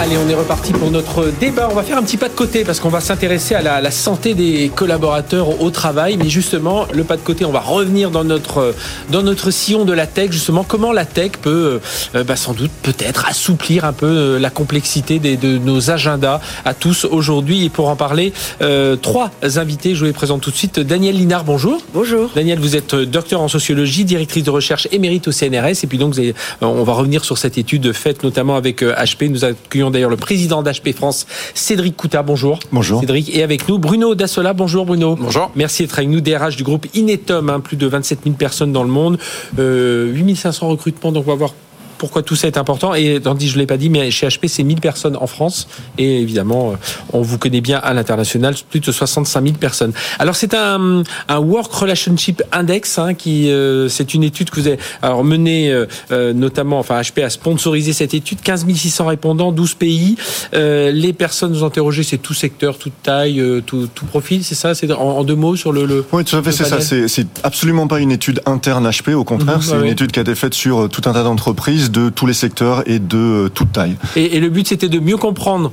Allez, 0.00 0.16
on 0.16 0.28
est 0.28 0.34
reparti 0.34 0.72
pour 0.72 0.92
notre 0.92 1.32
débat. 1.40 1.66
On 1.72 1.74
va 1.74 1.82
faire 1.82 1.98
un 1.98 2.04
petit 2.04 2.18
pas 2.18 2.28
de 2.28 2.34
côté 2.34 2.62
parce 2.62 2.78
qu'on 2.78 2.88
va 2.88 3.00
s'intéresser 3.00 3.56
à 3.56 3.80
la, 3.80 3.90
santé 3.90 4.34
des 4.34 4.70
collaborateurs 4.72 5.60
au 5.60 5.70
travail. 5.70 6.16
Mais 6.16 6.28
justement, 6.28 6.86
le 6.92 7.02
pas 7.02 7.16
de 7.16 7.22
côté, 7.22 7.44
on 7.44 7.50
va 7.50 7.58
revenir 7.58 8.12
dans 8.12 8.22
notre, 8.22 8.76
dans 9.10 9.24
notre 9.24 9.50
sillon 9.50 9.84
de 9.84 9.92
la 9.92 10.06
tech. 10.06 10.30
Justement, 10.30 10.62
comment 10.62 10.92
la 10.92 11.04
tech 11.04 11.32
peut 11.42 11.80
euh, 12.14 12.22
bah, 12.22 12.36
sans 12.36 12.52
doute 12.52 12.70
peut-être 12.84 13.26
assouplir 13.26 13.84
un 13.84 13.92
peu 13.92 14.06
euh, 14.06 14.38
la 14.38 14.50
complexité 14.50 15.18
de 15.18 15.58
nos 15.58 15.90
agendas 15.90 16.40
à 16.64 16.74
tous 16.74 17.04
aujourd'hui. 17.04 17.64
Et 17.64 17.68
pour 17.68 17.88
en 17.88 17.96
parler, 17.96 18.32
euh, 18.62 18.94
trois 18.94 19.32
invités. 19.56 19.96
Je 19.96 19.98
vous 19.98 20.06
les 20.06 20.12
présente 20.12 20.42
tout 20.42 20.52
de 20.52 20.56
suite. 20.56 20.78
Daniel 20.78 21.16
Linard, 21.16 21.42
bonjour. 21.42 21.82
Bonjour. 21.92 22.30
Daniel, 22.36 22.60
vous 22.60 22.76
êtes 22.76 22.94
docteur 22.94 23.40
en 23.40 23.48
sociologie, 23.48 24.04
directrice 24.04 24.44
de 24.44 24.50
recherche 24.50 24.86
émérite 24.92 25.26
au 25.26 25.32
CNRS. 25.32 25.82
Et 25.82 25.88
puis 25.88 25.98
donc, 25.98 26.14
on 26.60 26.84
va 26.84 26.92
revenir 26.92 27.24
sur 27.24 27.36
cette 27.36 27.58
étude 27.58 27.92
faite 27.92 28.22
notamment 28.22 28.54
avec 28.54 28.84
HP. 28.84 29.28
Nous 29.28 29.44
accueillons 29.44 29.87
d'ailleurs 29.90 30.10
le 30.10 30.16
président 30.16 30.62
d'HP 30.62 30.94
France, 30.94 31.26
Cédric 31.54 31.96
Couta. 31.96 32.22
Bonjour. 32.22 32.58
Bonjour. 32.72 33.00
Cédric. 33.00 33.34
Et 33.34 33.42
avec 33.42 33.68
nous, 33.68 33.78
Bruno 33.78 34.14
Dassola. 34.14 34.52
Bonjour 34.52 34.86
Bruno. 34.86 35.16
Bonjour. 35.16 35.50
Merci 35.54 35.82
d'être 35.82 35.98
avec 35.98 36.08
nous, 36.08 36.20
DRH 36.20 36.56
du 36.56 36.64
groupe 36.64 36.86
Inetum, 36.94 37.50
hein, 37.50 37.60
plus 37.60 37.76
de 37.76 37.86
27 37.86 38.20
000 38.24 38.34
personnes 38.36 38.72
dans 38.72 38.82
le 38.82 38.90
monde, 38.90 39.18
euh, 39.58 40.10
8500 40.12 40.68
recrutements, 40.68 41.12
donc 41.12 41.24
on 41.26 41.30
va 41.30 41.36
voir 41.36 41.54
pourquoi 41.98 42.22
tout 42.22 42.36
ça 42.36 42.46
est 42.46 42.56
important. 42.56 42.94
Et 42.94 43.20
tandis, 43.22 43.48
je 43.48 43.54
ne 43.54 43.60
l'ai 43.60 43.66
pas 43.66 43.76
dit, 43.76 43.90
mais 43.90 44.10
chez 44.10 44.26
HP, 44.26 44.48
c'est 44.48 44.62
1000 44.62 44.80
personnes 44.80 45.16
en 45.16 45.26
France. 45.26 45.68
Et 45.98 46.20
évidemment, 46.20 46.70
euh, 46.70 46.74
on 47.12 47.20
vous 47.20 47.38
connaît 47.38 47.60
bien 47.60 47.78
à 47.78 47.92
l'international, 47.92 48.54
plus 48.70 48.80
de 48.80 48.90
65 48.90 49.42
000 49.42 49.56
personnes. 49.56 49.92
Alors, 50.18 50.36
c'est 50.36 50.54
un, 50.54 51.02
un 51.28 51.38
Work 51.38 51.72
Relationship 51.72 52.42
Index, 52.52 52.98
hein, 52.98 53.14
qui 53.14 53.50
euh, 53.50 53.88
c'est 53.88 54.14
une 54.14 54.22
étude 54.22 54.50
que 54.50 54.60
vous 54.60 54.66
avez 54.68 54.78
alors, 55.02 55.24
menée, 55.24 55.70
euh, 56.10 56.32
notamment, 56.32 56.78
enfin, 56.78 57.00
HP 57.00 57.24
a 57.24 57.30
sponsorisé 57.30 57.92
cette 57.92 58.14
étude, 58.14 58.40
15 58.40 58.66
600 58.72 59.06
répondants, 59.06 59.52
12 59.52 59.74
pays. 59.74 60.16
les 60.52 61.12
personnes 61.12 61.56
interrogées, 61.62 62.02
c'est 62.02 62.18
tout 62.18 62.34
secteur, 62.34 62.78
toute 62.78 62.92
taille, 63.02 63.42
tout, 63.66 63.88
tout 63.92 64.06
profil, 64.06 64.44
c'est 64.44 64.54
ça? 64.54 64.74
C'est 64.74 64.90
en, 64.92 65.24
deux 65.24 65.34
mots 65.34 65.56
sur 65.56 65.72
le, 65.72 65.84
le 65.84 66.04
Oui, 66.12 66.24
tout 66.24 66.36
à 66.36 66.42
fait, 66.42 66.52
c'est 66.52 66.64
ça. 66.64 66.80
C'est 66.80 67.26
absolument 67.42 67.88
pas 67.88 67.98
une 67.98 68.12
étude 68.12 68.40
interne 68.46 68.88
HP, 68.88 69.14
au 69.14 69.24
contraire, 69.24 69.56
mhm, 69.56 69.62
c'est 69.62 69.76
une 69.76 69.86
étude 69.86 70.12
qui 70.12 70.20
a 70.20 70.22
été 70.22 70.34
faite 70.34 70.54
sur 70.54 70.88
tout 70.88 71.02
un 71.06 71.12
tas 71.12 71.24
d'entreprises 71.24 71.87
de 71.90 72.08
tous 72.08 72.26
les 72.26 72.34
secteurs 72.34 72.88
et 72.88 72.98
de 72.98 73.16
euh, 73.16 73.48
toute 73.48 73.72
taille. 73.72 73.96
Et, 74.16 74.40
le 74.40 74.48
but, 74.48 74.68
c'était 74.68 74.88
de 74.88 74.98
mieux 74.98 75.16
comprendre 75.16 75.72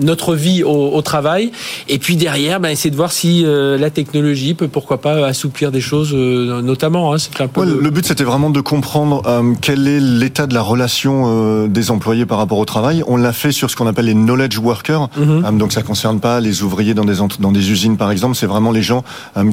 notre 0.00 0.34
vie 0.34 0.62
au, 0.62 1.02
travail. 1.02 1.52
Et 1.88 1.98
puis 1.98 2.16
derrière, 2.16 2.58
ben, 2.60 2.70
essayer 2.70 2.90
de 2.90 2.96
voir 2.96 3.12
si 3.12 3.44
euh, 3.44 3.78
la 3.78 3.90
technologie 3.90 4.54
peut, 4.54 4.68
pourquoi 4.68 5.00
pas, 5.00 5.26
assouplir 5.26 5.70
des 5.70 5.80
choses, 5.80 6.12
euh, 6.14 6.62
notamment. 6.62 7.14
Hein, 7.14 7.18
un 7.38 7.48
peu 7.48 7.64
Le 7.64 7.90
but, 7.90 8.06
c'était 8.06 8.24
vraiment 8.24 8.50
de 8.50 8.60
comprendre 8.60 9.22
euh, 9.26 9.52
quel 9.60 9.86
est 9.86 10.00
l'état 10.00 10.46
de 10.46 10.54
la 10.54 10.62
relation 10.62 11.66
des 11.68 11.90
employés 11.90 12.26
par 12.26 12.38
rapport 12.38 12.58
au 12.58 12.64
travail. 12.64 13.02
On 13.06 13.16
l'a 13.16 13.32
fait 13.32 13.52
sur 13.52 13.70
ce 13.70 13.76
qu'on 13.76 13.86
appelle 13.86 14.06
les 14.06 14.14
knowledge 14.14 14.58
workers. 14.58 15.08
Mhm. 15.16 15.58
donc 15.58 15.72
ça 15.72 15.82
concerne 15.82 16.20
pas 16.20 16.40
les 16.40 16.62
ouvriers 16.62 16.94
dans 16.94 17.04
des, 17.04 17.16
dans 17.38 17.52
des 17.52 17.70
usines, 17.70 17.96
par 17.96 18.10
exemple. 18.10 18.36
C'est 18.36 18.46
vraiment 18.46 18.72
les 18.72 18.82
gens 18.82 19.04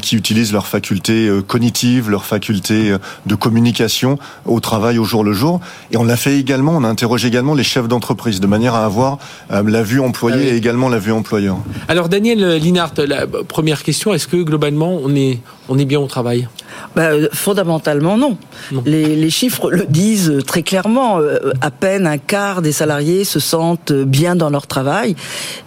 qui 0.02 0.16
utilisent 0.16 0.54
leurs 0.54 0.68
facultés 0.68 1.30
cognitives, 1.48 2.10
leurs 2.10 2.26
facultés 2.26 2.96
de 3.26 3.36
communication 3.36 4.18
au 4.46 4.60
travail 4.60 4.98
au 4.98 5.04
jour 5.04 5.24
le 5.24 5.34
jour. 5.34 5.60
Et 5.92 5.98
on 5.98 6.04
l'a 6.04 6.18
fait 6.18 6.38
également, 6.38 6.74
on 6.76 6.84
a 6.84 6.88
interrogé 6.88 7.28
également 7.28 7.54
les 7.54 7.64
chefs 7.64 7.88
d'entreprise 7.88 8.40
de 8.40 8.48
manière 8.48 8.76
à 8.76 8.86
avoir 8.86 9.18
la 9.50 9.84
vue 9.84 10.00
en 10.00 10.12
employé 10.14 10.50
ah 10.50 10.54
et 10.54 10.58
également 10.58 10.90
la 10.90 11.00
vue 11.00 11.12
employeur. 11.12 11.58
Alors 11.88 12.08
Daniel 12.08 12.58
Linhart, 12.58 12.94
la 13.08 13.26
première 13.26 13.82
question, 13.82 14.14
est-ce 14.14 14.28
que 14.28 14.38
globalement 14.38 15.00
on 15.04 15.16
est, 15.16 15.40
on 15.70 15.80
est 15.80 15.86
bien 15.86 16.00
au 16.00 16.08
travail? 16.08 16.48
Bah, 16.96 17.10
Fondamentalement 17.32 18.18
non. 18.18 18.38
Les, 18.86 19.30
chiffres 19.30 19.72
le 19.72 19.86
disent 19.86 20.42
très 20.46 20.64
clairement. 20.64 21.20
Euh, 21.20 21.52
à 21.62 21.72
peine 21.72 22.06
un 22.06 22.18
quart 22.18 22.62
des 22.62 22.72
salariés 22.72 23.24
se 23.24 23.40
sentent 23.40 23.94
bien 23.94 24.36
dans 24.36 24.50
leur 24.50 24.68
travail 24.68 25.16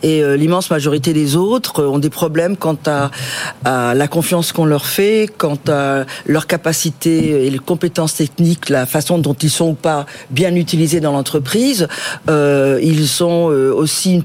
et 0.02 0.22
euh, 0.22 0.37
l'immense 0.37 0.70
majorité 0.70 1.12
des 1.12 1.35
autres 1.37 1.85
ont 1.85 1.98
des 1.98 2.11
problèmes 2.11 2.56
quant 2.56 2.78
à, 2.87 3.11
à 3.64 3.94
la 3.94 4.09
confiance 4.09 4.52
qu'on 4.52 4.64
leur 4.64 4.87
fait, 4.87 5.28
quant 5.37 5.59
à 5.68 6.04
leur 6.26 6.46
capacité 6.46 7.46
et 7.46 7.50
les 7.50 7.59
compétences 7.59 8.14
techniques, 8.14 8.68
la 8.68 8.87
façon 8.87 9.18
dont 9.18 9.35
ils 9.35 9.50
sont 9.50 9.70
ou 9.70 9.74
pas 9.74 10.06
bien 10.30 10.54
utilisés 10.54 11.00
dans 11.00 11.12
l'entreprise. 11.12 11.88
Euh, 12.28 12.78
ils 12.82 13.09
sont 13.09 13.46
aussi 13.76 14.24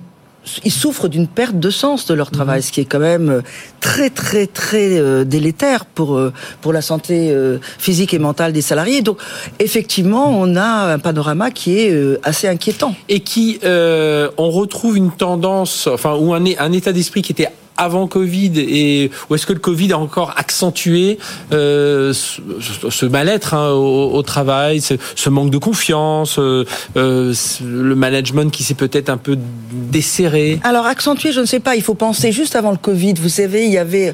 ils 0.63 0.71
souffrent 0.71 1.07
d'une 1.07 1.27
perte 1.27 1.59
de 1.59 1.69
sens 1.69 2.05
de 2.05 2.13
leur 2.13 2.27
mhm. 2.27 2.33
travail, 2.33 2.63
ce 2.63 2.71
qui 2.71 2.81
est 2.81 2.85
quand 2.85 2.99
même 2.99 3.29
euh, 3.29 3.41
très 3.79 4.09
très 4.09 4.47
très 4.47 4.97
euh, 4.97 5.23
délétère 5.23 5.85
pour 5.85 6.17
euh, 6.17 6.33
pour 6.61 6.73
la 6.73 6.81
santé 6.81 7.35
physique 7.77 8.13
et 8.13 8.19
mentale 8.19 8.53
des 8.53 8.61
salariés. 8.61 9.01
Donc 9.01 9.17
effectivement, 9.59 10.29
on 10.29 10.55
a 10.55 10.93
un 10.93 10.99
panorama 10.99 11.51
qui 11.51 11.79
est 11.79 12.19
assez 12.23 12.47
inquiétant 12.47 12.95
et 13.09 13.19
qui 13.19 13.59
on 13.63 14.49
retrouve 14.49 14.97
une 14.97 15.11
tendance, 15.11 15.87
enfin 15.87 16.15
ou 16.15 16.33
un, 16.33 16.43
un 16.59 16.71
état 16.71 16.93
d'esprit 16.93 17.21
qui 17.21 17.31
était 17.31 17.49
avant 17.81 18.07
Covid 18.07 18.51
et 18.57 19.11
ou 19.29 19.35
est-ce 19.35 19.45
que 19.45 19.53
le 19.53 19.59
Covid 19.59 19.93
a 19.93 19.97
encore 19.97 20.33
accentué 20.37 21.17
ce, 21.51 22.13
ce 22.13 23.05
mal-être 23.05 23.53
hein, 23.53 23.71
au, 23.71 24.21
travail, 24.21 24.81
ce, 24.81 25.29
manque 25.29 25.49
de 25.49 25.57
confiance, 25.57 26.37
le 26.37 27.93
management 27.95 28.51
qui 28.51 28.63
s'est 28.63 28.75
peut-être 28.75 29.09
un 29.09 29.17
peu 29.17 29.37
desserré 29.73 30.59
Alors 30.63 30.85
accentué, 30.85 31.31
je 31.31 31.39
ne 31.39 31.45
sais 31.45 31.59
pas. 31.59 31.75
Il 31.75 31.81
faut 31.81 31.93
penser 31.93 32.31
juste 32.31 32.55
avant 32.55 32.71
le 32.71 32.77
Covid. 32.77 33.15
Vous 33.19 33.29
savez, 33.29 33.65
il 33.65 33.71
y 33.71 33.77
avait 33.77 34.13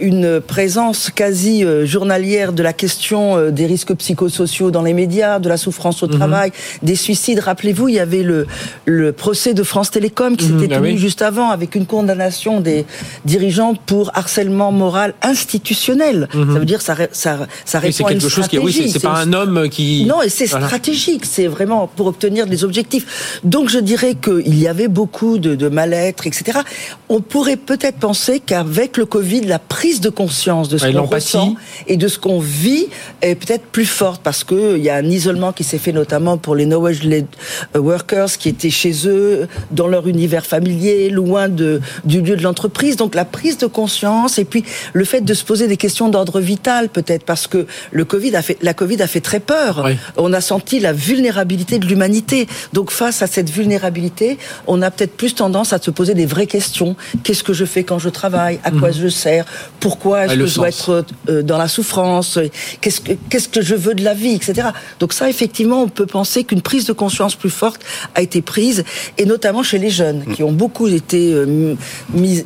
une 0.00 0.40
présence 0.40 1.10
quasi 1.10 1.64
journalière 1.84 2.52
de 2.52 2.62
la 2.62 2.72
question 2.72 3.50
des 3.50 3.66
risques 3.66 3.94
psychosociaux 3.94 4.70
dans 4.70 4.82
les 4.82 4.94
médias, 4.94 5.38
de 5.38 5.48
la 5.48 5.56
souffrance 5.56 6.02
au 6.02 6.06
mhm. 6.06 6.16
travail, 6.16 6.52
des 6.82 6.96
suicides. 6.96 7.40
Rappelez-vous, 7.40 7.88
il 7.88 7.94
y 7.94 8.00
avait 8.00 8.22
le, 8.22 8.46
le 8.84 9.12
procès 9.12 9.54
de 9.54 9.62
France 9.62 9.90
Télécom 9.90 10.36
qui 10.36 10.48
mhm. 10.48 10.60
s'était 10.60 10.74
ah 10.74 10.78
tenu 10.78 10.98
juste 10.98 11.22
avant 11.22 11.50
avec 11.50 11.74
une 11.74 11.86
condamnation 11.86 12.60
des 12.60 12.84
dirigeants 13.24 13.74
pour 13.74 14.10
harcèlement 14.14 14.72
moral 14.72 15.14
institutionnel. 15.22 16.28
Mhm. 16.34 16.52
Ça 16.52 16.58
veut 16.58 16.64
dire 16.64 16.82
ça, 16.82 16.96
ça, 17.12 17.46
ça 17.64 17.78
répond 17.78 18.06
à 18.06 18.12
une 18.12 18.20
chose 18.20 18.48
qui, 18.48 18.58
oui, 18.58 18.90
c'est 18.92 19.00
pas 19.00 19.18
un 19.18 19.32
homme 19.32 19.68
qui. 19.68 20.04
Non, 20.04 20.22
et 20.22 20.28
c'est 20.28 20.46
stratégique. 20.46 21.24
C'est 21.24 21.46
vraiment 21.46 21.86
pour 21.86 22.06
obtenir 22.06 22.46
des 22.46 22.64
objectifs. 22.64 23.40
Donc 23.44 23.68
je 23.68 23.78
dirais 23.78 24.14
qu'il 24.14 24.58
y 24.58 24.68
avait 24.68 24.88
beaucoup 24.88 25.38
de, 25.38 25.54
de 25.54 25.68
mal-être, 25.68 26.26
etc. 26.26 26.60
On 27.08 27.20
pourrait 27.20 27.56
peut-être 27.56 27.98
penser 27.98 28.40
qu'avec 28.40 28.96
le 28.96 29.06
Covid, 29.06 29.42
la 29.42 29.58
prise 29.58 30.00
de 30.00 30.10
conscience 30.10 30.68
de 30.68 30.78
ce 30.78 30.86
qu'on 30.86 31.04
ressent 31.04 31.54
et 31.86 31.96
de 31.96 32.08
ce 32.08 32.18
qu'on 32.18 32.40
vit 32.40 32.88
est 33.22 33.34
peut-être 33.34 33.64
plus 33.66 33.86
forte 33.86 34.22
parce 34.22 34.44
que 34.44 34.76
il 34.76 34.82
y 34.82 34.90
a 34.90 34.96
un 34.96 35.04
isolement 35.04 35.52
qui 35.52 35.64
s'est 35.64 35.78
fait 35.78 35.92
notamment 35.92 36.38
pour 36.38 36.54
les 36.54 36.66
knowledge-led 36.66 37.26
workers 37.74 38.36
qui 38.38 38.48
étaient 38.48 38.70
chez 38.70 39.06
eux, 39.06 39.48
dans 39.70 39.88
leur 39.88 40.06
univers 40.08 40.46
familier, 40.46 41.10
loin 41.10 41.48
de, 41.48 41.80
du 42.04 42.20
lieu 42.20 42.36
de 42.36 42.42
l'entreprise. 42.42 42.79
Donc 42.96 43.14
la 43.14 43.24
prise 43.24 43.58
de 43.58 43.66
conscience 43.66 44.38
et 44.38 44.44
puis 44.44 44.64
le 44.92 45.04
fait 45.04 45.20
de 45.20 45.34
se 45.34 45.44
poser 45.44 45.68
des 45.68 45.76
questions 45.76 46.08
d'ordre 46.08 46.40
vital 46.40 46.88
peut-être 46.88 47.24
parce 47.24 47.46
que 47.46 47.66
le 47.90 48.04
Covid 48.04 48.34
a 48.36 48.42
fait, 48.42 48.56
la 48.62 48.74
Covid 48.74 49.02
a 49.02 49.06
fait 49.06 49.20
très 49.20 49.40
peur. 49.40 49.86
On 50.16 50.32
a 50.32 50.40
senti 50.40 50.80
la 50.80 50.92
vulnérabilité 50.92 51.78
de 51.78 51.86
l'humanité. 51.86 52.48
Donc 52.72 52.90
face 52.90 53.22
à 53.22 53.26
cette 53.26 53.50
vulnérabilité, 53.50 54.38
on 54.66 54.80
a 54.82 54.90
peut-être 54.90 55.16
plus 55.16 55.34
tendance 55.34 55.72
à 55.72 55.78
se 55.78 55.90
poser 55.90 56.14
des 56.14 56.26
vraies 56.26 56.46
questions. 56.46 56.96
Qu'est-ce 57.22 57.44
que 57.44 57.52
je 57.52 57.64
fais 57.64 57.84
quand 57.84 57.98
je 57.98 58.08
travaille? 58.08 58.60
À 58.64 58.70
quoi 58.70 58.88
mhm. 58.88 58.94
je 58.94 59.08
sers? 59.08 59.44
Pourquoi 59.78 60.24
est-ce 60.24 60.34
que 60.34 60.46
je 60.46 60.54
dois 60.54 60.68
être 60.68 61.04
euh, 61.28 61.42
dans 61.42 61.58
la 61.58 61.68
souffrance? 61.68 62.38
Qu'est-ce 62.80 63.00
que, 63.00 63.12
qu'est-ce 63.28 63.48
que 63.48 63.60
je 63.60 63.74
veux 63.74 63.94
de 63.94 64.04
la 64.04 64.14
vie, 64.14 64.34
etc. 64.34 64.68
Donc 64.98 65.12
ça, 65.12 65.28
effectivement, 65.28 65.82
on 65.82 65.88
peut 65.88 66.06
penser 66.06 66.44
qu'une 66.44 66.62
prise 66.62 66.86
de 66.86 66.92
conscience 66.92 67.34
plus 67.34 67.50
forte 67.50 67.82
a 68.14 68.22
été 68.22 68.42
prise, 68.42 68.84
et 69.18 69.26
notamment 69.26 69.62
chez 69.62 69.78
les 69.78 69.90
jeunes, 69.90 70.24
qui 70.34 70.42
ont 70.42 70.52
beaucoup 70.52 70.88
été 70.88 71.32
euh, 71.32 71.74
mis, 72.12 72.44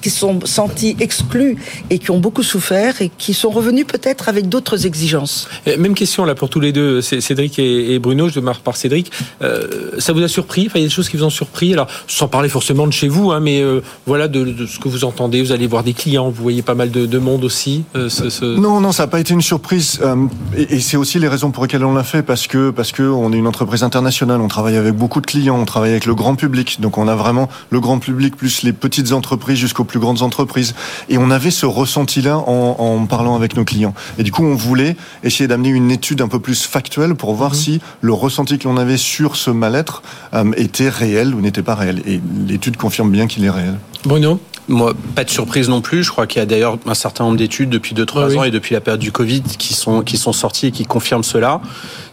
qui 0.00 0.10
sont 0.10 0.40
sentis 0.44 0.96
exclus 1.00 1.56
et 1.90 1.98
qui 1.98 2.10
ont 2.10 2.18
beaucoup 2.18 2.42
souffert 2.42 3.02
et 3.02 3.10
qui 3.16 3.34
sont 3.34 3.50
revenus 3.50 3.86
peut-être 3.86 4.28
avec 4.28 4.48
d'autres 4.48 4.86
exigences. 4.86 5.48
Même 5.78 5.94
question 5.94 6.24
là 6.24 6.34
pour 6.34 6.48
tous 6.48 6.60
les 6.60 6.72
deux, 6.72 7.00
Cédric 7.00 7.58
et 7.58 7.98
Bruno. 7.98 8.28
Je 8.28 8.34
démarre 8.34 8.60
par 8.60 8.76
Cédric. 8.76 9.10
Euh, 9.42 9.92
ça 9.98 10.12
vous 10.12 10.22
a 10.22 10.28
surpris? 10.28 10.66
Enfin, 10.66 10.78
il 10.78 10.82
y 10.82 10.84
a 10.84 10.88
des 10.88 10.94
choses 10.94 11.08
qui 11.08 11.16
vous 11.16 11.24
ont 11.24 11.30
surpris. 11.30 11.72
Alors, 11.72 11.88
sans 12.06 12.28
parler 12.28 12.48
forcément 12.48 12.86
de 12.86 12.92
chez 12.92 13.08
vous, 13.08 13.32
hein, 13.32 13.40
mais 13.40 13.60
euh, 13.60 13.80
voilà 14.06 14.28
de, 14.28 14.66
ce 14.66 14.78
que 14.78 14.88
vous 14.88 15.04
entendez. 15.04 15.42
Vous 15.42 15.52
allez 15.52 15.66
voir 15.66 15.82
des 15.82 15.92
clients, 15.92 16.30
vous 16.30 16.42
voyez 16.42 16.62
pas 16.62 16.74
mal 16.74 16.90
de, 16.90 17.18
monde 17.18 17.44
aussi. 17.44 17.84
Non, 18.42 18.80
non, 18.80 18.92
ça 18.92 19.04
n'a 19.04 19.06
pas 19.08 19.20
été 19.20 19.32
une 19.32 19.42
surprise. 19.42 20.00
et, 20.56 20.76
et 20.76 20.80
c'est 20.80 20.96
aussi 20.96 21.18
les 21.18 21.28
raisons 21.28 21.50
pour 21.50 21.64
lesquelles 21.64 21.84
on 21.84 21.94
l'a 21.94 22.04
fait, 22.04 22.22
parce 22.22 22.46
que 22.46 22.70
parce 22.70 22.92
que 22.92 23.02
on 23.02 23.32
est 23.32 23.36
une 23.36 23.46
entreprise 23.46 23.82
internationale, 23.82 24.40
on 24.40 24.48
travaille 24.48 24.76
avec 24.76 24.94
beaucoup 24.94 25.20
de 25.20 25.26
clients, 25.26 25.58
on 25.58 25.64
travaille 25.64 25.90
avec 25.90 26.06
le 26.06 26.14
grand 26.14 26.34
public, 26.34 26.80
donc 26.80 26.98
on 26.98 27.08
a 27.08 27.14
vraiment 27.14 27.48
le 27.70 27.80
grand 27.80 27.98
public 27.98 28.36
plus 28.36 28.62
les 28.62 28.72
petites 28.72 29.12
entreprises 29.12 29.55
jusqu'aux 29.56 29.84
plus 29.84 29.98
grandes 29.98 30.22
entreprises, 30.22 30.74
et 31.08 31.18
on 31.18 31.30
avait 31.30 31.50
ce 31.50 31.66
ressenti-là 31.66 32.38
en, 32.38 32.76
en, 32.78 33.06
parlant 33.06 33.34
avec 33.34 33.56
nos 33.56 33.64
clients. 33.64 33.94
Et 34.18 34.22
du 34.22 34.32
coup, 34.32 34.44
on 34.44 34.54
voulait 34.54 34.96
essayer 35.22 35.48
d'amener 35.48 35.70
une 35.70 35.90
étude 35.90 36.20
un 36.20 36.28
peu 36.28 36.40
plus 36.40 36.64
factuelle 36.64 37.14
pour 37.14 37.34
voir 37.34 37.50
mhm. 37.50 37.56
si 37.56 37.80
le 38.00 38.12
ressenti 38.12 38.58
que 38.58 38.68
l'on 38.68 38.76
avait 38.76 38.96
sur 38.96 39.36
ce 39.36 39.50
mal-être 39.50 40.02
euh, 40.34 40.52
était 40.56 40.88
réel 40.88 41.34
ou 41.34 41.40
n'était 41.40 41.62
pas 41.62 41.74
réel. 41.74 42.02
Et 42.06 42.20
l'étude 42.46 42.76
confirme 42.76 43.10
bien 43.10 43.26
qu'il 43.26 43.44
est 43.44 43.50
réel. 43.50 43.74
Bruno 44.04 44.40
moi, 44.68 44.94
pas 45.14 45.22
de 45.22 45.30
surprise 45.30 45.68
non 45.68 45.80
plus. 45.80 46.02
Je 46.02 46.10
crois 46.10 46.26
qu'il 46.26 46.40
y 46.40 46.42
a 46.42 46.46
d'ailleurs 46.46 46.78
un 46.86 46.94
certain 46.94 47.24
nombre 47.24 47.36
d'études 47.36 47.70
depuis 47.70 47.94
2-3 47.94 48.36
ans 48.36 48.44
et 48.44 48.50
depuis 48.50 48.74
la 48.74 48.80
période 48.80 49.00
du 49.00 49.12
Covid 49.12 49.42
qui 49.42 49.74
sont, 49.74 50.02
qui 50.02 50.16
sont 50.16 50.32
sorties 50.32 50.66
et 50.66 50.70
qui 50.72 50.84
confirment 50.84 51.22
cela. 51.22 51.60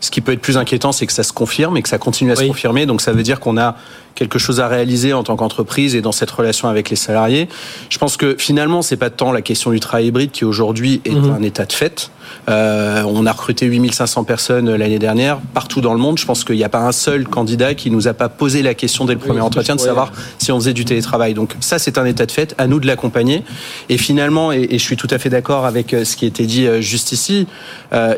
Ce 0.01 0.11
qui 0.11 0.21
peut 0.21 0.33
être 0.33 0.41
plus 0.41 0.57
inquiétant, 0.57 0.91
c'est 0.91 1.07
que 1.07 1.13
ça 1.13 1.23
se 1.23 1.33
confirme 1.33 1.77
et 1.77 1.81
que 1.81 1.89
ça 1.89 1.97
continue 1.97 2.31
à 2.31 2.35
se 2.35 2.43
confirmer. 2.43 2.85
Donc 2.85 3.01
ça 3.01 3.11
veut 3.11 3.23
dire 3.23 3.39
qu'on 3.39 3.57
a 3.57 3.75
quelque 4.15 4.39
chose 4.39 4.59
à 4.59 4.67
réaliser 4.67 5.13
en 5.13 5.23
tant 5.23 5.35
qu'entreprise 5.35 5.95
et 5.95 6.01
dans 6.01 6.11
cette 6.11 6.31
relation 6.31 6.67
avec 6.67 6.89
les 6.89 6.95
salariés. 6.95 7.47
Je 7.89 7.97
pense 7.97 8.17
que 8.17 8.35
finalement, 8.37 8.81
c'est 8.81 8.97
pas 8.97 9.09
tant 9.09 9.31
la 9.31 9.41
question 9.41 9.71
du 9.71 9.79
travail 9.79 10.07
hybride 10.07 10.31
qui 10.31 10.45
aujourd'hui 10.45 11.01
est 11.05 11.11
mhm. 11.11 11.31
un 11.31 11.41
état 11.41 11.65
de 11.65 11.73
fait. 11.73 12.11
Euh, 12.49 13.03
on 13.03 13.25
a 13.25 13.31
recruté 13.31 13.65
8500 13.65 14.23
personnes 14.23 14.75
l'année 14.75 14.99
dernière 14.99 15.39
partout 15.53 15.81
dans 15.81 15.93
le 15.93 15.99
monde. 15.99 16.17
Je 16.17 16.25
pense 16.25 16.43
qu'il 16.43 16.55
n'y 16.55 16.63
a 16.63 16.69
pas 16.69 16.79
un 16.79 16.91
seul 16.91 17.27
candidat 17.27 17.73
qui 17.73 17.91
nous 17.91 18.07
a 18.07 18.13
pas 18.13 18.29
posé 18.29 18.61
la 18.61 18.73
question 18.73 19.05
dès 19.05 19.13
le 19.13 19.19
premier 19.19 19.41
entretien 19.41 19.75
de 19.75 19.81
savoir 19.81 20.11
si 20.39 20.51
on 20.51 20.59
faisait 20.59 20.73
du 20.73 20.85
télétravail. 20.85 21.33
Donc 21.33 21.55
ça, 21.59 21.79
c'est 21.79 21.97
un 21.97 22.05
état 22.05 22.25
de 22.25 22.31
fait. 22.31 22.55
À 22.57 22.67
nous 22.67 22.79
de 22.79 22.87
l'accompagner. 22.87 23.43
Et 23.89 23.97
finalement, 23.97 24.51
et, 24.51 24.67
je 24.71 24.83
suis 24.83 24.97
tout 24.97 25.07
à 25.09 25.17
fait 25.17 25.29
d'accord 25.29 25.65
avec 25.65 25.93
euh, 25.93 26.05
ce 26.05 26.15
qui 26.15 26.25
était 26.25 26.45
dit 26.45 26.67
euh, 26.67 26.81
juste 26.81 27.11
ici, 27.11 27.47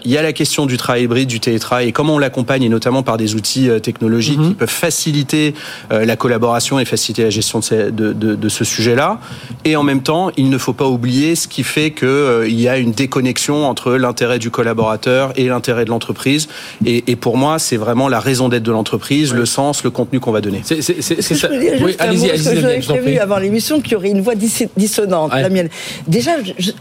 il 0.06 0.12
y 0.12 0.18
a 0.18 0.22
la 0.22 0.32
question 0.32 0.66
du 0.66 0.78
travail 0.78 1.04
hybride, 1.04 1.28
du 1.28 1.42
télétravail 1.42 1.90
et 1.90 1.92
comment 1.92 2.16
on 2.16 2.20
l'accompagne, 2.20 2.64
et 2.64 2.70
notamment 2.70 3.04
par 3.04 3.18
des 3.18 3.36
outils 3.36 3.70
technologiques 3.84 4.40
mhm. 4.40 4.48
qui 4.50 4.54
peuvent 4.54 4.70
faciliter 4.70 5.54
la 5.90 6.16
collaboration 6.16 6.80
et 6.80 6.86
faciliter 6.86 7.24
la 7.24 7.30
gestion 7.30 7.60
de, 7.60 7.90
de, 7.90 8.14
de, 8.14 8.36
de 8.36 8.50
ce 8.50 8.64
sujet-là. 8.64 9.20
Et 9.64 9.76
en 9.76 9.84
même 9.84 10.02
temps, 10.02 10.32
il 10.38 10.50
ne 10.50 10.58
faut 10.58 10.74
pas 10.74 10.88
oublier 10.88 11.36
ce 11.36 11.48
qui 11.48 11.64
fait 11.64 11.92
qu'il 11.92 12.60
y 12.60 12.68
a 12.68 12.78
une 12.78 12.92
déconnexion 12.92 13.66
entre 13.68 13.94
l'intérêt 13.94 14.40
du 14.40 14.50
collaborateur 14.52 15.32
et 15.36 15.48
l'intérêt 15.48 15.86
de 15.86 15.90
l'entreprise. 15.90 16.48
Et, 16.86 17.16
pour 17.16 17.38
moi, 17.38 17.60
c'est 17.60 17.78
vraiment 17.78 18.10
la 18.10 18.20
raison 18.20 18.50
d'être 18.50 18.64
de 18.64 18.72
l'entreprise, 18.72 19.34
le 19.34 19.46
sens, 19.46 19.84
le 19.84 19.90
contenu 19.90 20.20
qu'on 20.20 20.32
va 20.32 20.42
donner. 20.42 20.62
C'est 20.64 20.82
ça. 20.82 21.50
Oui, 21.52 21.96
allez-y, 22.00 22.30
allez-y. 22.30 22.62
J'avais 22.62 22.80
prévu 22.80 23.18
avant 23.18 23.38
l'émission 23.38 23.82
qu'il 23.82 23.94
y 23.94 23.96
aurait 23.96 24.10
une 24.10 24.22
voix 24.22 24.36
dissonante, 24.36 25.32
la 25.34 25.50
mienne. 25.50 25.70
Déjà, 26.08 26.32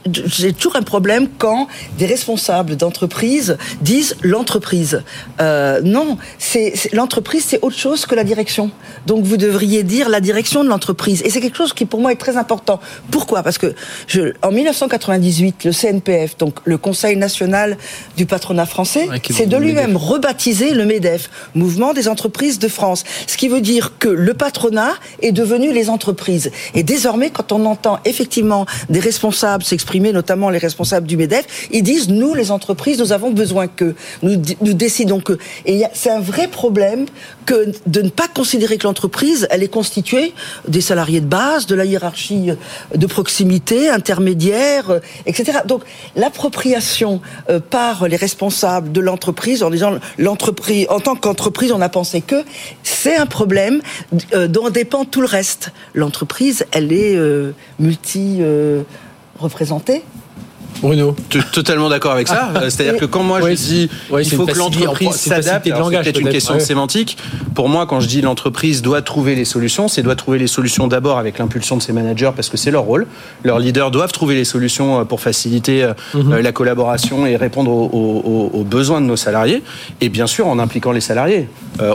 j'ai 0.06 0.52
toujours 0.52 0.76
un 0.76 0.82
problème 0.82 1.28
quand 1.38 1.68
des 1.98 2.06
responsables 2.06 2.76
d'entreprise 2.76 3.56
disent 3.80 4.16
l'entreprise. 4.22 5.02
Euh, 5.40 5.80
non, 5.82 6.18
c'est 6.38 6.74
l'entreprise, 6.92 7.44
c'est 7.46 7.60
autre 7.62 7.78
chose 7.78 8.06
que 8.06 8.14
la 8.14 8.24
direction. 8.24 8.70
Donc 9.06 9.24
vous 9.24 9.36
devriez 9.36 9.82
dire 9.82 10.08
la 10.08 10.20
direction 10.20 10.64
de 10.64 10.68
l'entreprise. 10.68 11.22
Et 11.24 11.30
c'est 11.30 11.40
quelque 11.40 11.56
chose 11.56 11.72
qui 11.72 11.84
pour 11.84 12.00
moi 12.00 12.12
est 12.12 12.16
très 12.16 12.36
important. 12.36 12.80
Pourquoi? 13.10 13.42
Parce 13.42 13.58
que 13.58 13.74
je, 14.06 14.32
en 14.42 14.50
1998, 14.50 15.64
le 15.64 15.72
CNPF, 15.72 16.36
donc 16.38 16.58
le 16.64 16.78
Conseil 16.78 17.16
national 17.16 17.76
du 18.16 18.26
patronat 18.26 18.66
français, 18.66 19.08
c'est 19.30 19.46
de 19.46 19.56
lui-même 19.56 19.96
rebaptiser 19.96 20.74
le 20.74 20.84
MEDEF, 20.84 21.30
Mouvement 21.54 21.92
des 21.92 22.08
entreprises 22.08 22.58
de 22.58 22.68
France. 22.68 23.04
Ce 23.26 23.36
qui 23.36 23.48
veut 23.48 23.60
dire 23.60 23.98
que 23.98 24.08
le 24.08 24.34
patronat 24.34 24.92
est 25.22 25.32
devenu 25.32 25.72
les 25.72 25.90
entreprises. 25.90 26.50
Et 26.74 26.82
désormais, 26.82 27.30
quand 27.30 27.52
on 27.52 27.64
entend 27.66 27.98
effectivement 28.04 28.66
des 28.88 29.00
responsables 29.00 29.64
s'exprimer, 29.64 30.12
notamment 30.12 30.50
les 30.50 30.58
responsables 30.58 31.06
du 31.06 31.16
MEDEF, 31.16 31.68
ils 31.70 31.82
disent, 31.82 32.08
nous, 32.08 32.34
les 32.34 32.50
entreprises, 32.50 32.98
nous 32.98 33.12
avons 33.12 33.30
besoin 33.30 33.66
que, 33.66 33.94
nous, 34.22 34.40
nous 34.60 34.74
décidons 34.74 35.20
que. 35.20 35.38
Et 35.66 35.82
c'est 35.92 36.10
un 36.10 36.20
vrai 36.20 36.48
problème 36.48 37.06
que 37.46 37.72
de 37.86 38.02
ne 38.02 38.08
pas 38.08 38.28
considérer 38.28 38.78
que 38.78 38.83
l'entreprise, 38.84 39.46
elle 39.50 39.62
est 39.62 39.68
constituée 39.68 40.34
des 40.68 40.80
salariés 40.80 41.20
de 41.20 41.26
base, 41.26 41.66
de 41.66 41.74
la 41.74 41.84
hiérarchie 41.84 42.50
de 42.94 43.06
proximité, 43.06 43.88
intermédiaire, 43.88 45.00
etc. 45.26 45.58
Donc, 45.66 45.82
l'appropriation 46.16 47.20
euh, 47.50 47.60
par 47.60 48.08
les 48.08 48.16
responsables 48.16 48.92
de 48.92 49.00
l'entreprise 49.00 49.62
en 49.62 49.70
disant 49.70 49.98
l'entreprise, 50.18 50.86
en 50.88 51.00
tant 51.00 51.16
qu'entreprise, 51.16 51.72
on 51.72 51.80
a 51.80 51.88
pensé 51.88 52.20
que 52.20 52.44
c'est 52.82 53.16
un 53.16 53.26
problème 53.26 53.80
euh, 54.32 54.46
dont 54.46 54.70
dépend 54.70 55.04
tout 55.04 55.20
le 55.20 55.26
reste. 55.26 55.72
L'entreprise, 55.94 56.66
elle 56.72 56.92
est 56.92 57.16
euh, 57.16 57.52
multi 57.78 58.40
représentée. 59.38 60.02
Bruno. 60.80 61.16
Totalement 61.52 61.88
d'accord 61.88 62.12
avec 62.12 62.28
ça. 62.28 62.52
Ah. 62.54 62.70
C'est-à-dire 62.70 62.98
que 62.98 63.06
quand 63.06 63.22
moi 63.22 63.40
je 63.40 63.54
dis 63.54 63.88
il 64.18 64.30
faut 64.30 64.46
que 64.46 64.56
l'entreprise 64.58 65.10
s'adapte, 65.10 65.66
c'est 65.66 65.72
peut-être 65.72 66.20
une 66.20 66.28
question 66.28 66.54
de 66.54 66.60
sémantique. 66.60 67.16
Pour 67.54 67.68
moi, 67.68 67.86
quand 67.86 68.00
je 68.00 68.08
dis 68.08 68.20
l'entreprise 68.20 68.82
doit 68.82 69.02
trouver 69.02 69.34
les 69.34 69.44
solutions, 69.44 69.88
c'est 69.88 70.02
doit 70.02 70.16
trouver 70.16 70.38
les 70.38 70.46
solutions 70.46 70.88
d'abord 70.88 71.18
avec 71.18 71.38
l'impulsion 71.38 71.76
de 71.76 71.82
ses 71.82 71.92
managers 71.92 72.30
parce 72.34 72.48
que 72.48 72.56
c'est 72.56 72.70
leur 72.70 72.82
rôle. 72.82 73.06
Leurs 73.44 73.58
leaders 73.58 73.90
doivent 73.90 74.12
trouver 74.12 74.34
les 74.34 74.44
solutions 74.44 75.00
euh, 75.00 75.04
pour 75.04 75.20
faciliter 75.20 75.84
euh, 75.84 75.92
mhm. 76.14 76.32
euh, 76.32 76.42
la 76.42 76.52
collaboration 76.52 77.26
et 77.26 77.36
répondre 77.36 77.70
aux, 77.70 78.64
besoins 78.64 79.00
de 79.00 79.06
nos 79.06 79.16
salariés. 79.16 79.62
Et 80.00 80.08
bien 80.08 80.26
sûr 80.26 80.46
en 80.46 80.58
impliquant 80.58 80.92
les 80.92 81.00
salariés. 81.00 81.48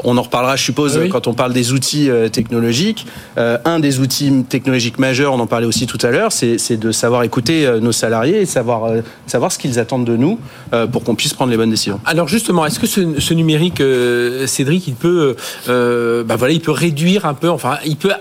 on 0.03 0.17
en 0.17 0.21
reparlera, 0.21 0.55
je 0.55 0.63
suppose, 0.63 0.99
quand 1.09 1.27
on 1.27 1.33
parle 1.33 1.51
des 1.53 1.73
outils 1.73 2.09
technologiques. 2.31 3.05
un 3.37 3.79
des 3.79 3.99
outils 3.99 4.43
technologiques 4.47 4.99
majeurs, 4.99 5.33
on 5.33 5.39
en 5.39 5.47
parlait 5.47 5.65
aussi 5.65 5.87
tout 5.87 5.97
à 6.01 6.11
l'heure, 6.11 6.31
c'est 6.31 6.77
de 6.77 6.91
savoir 6.91 7.23
écouter 7.23 7.67
nos 7.81 7.91
salariés 7.91 8.41
et 8.41 8.45
savoir 8.45 8.68
euh, 8.69 9.01
savoir, 9.27 9.51
ce 9.51 9.57
qu'ils 9.57 9.79
attendent 9.79 10.05
de 10.05 10.15
nous 10.15 10.39
euh, 10.73 10.87
pour 10.87 11.03
qu'on 11.03 11.15
puisse 11.15 11.33
prendre 11.33 11.51
les 11.51 11.57
bonnes 11.57 11.69
décisions. 11.69 11.99
Alors 12.05 12.27
justement, 12.27 12.65
est-ce 12.65 12.79
que 12.79 12.87
ce, 12.87 13.33
numérique, 13.33 13.81
euh, 13.81 14.47
Cédric, 14.47 14.87
il 14.87 14.95
peut, 14.95 15.35
bah 15.67 16.35
voilà, 16.35 16.53
il 16.53 16.61
peut 16.61 16.71
réduire 16.71 17.25
un 17.25 17.33
peu, 17.33 17.49
enfin, 17.49 17.77
il 17.85 17.97
peut 17.97 18.11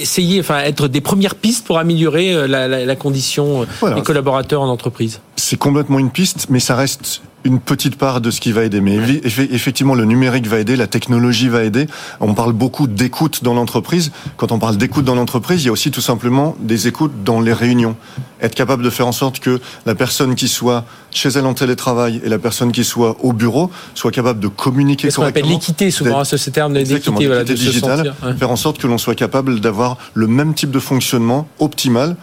essayer, 0.00 0.40
enfin, 0.40 0.58
être 0.60 0.88
des 0.88 1.00
premières 1.00 1.34
pistes 1.34 1.66
pour 1.66 1.78
améliorer 1.78 2.46
la, 2.46 2.96
condition 2.96 3.66
des 3.82 4.02
collaborateurs 4.02 4.62
en 4.62 4.68
entreprise? 4.68 5.20
C'est 5.36 5.58
complètement 5.58 5.98
une 5.98 6.10
piste, 6.10 6.46
mais 6.50 6.60
ça 6.60 6.76
reste 6.76 7.22
une 7.44 7.60
petite 7.60 7.96
part 7.96 8.20
de 8.20 8.30
ce 8.30 8.40
qui 8.40 8.52
va 8.52 8.64
aider. 8.64 8.80
Mais 8.80 8.96
effectivement, 8.96 9.94
le 9.94 10.04
numérique 10.04 10.46
va 10.46 10.58
aider, 10.58 10.76
la 10.76 10.86
technologie 10.86 11.48
va 11.48 11.64
aider. 11.64 11.86
On 12.20 12.34
parle 12.34 12.52
beaucoup 12.52 12.86
d'écoute 12.86 13.42
dans 13.44 13.54
l'entreprise. 13.54 14.10
Quand 14.36 14.52
on 14.52 14.58
parle 14.58 14.76
d'écoute 14.76 15.04
dans 15.04 15.14
l'entreprise, 15.14 15.62
il 15.62 15.66
y 15.66 15.68
a 15.68 15.72
aussi 15.72 15.90
tout 15.90 16.00
simplement 16.00 16.56
des 16.60 16.88
écoutes 16.88 17.24
dans 17.24 17.40
les 17.40 17.52
réunions. 17.52 17.96
Être 18.40 18.54
capable 18.54 18.82
de 18.82 18.90
faire 18.90 19.06
en 19.06 19.12
sorte 19.12 19.40
que 19.40 19.60
la 19.86 19.94
personne 19.94 20.34
qui 20.34 20.48
soit 20.48 20.84
chez 21.10 21.28
elle 21.30 21.46
en 21.46 21.54
télétravail 21.54 22.20
et 22.24 22.28
la 22.28 22.38
personne 22.38 22.72
qui 22.72 22.84
soit 22.84 23.16
au 23.24 23.32
bureau 23.32 23.70
soit 23.94 24.10
capable 24.10 24.40
de 24.40 24.48
communiquer 24.48 25.08
correctement. 25.08 25.26
Ce 25.26 25.32
qu'on 25.32 25.46
appelle 25.46 25.50
l'équité, 25.50 25.90
souvent, 25.90 26.24
ce 26.24 26.50
terme 26.50 26.74
d'équité 26.74 27.26
voilà, 27.26 27.44
digitale. 27.44 28.14
Faire 28.38 28.50
en 28.50 28.56
sorte 28.56 28.78
que 28.78 28.86
l'on 28.86 28.98
soit 28.98 29.14
capable 29.14 29.60
d'avoir 29.60 29.96
le 30.14 30.26
même 30.26 30.54
type 30.54 30.70
de 30.70 30.80
fonctionnement 30.80 31.48
optimal 31.58 32.16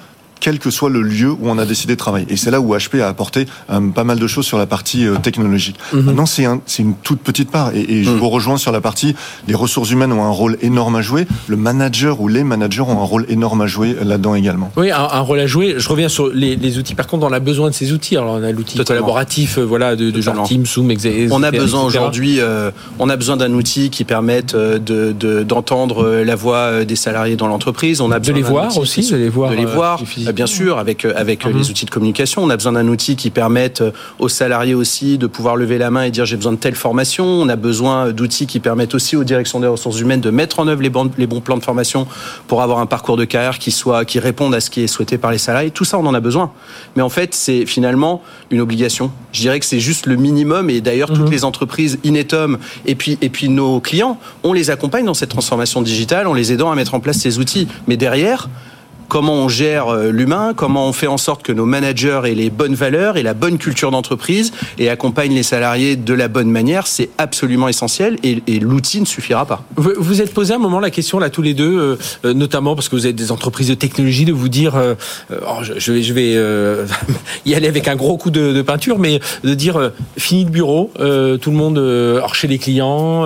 quel 0.45 0.59
que 0.59 0.69
soit 0.69 0.91
le 0.91 1.01
lieu 1.01 1.31
où 1.31 1.49
on 1.49 1.57
a 1.57 1.65
décidé 1.65 1.93
de 1.93 1.97
travailler. 1.97 2.27
Et 2.29 2.37
c'est 2.37 2.51
là 2.51 2.61
où 2.61 2.75
HP 2.75 3.01
a 3.01 3.07
apporté 3.07 3.47
euh, 3.71 3.79
pas 3.89 4.03
mal 4.03 4.19
de 4.19 4.27
choses 4.27 4.45
sur 4.45 4.59
la 4.59 4.67
partie 4.67 5.07
euh, 5.07 5.15
technologique. 5.15 5.75
Mhm. 5.91 6.03
Maintenant, 6.03 6.27
c'est 6.27 6.45
un, 6.45 6.61
une 6.77 6.93
toute 6.93 7.21
petite 7.21 7.49
part. 7.49 7.73
Et, 7.73 8.03
je 8.03 8.11
mhm. 8.11 8.17
vous 8.17 8.29
rejoins 8.29 8.57
sur 8.57 8.71
la 8.71 8.79
partie, 8.79 9.15
les 9.47 9.55
ressources 9.55 9.89
humaines 9.89 10.11
ont 10.11 10.23
un 10.23 10.29
rôle 10.29 10.59
énorme 10.61 10.97
à 10.97 11.01
jouer. 11.01 11.25
Le 11.47 11.57
manager 11.57 12.21
ou 12.21 12.27
les 12.27 12.43
managers 12.43 12.81
ont 12.81 13.01
un 13.01 13.05
rôle 13.05 13.25
énorme 13.27 13.61
à 13.61 13.65
jouer 13.65 13.95
là-dedans 14.03 14.35
également. 14.35 14.71
Oui, 14.77 14.91
un, 14.91 15.19
rôle 15.21 15.39
à 15.39 15.47
jouer. 15.47 15.73
Je 15.79 15.89
reviens 15.89 16.09
sur 16.09 16.27
les, 16.27 16.77
outils. 16.77 16.93
Par 16.93 17.07
contre, 17.07 17.25
on 17.25 17.33
a 17.33 17.39
besoin 17.39 17.71
de 17.71 17.73
ces 17.73 17.91
outils. 17.91 18.15
Alors, 18.15 18.33
on 18.33 18.43
a 18.43 18.51
l'outil 18.51 18.77
collaboratif, 18.83 19.57
euh, 19.57 19.63
voilà, 19.63 19.95
de, 19.95 20.11
de 20.11 20.21
genre 20.21 20.47
Teams, 20.47 20.67
Zoom, 20.67 20.91
etc. 20.91 21.27
On 21.31 21.41
a 21.41 21.49
besoin 21.49 21.81
aujourd'hui, 21.81 22.39
on 22.99 23.09
a 23.09 23.15
besoin 23.15 23.35
d'un 23.35 23.53
outil 23.53 23.89
qui 23.89 24.03
permette 24.03 24.55
d'entendre 24.55 26.03
de, 26.03 26.17
la 26.17 26.35
voix 26.35 26.85
des 26.85 26.95
salariés 26.95 27.35
dans 27.35 27.47
l'entreprise. 27.47 27.99
On 27.99 28.11
a 28.11 28.19
de 28.19 28.31
les 28.31 28.43
voir 28.43 28.77
aussi, 28.77 29.09
de 29.09 29.15
les 29.15 29.29
voir. 29.29 29.49
De 29.49 29.55
les 29.55 29.65
voir, 29.65 29.99
bien 30.35 30.45
sûr, 30.45 30.77
avec, 30.77 31.05
avec 31.05 31.45
mhm. 31.45 31.57
les 31.57 31.69
outils 31.69 31.85
de 31.85 31.89
communication. 31.89 32.43
On 32.43 32.49
a 32.49 32.57
besoin 32.57 32.73
d'un 32.73 32.87
outil 32.87 33.15
qui 33.15 33.31
permette 33.31 33.83
aux 34.19 34.29
salariés 34.29 34.75
aussi 34.75 35.17
de 35.17 35.27
pouvoir 35.27 35.55
lever 35.55 35.77
la 35.77 35.89
main 35.89 36.03
et 36.03 36.11
dire 36.11 36.25
j'ai 36.25 36.35
besoin 36.35 36.51
de 36.51 36.57
telle 36.57 36.75
formation. 36.75 37.25
On 37.25 37.49
a 37.49 37.55
besoin 37.55 38.11
d'outils 38.11 38.45
qui 38.45 38.59
permettent 38.59 38.93
aussi 38.93 39.15
aux 39.15 39.23
directions 39.23 39.59
des 39.59 39.67
ressources 39.67 39.99
humaines 39.99 40.21
de 40.21 40.29
mettre 40.29 40.59
en 40.59 40.67
œuvre 40.67 40.81
les 40.81 40.89
bons, 40.89 41.09
les 41.17 41.27
bons 41.27 41.41
plans 41.41 41.57
de 41.57 41.63
formation 41.63 42.07
pour 42.47 42.61
avoir 42.61 42.79
un 42.79 42.85
parcours 42.85 43.17
de 43.17 43.25
carrière 43.25 43.57
qui 43.57 43.71
soit 43.71 44.05
qui 44.05 44.19
réponde 44.19 44.53
à 44.53 44.59
ce 44.59 44.69
qui 44.69 44.81
est 44.81 44.87
souhaité 44.87 45.17
par 45.17 45.31
les 45.31 45.37
salariés. 45.37 45.71
Tout 45.71 45.85
ça, 45.85 45.97
on 45.97 46.05
en 46.05 46.13
a 46.13 46.19
besoin. 46.19 46.51
Mais 46.95 47.01
en 47.01 47.09
fait, 47.09 47.33
c'est 47.33 47.65
finalement 47.65 48.21
une 48.51 48.59
obligation. 48.59 49.11
Je 49.31 49.41
dirais 49.41 49.59
que 49.59 49.65
c'est 49.65 49.79
juste 49.79 50.05
le 50.05 50.15
minimum. 50.15 50.69
Et 50.69 50.81
d'ailleurs, 50.81 51.09
toutes 51.09 51.25
mhm. 51.25 51.31
les 51.31 51.43
entreprises, 51.45 51.99
Inetom 52.03 52.57
et 52.85 52.95
puis 52.95 53.17
et 53.21 53.29
puis 53.29 53.49
nos 53.49 53.79
clients, 53.79 54.19
on 54.43 54.53
les 54.53 54.69
accompagne 54.69 55.05
dans 55.05 55.13
cette 55.13 55.29
transformation 55.29 55.81
digitale 55.81 56.27
en 56.27 56.33
les 56.33 56.51
aidant 56.51 56.71
à 56.71 56.75
mettre 56.75 56.93
en 56.93 56.99
place 56.99 57.17
ces 57.17 57.39
outils. 57.39 57.67
Mais 57.87 57.97
derrière, 57.97 58.49
comment 59.07 59.33
on 59.33 59.49
gère 59.49 59.87
euh, 59.89 60.11
l'humain, 60.11 60.53
comment 60.55 60.87
on 60.87 60.93
fait 60.93 61.07
en 61.07 61.17
sorte 61.17 61.43
que 61.43 61.51
nos 61.51 61.65
managers 61.65 62.21
aient 62.25 62.35
les 62.35 62.49
bonnes 62.49 62.75
valeurs 62.75 63.17
et 63.17 63.23
la 63.23 63.33
bonne 63.33 63.57
culture 63.57 63.91
d'entreprise 63.91 64.51
et 64.77 64.89
accompagnent 64.89 65.33
les 65.33 65.43
salariés 65.43 65.95
de 65.95 66.13
la 66.13 66.27
bonne 66.27 66.49
manière, 66.49 66.87
c'est 66.87 67.09
absolument 67.17 67.67
essentiel 67.67 68.17
et, 68.23 68.41
l'outil 68.59 69.01
ne 69.01 69.05
suffira 69.05 69.45
pas. 69.45 69.63
Vous, 69.75 69.91
vous 69.97 70.21
êtes 70.21 70.33
posé 70.33 70.53
un 70.53 70.57
moment 70.57 70.79
la 70.79 70.89
question 70.89 71.19
là 71.19 71.29
tous 71.29 71.41
les 71.41 71.53
deux, 71.53 71.77
euh, 71.77 71.97
euh, 72.25 72.33
notamment 72.33 72.75
parce 72.75 72.89
que 72.89 72.95
vous 72.95 73.05
êtes 73.05 73.15
des 73.15 73.31
entreprises 73.31 73.67
de 73.67 73.73
technologie, 73.73 74.25
de 74.25 74.33
vous 74.33 74.49
dire, 74.49 74.75
oh, 75.31 75.63
je, 75.63 75.91
vais, 75.91 76.01
je 76.01 76.13
vais 76.13 76.35
y 77.45 77.53
aller 77.53 77.67
avec 77.67 77.87
un 77.87 77.95
gros 77.95 78.17
coup 78.17 78.31
de, 78.31 78.61
peinture, 78.61 78.97
mais 78.97 79.19
de 79.43 79.53
dire 79.53 79.91
fini 80.17 80.45
le 80.45 80.49
bureau, 80.49 80.91
tout 80.95 81.51
le 81.51 81.55
monde 81.55 81.77
hors 81.77 82.35
chez 82.35 82.47
les 82.47 82.57
clients, 82.57 83.25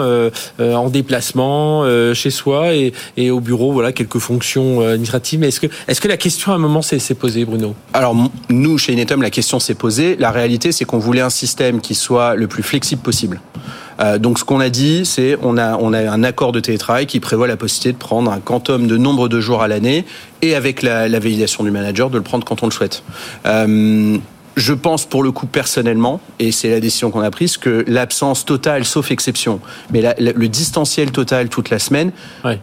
en 0.60 0.90
déplacement, 0.90 1.86
chez 2.14 2.30
soi 2.30 2.74
et, 2.74 3.32
au 3.32 3.40
bureau, 3.40 3.72
voilà 3.72 3.92
quelques 3.92 4.20
fonctions 4.20 4.82
administratives. 4.82 5.44
Est-ce 5.44 5.60
que 5.60 5.69
est-ce 5.88 6.02
que 6.02 6.08
la 6.08 6.18
question 6.18 6.52
à 6.52 6.56
un 6.56 6.60
moment 6.60 6.82
s'est 6.82 7.00
posée, 7.16 7.46
Bruno? 7.46 7.76
Alors, 7.94 8.16
nous, 8.50 8.78
chez 8.78 8.94
Inetum, 8.94 9.22
la 9.22 9.30
question 9.30 9.60
s'est 9.60 9.76
posée. 9.76 10.16
La 10.18 10.32
réalité, 10.32 10.72
c'est 10.72 10.86
qu'on 10.86 11.00
voulait 11.00 11.22
un 11.22 11.30
système 11.30 11.82
qui 11.82 11.96
soit 11.96 12.36
le 12.36 12.48
plus 12.48 12.64
flexible 12.64 13.02
possible. 13.02 13.42
Euh, 14.00 14.18
donc 14.18 14.40
ce 14.40 14.44
qu'on 14.44 14.60
a 14.60 14.70
dit, 14.70 15.06
c'est 15.06 15.38
on 15.42 15.58
a 15.58 15.78
on 15.78 15.94
a 15.94 16.10
un 16.10 16.24
accord 16.24 16.52
de 16.52 16.60
télétravail 16.60 17.06
qui 17.06 17.20
prévoit 17.20 17.48
la 17.48 17.58
possibilité 17.58 17.92
de 17.92 17.98
prendre 17.98 18.32
un 18.32 18.40
quantum 18.40 18.88
de 18.88 18.98
nombre 18.98 19.28
de 19.28 19.40
jours 19.42 19.62
à 19.62 19.68
l'année 19.68 20.06
et 20.42 20.56
avec 20.56 20.82
la, 20.84 21.08
validation 21.10 21.64
du 21.64 21.72
manager 21.72 22.10
de 22.10 22.18
le 22.18 22.24
prendre 22.24 22.46
quand 22.46 22.64
on 22.64 22.68
le 22.68 22.72
souhaite. 22.72 23.04
Euh, 23.46 24.18
je 24.56 24.74
pense 24.74 25.06
pour 25.06 25.24
le 25.24 25.32
coup 25.32 25.46
personnellement, 25.46 26.20
et 26.40 26.52
c'est 26.52 26.70
la 26.70 26.80
décision 26.80 27.12
qu'on 27.12 27.22
a 27.22 27.32
prise, 27.32 27.58
que 27.58 27.84
l'absence 27.88 28.46
totale, 28.46 28.86
sauf 28.86 29.12
exception, 29.12 29.60
mais 29.92 30.04
le 30.20 30.48
distanciel 30.48 31.12
total 31.12 31.50
toute 31.50 31.70
la 31.70 31.80
semaine 31.80 32.12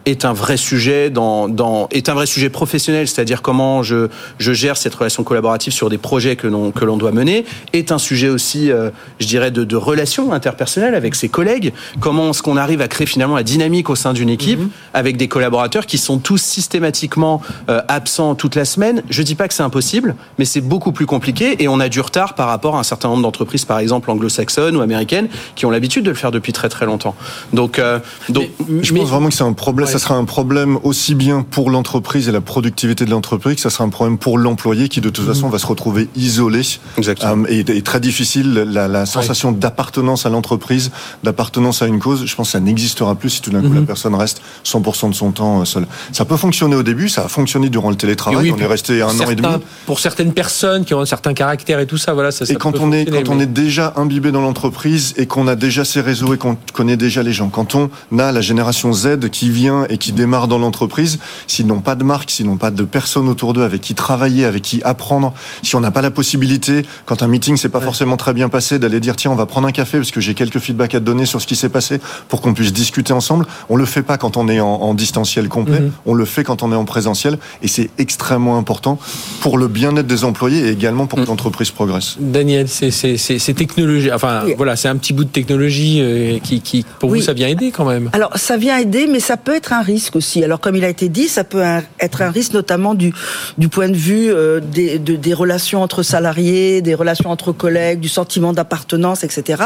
est 0.05 0.25
un 0.25 0.33
vrai 0.33 0.57
sujet 0.57 1.09
dans, 1.09 1.47
dans, 1.47 1.87
est 1.91 2.09
un 2.09 2.13
vrai 2.13 2.25
sujet 2.25 2.49
professionnel, 2.49 3.07
c'est-à-dire 3.07 3.41
comment 3.41 3.83
je, 3.83 4.07
je 4.37 4.53
gère 4.53 4.77
cette 4.77 4.95
relation 4.95 5.23
collaborative 5.23 5.73
sur 5.73 5.89
des 5.89 5.97
projets 5.97 6.35
que 6.35 6.47
l'on 6.47 6.71
que 6.71 6.85
l'on 6.85 6.97
doit 6.97 7.11
mener, 7.11 7.45
est 7.73 7.91
un 7.91 7.97
sujet 7.97 8.29
aussi, 8.29 8.71
euh, 8.71 8.89
je 9.19 9.27
dirais, 9.27 9.51
de, 9.51 9.63
de 9.63 9.75
relations 9.75 10.33
interpersonnelles 10.33 10.95
avec 10.95 11.15
ses 11.15 11.29
collègues. 11.29 11.73
Comment 11.99 12.29
est-ce 12.31 12.41
qu'on 12.41 12.57
arrive 12.57 12.81
à 12.81 12.87
créer 12.87 13.07
finalement 13.07 13.35
la 13.35 13.43
dynamique 13.43 13.89
au 13.89 13.95
sein 13.95 14.13
d'une 14.13 14.29
équipe 14.29 14.59
mhm. 14.59 14.69
avec 14.93 15.17
des 15.17 15.27
collaborateurs 15.27 15.85
qui 15.85 15.97
sont 15.97 16.19
tous 16.19 16.41
systématiquement 16.41 17.41
euh, 17.69 17.81
absents 17.87 18.35
toute 18.35 18.55
la 18.55 18.65
semaine. 18.65 19.03
Je 19.09 19.21
dis 19.21 19.35
pas 19.35 19.47
que 19.47 19.53
c'est 19.53 19.63
impossible, 19.63 20.15
mais 20.37 20.45
c'est 20.45 20.61
beaucoup 20.61 20.91
plus 20.91 21.05
compliqué 21.05 21.61
et 21.61 21.67
on 21.67 21.76
a 21.79 21.89
du 21.89 22.01
retard 22.01 22.35
par 22.35 22.47
rapport 22.47 22.75
à 22.75 22.79
un 22.79 22.83
certain 22.83 23.09
nombre 23.09 23.23
d'entreprises, 23.23 23.65
par 23.65 23.79
exemple 23.79 24.09
anglo-saxonnes 24.11 24.75
ou 24.75 24.81
américaines, 24.81 25.29
qui 25.55 25.65
ont 25.65 25.71
l'habitude 25.71 26.03
de 26.03 26.09
le 26.09 26.15
faire 26.15 26.31
depuis 26.31 26.53
très 26.53 26.69
très 26.69 26.85
longtemps. 26.85 27.15
Donc, 27.53 27.79
euh, 27.79 27.99
donc 28.29 28.49
je 28.81 28.93
pense 28.93 29.09
vraiment 29.09 29.29
que 29.29 29.35
c'est 29.35 29.43
un 29.43 29.53
problème. 29.53 29.87
Ça 29.87 29.99
sera 29.99 30.15
un 30.15 30.25
problème 30.25 30.79
aussi 30.83 31.15
bien 31.15 31.45
pour 31.49 31.69
l'entreprise 31.69 32.27
et 32.27 32.31
la 32.31 32.41
productivité 32.41 33.05
de 33.05 33.11
l'entreprise 33.11 33.55
que 33.55 33.61
ça 33.61 33.69
sera 33.69 33.83
un 33.83 33.89
problème 33.89 34.17
pour 34.17 34.37
l'employé 34.37 34.89
qui 34.89 35.01
de 35.01 35.09
toute 35.09 35.25
façon 35.25 35.49
va 35.49 35.59
se 35.59 35.65
retrouver 35.65 36.09
isolé 36.15 36.61
euh, 36.97 37.45
et, 37.49 37.59
et, 37.59 37.81
très 37.81 37.99
difficile. 37.99 38.53
La, 38.53 38.87
la 38.87 39.05
sensation 39.05 39.51
d'appartenance 39.51 40.25
à 40.25 40.29
l'entreprise, 40.29 40.91
d'appartenance 41.23 41.81
à 41.81 41.87
une 41.87 41.99
cause, 41.99 42.25
je 42.25 42.35
pense 42.35 42.47
que 42.47 42.51
ça 42.53 42.59
n'existera 42.59 43.15
plus 43.15 43.29
si 43.29 43.41
tout 43.41 43.51
d'un 43.51 43.61
coup 43.61 43.73
la 43.73 43.81
mhm. 43.81 43.85
personne 43.85 44.15
reste 44.15 44.41
100% 44.65 45.09
de 45.09 45.15
son 45.15 45.31
temps 45.31 45.61
euh, 45.61 45.65
seule. 45.65 45.87
Ça 46.11 46.25
peut 46.25 46.37
fonctionner 46.37 46.75
au 46.75 46.83
début, 46.83 47.09
ça 47.09 47.25
a 47.25 47.27
fonctionné 47.27 47.69
durant 47.69 47.89
le 47.89 47.95
télétravail. 47.95 48.51
on 48.51 48.57
est 48.57 48.65
resté 48.65 49.01
un 49.01 49.07
an 49.19 49.29
et 49.29 49.35
demi. 49.35 49.55
Pour 49.85 49.99
certaines 49.99 50.33
personnes 50.33 50.85
qui 50.85 50.93
ont 50.93 51.01
un 51.01 51.05
certain 51.05 51.33
caractère 51.33 51.66
et 51.69 51.85
tout 51.85 51.97
ça. 51.97 52.13
Voilà, 52.13 52.31
ça, 52.31 52.45
et 52.47 52.55
quand 52.55 52.79
on 52.79 52.91
est 52.91 53.05
quand 53.05 53.29
on 53.29 53.39
est 53.39 53.45
déjà 53.45 53.93
imbibé 53.95 54.31
dans 54.31 54.41
l'entreprise 54.41 55.13
et 55.17 55.25
qu'on 55.25 55.47
a 55.47 55.55
déjà 55.55 55.83
ses 55.85 56.01
réseaux 56.01 56.33
et 56.33 56.37
qu'on 56.37 56.57
connaît 56.73 56.97
déjà 56.97 57.23
les 57.23 57.33
gens, 57.33 57.49
quand 57.49 57.75
on 57.75 57.89
a 58.17 58.31
la 58.31 58.41
génération 58.41 58.93
Z 58.93 59.29
qui 59.31 59.49
vient 59.49 59.85
et 59.89 59.97
qui 59.97 60.11
démarre 60.11 60.47
dans 60.47 60.57
l'entreprise, 60.57 61.19
s'ils 61.47 61.67
n'ont 61.67 61.81
pas 61.81 61.95
de 61.95 62.03
marque, 62.03 62.31
s'ils 62.31 62.45
n'ont 62.45 62.57
pas 62.57 62.71
de 62.71 62.83
personnes 62.83 63.27
autour 63.27 63.53
d'eux 63.53 63.63
avec 63.63 63.81
qui 63.81 63.95
travailler, 63.95 64.45
avec 64.45 64.61
qui 64.61 64.81
apprendre, 64.83 65.33
si 65.63 65.75
on 65.75 65.79
n'a 65.79 65.91
pas 65.91 66.01
la 66.01 66.11
possibilité, 66.11 66.85
quand 67.05 67.21
un 67.23 67.27
meeting 67.27 67.57
s'est 67.57 67.69
pas 67.69 67.81
forcément 67.81 68.17
très 68.17 68.33
bien 68.33 68.49
passé, 68.49 68.79
d'aller 68.79 68.99
dire 68.99 69.15
tiens 69.15 69.31
on 69.31 69.35
va 69.35 69.45
prendre 69.45 69.67
un 69.67 69.71
café 69.71 69.97
parce 69.97 70.11
que 70.11 70.21
j'ai 70.21 70.33
quelques 70.33 70.59
feedbacks 70.59 70.95
à 70.95 70.99
te 70.99 71.05
donner 71.05 71.25
sur 71.25 71.41
ce 71.41 71.47
qui 71.47 71.55
s'est 71.55 71.69
passé 71.69 71.99
pour 72.29 72.41
qu'on 72.41 72.53
puisse 72.53 72.73
discuter 72.73 73.13
ensemble. 73.13 73.45
On 73.69 73.75
le 73.75 73.85
fait 73.85 74.03
pas 74.03 74.17
quand 74.17 74.37
on 74.37 74.47
est 74.47 74.59
en, 74.59 74.93
distanciel 74.93 75.49
complet, 75.49 75.81
mhm. 75.81 75.91
on 76.05 76.13
le 76.13 76.25
fait 76.25 76.43
quand 76.43 76.63
on 76.63 76.71
est 76.71 76.75
en 76.75 76.85
présentiel 76.85 77.37
et 77.61 77.67
c'est 77.67 77.89
extrêmement 77.97 78.57
important 78.57 78.97
pour 79.41 79.57
le 79.57 79.67
bien-être 79.67 80.07
des 80.07 80.23
employés 80.23 80.67
et 80.67 80.69
également 80.69 81.07
pour 81.07 81.19
mhm. 81.19 81.25
l'entreprise 81.25 81.56
progresse. 81.65 82.15
Daniel, 82.19 82.67
c'est 82.67 83.53
technologie. 83.55 84.11
Enfin, 84.11 84.43
voilà, 84.57 84.75
c'est 84.75 84.87
un 84.87 84.95
petit 84.95 85.13
bout 85.13 85.23
de 85.23 85.29
technologie 85.29 85.99
euh, 86.01 86.39
qui, 86.39 86.61
qui, 86.61 86.85
pour 86.99 87.09
vous, 87.09 87.21
ça 87.21 87.33
vient 87.33 87.47
aider 87.47 87.71
quand 87.71 87.85
même. 87.85 88.09
Alors, 88.13 88.37
ça 88.37 88.57
vient 88.57 88.77
aider, 88.77 89.07
mais 89.07 89.19
ça 89.19 89.37
peut 89.37 89.55
être 89.55 89.73
un 89.73 89.81
risque 89.81 90.15
aussi. 90.15 90.43
Alors, 90.43 90.59
comme 90.59 90.75
il 90.75 90.85
a 90.85 90.89
été 90.89 91.09
dit, 91.09 91.27
ça 91.27 91.43
peut 91.43 91.63
être 91.99 92.21
un 92.21 92.29
risque, 92.29 92.53
notamment 92.53 92.93
du, 92.93 93.13
du 93.57 93.69
point 93.69 93.89
de 93.89 93.95
vue 93.95 94.29
euh, 94.29 94.59
des, 94.59 94.99
des 94.99 95.33
relations 95.33 95.81
entre 95.81 96.03
salariés, 96.03 96.81
des 96.81 96.95
relations 96.95 97.29
entre 97.29 97.51
collègues, 97.51 97.99
du 97.99 98.09
sentiment 98.09 98.53
d'appartenance, 98.53 99.23
etc. 99.23 99.63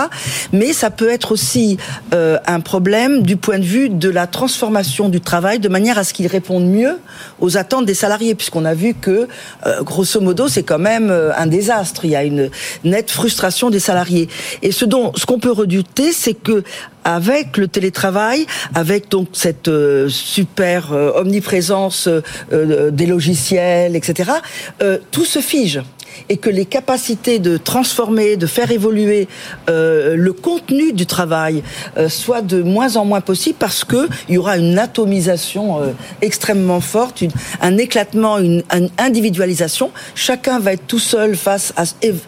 Mais 0.54 0.74
ça 0.74 0.90
peut 0.90 1.10
être 1.10 1.32
aussi 1.32 1.78
euh, 2.14 2.38
un 2.48 2.60
problème 2.60 3.24
du 3.24 3.38
point 3.38 3.60
de 3.60 3.66
vue 3.66 3.90
de 3.90 4.10
la 4.10 4.28
transformation 4.28 5.10
du 5.10 5.22
travail, 5.22 5.60
de 5.60 5.70
manière 5.70 5.98
à 5.98 6.04
ce 6.04 6.14
qu'il 6.14 6.28
réponde 6.28 6.66
mieux 6.66 6.98
aux 7.40 7.58
attentes 7.58 7.86
des 7.86 7.94
salariés, 7.94 8.36
puisqu'on 8.36 8.66
a 8.66 8.74
vu 8.74 8.94
que, 8.94 9.28
grosso 9.82 10.20
modo, 10.22 10.48
c'est 10.48 10.64
quand 10.64 10.80
même 10.80 11.12
un 11.12 11.48
désastre 11.48 11.81
il 12.04 12.12
y 12.12 12.16
a 12.16 12.24
une 12.24 12.50
nette 12.84 13.12
frustration 13.12 13.70
des 13.70 13.80
salariés. 13.80 14.30
Et 14.62 14.72
ce 14.72 14.86
dont, 14.86 15.12
ce 15.16 15.26
qu'on 15.26 15.40
peut 15.40 15.52
redouter, 15.52 16.12
c'est 16.12 16.34
que 16.34 16.64
avec 17.04 17.58
le 17.58 17.68
télétravail, 17.68 18.46
avec 18.76 19.10
donc 19.10 19.30
cette 19.34 19.68
euh, 19.68 20.08
super 20.10 20.94
euh, 20.94 21.12
omniprésence 21.16 22.08
euh, 22.08 22.92
des 22.92 23.06
logiciels, 23.06 23.96
etc., 23.96 24.32
tout 25.12 25.26
se 25.26 25.40
fige. 25.40 25.82
Et 26.30 26.38
que 26.38 26.50
les 26.50 26.66
capacités 26.66 27.40
de 27.40 27.58
transformer, 27.58 28.38
de 28.38 28.48
faire 28.48 28.72
évoluer 28.72 29.28
euh, 29.70 30.16
le 30.16 30.34
contenu 30.34 30.94
du 30.94 31.06
travail 31.06 31.64
euh, 31.98 32.10
soient 32.10 32.42
de 32.42 32.62
moins 32.62 32.96
en 32.96 33.06
moins 33.06 33.22
possibles 33.22 33.58
parce 33.60 33.84
que 33.84 34.08
il 34.30 34.36
y 34.36 34.38
aura 34.38 34.58
une 34.58 34.78
atomisation 34.80 35.82
euh, 35.82 35.92
extrêmement 36.22 36.82
forte, 36.82 37.22
une, 37.22 37.32
un 37.62 37.78
éclatement, 37.78 38.38
une, 38.38 38.64
une, 38.74 38.90
individualisation. 38.98 39.92
Chacun 40.16 40.60
va 40.60 40.74
être 40.74 40.88
tout 40.88 41.00
seul 41.00 41.36
face 41.36 41.74
à 41.78 41.84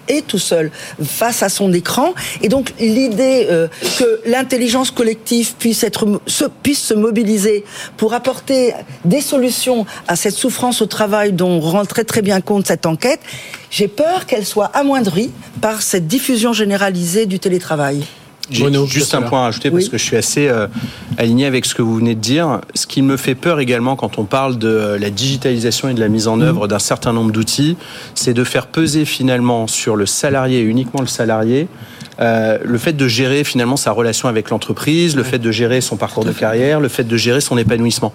et, 0.07 0.21
tout 0.21 0.39
seul 0.39 0.71
face 1.03 1.43
à 1.43 1.49
son 1.49 1.73
écran 1.73 2.13
et 2.41 2.49
donc 2.49 2.73
l'idée 2.79 3.47
euh, 3.49 3.67
que 3.99 4.21
l'intelligence 4.25 4.91
collective 4.91 5.53
puisse 5.55 5.83
être 5.83 6.05
se, 6.27 6.45
puisse 6.45 6.81
se 6.81 6.93
mobiliser 6.93 7.63
pour 7.97 8.13
apporter 8.13 8.73
des 9.05 9.21
solutions 9.21 9.85
à 10.07 10.15
cette 10.15 10.35
souffrance 10.35 10.81
au 10.81 10.85
travail 10.85 11.33
dont 11.33 11.59
rend 11.59 11.85
très 11.85 12.03
très 12.03 12.21
bien 12.21 12.41
compte 12.41 12.67
cette 12.67 12.85
enquête, 12.85 13.19
j'ai 13.73 13.87
peur 13.87 14.27
qu'elle 14.27 14.45
soit 14.45 14.67
amoindrie 14.67 15.31
par 15.59 15.81
cette 15.81 16.07
diffusion 16.07 16.53
généralisée 16.53 17.25
du 17.25 17.39
télétravail. 17.39 18.03
J'ai 18.51 18.71
juste 18.85 19.15
un 19.15 19.23
point 19.23 19.45
à 19.45 19.47
ajouter 19.47 19.71
parce 19.71 19.89
que 19.89 19.97
je 19.97 20.03
suis 20.03 20.17
assez 20.17 20.47
euh, 20.47 20.67
aligné 21.17 21.45
avec 21.45 21.65
ce 21.65 21.73
que 21.73 21.81
vous 21.81 21.95
venez 21.95 22.13
de 22.13 22.19
dire. 22.19 22.59
Ce 22.75 22.85
qui 22.85 23.01
me 23.01 23.17
fait 23.17 23.35
peur 23.35 23.59
également 23.59 23.95
quand 23.95 24.19
on 24.19 24.25
parle 24.25 24.59
de 24.59 24.67
euh, 24.67 24.99
la 24.99 25.09
digitalisation 25.09 25.89
et 25.89 25.93
de 25.95 25.99
la 25.99 26.09
mise 26.09 26.27
en 26.27 26.39
œuvre 26.41 26.65
mmh. 26.65 26.67
d'un 26.67 26.79
certain 26.79 27.13
nombre 27.13 27.31
d'outils, 27.31 27.77
c'est 28.13 28.33
de 28.33 28.43
faire 28.43 28.67
peser 28.67 29.05
finalement 29.05 29.65
sur 29.65 29.95
le 29.95 30.05
salarié, 30.05 30.59
uniquement 30.59 31.01
le 31.01 31.07
salarié, 31.07 31.67
euh, 32.19 32.57
le 32.63 32.77
fait 32.77 32.93
de 32.93 33.07
gérer 33.07 33.43
finalement 33.43 33.77
sa 33.77 33.91
relation 33.91 34.27
avec 34.27 34.49
l'entreprise, 34.49 35.15
le 35.15 35.23
fait 35.23 35.39
de 35.39 35.51
gérer 35.51 35.81
son 35.81 35.97
parcours 35.97 36.25
de 36.25 36.31
carrière, 36.31 36.79
le 36.79 36.87
fait 36.87 37.03
de 37.03 37.17
gérer 37.17 37.41
son 37.41 37.57
épanouissement. 37.57 38.13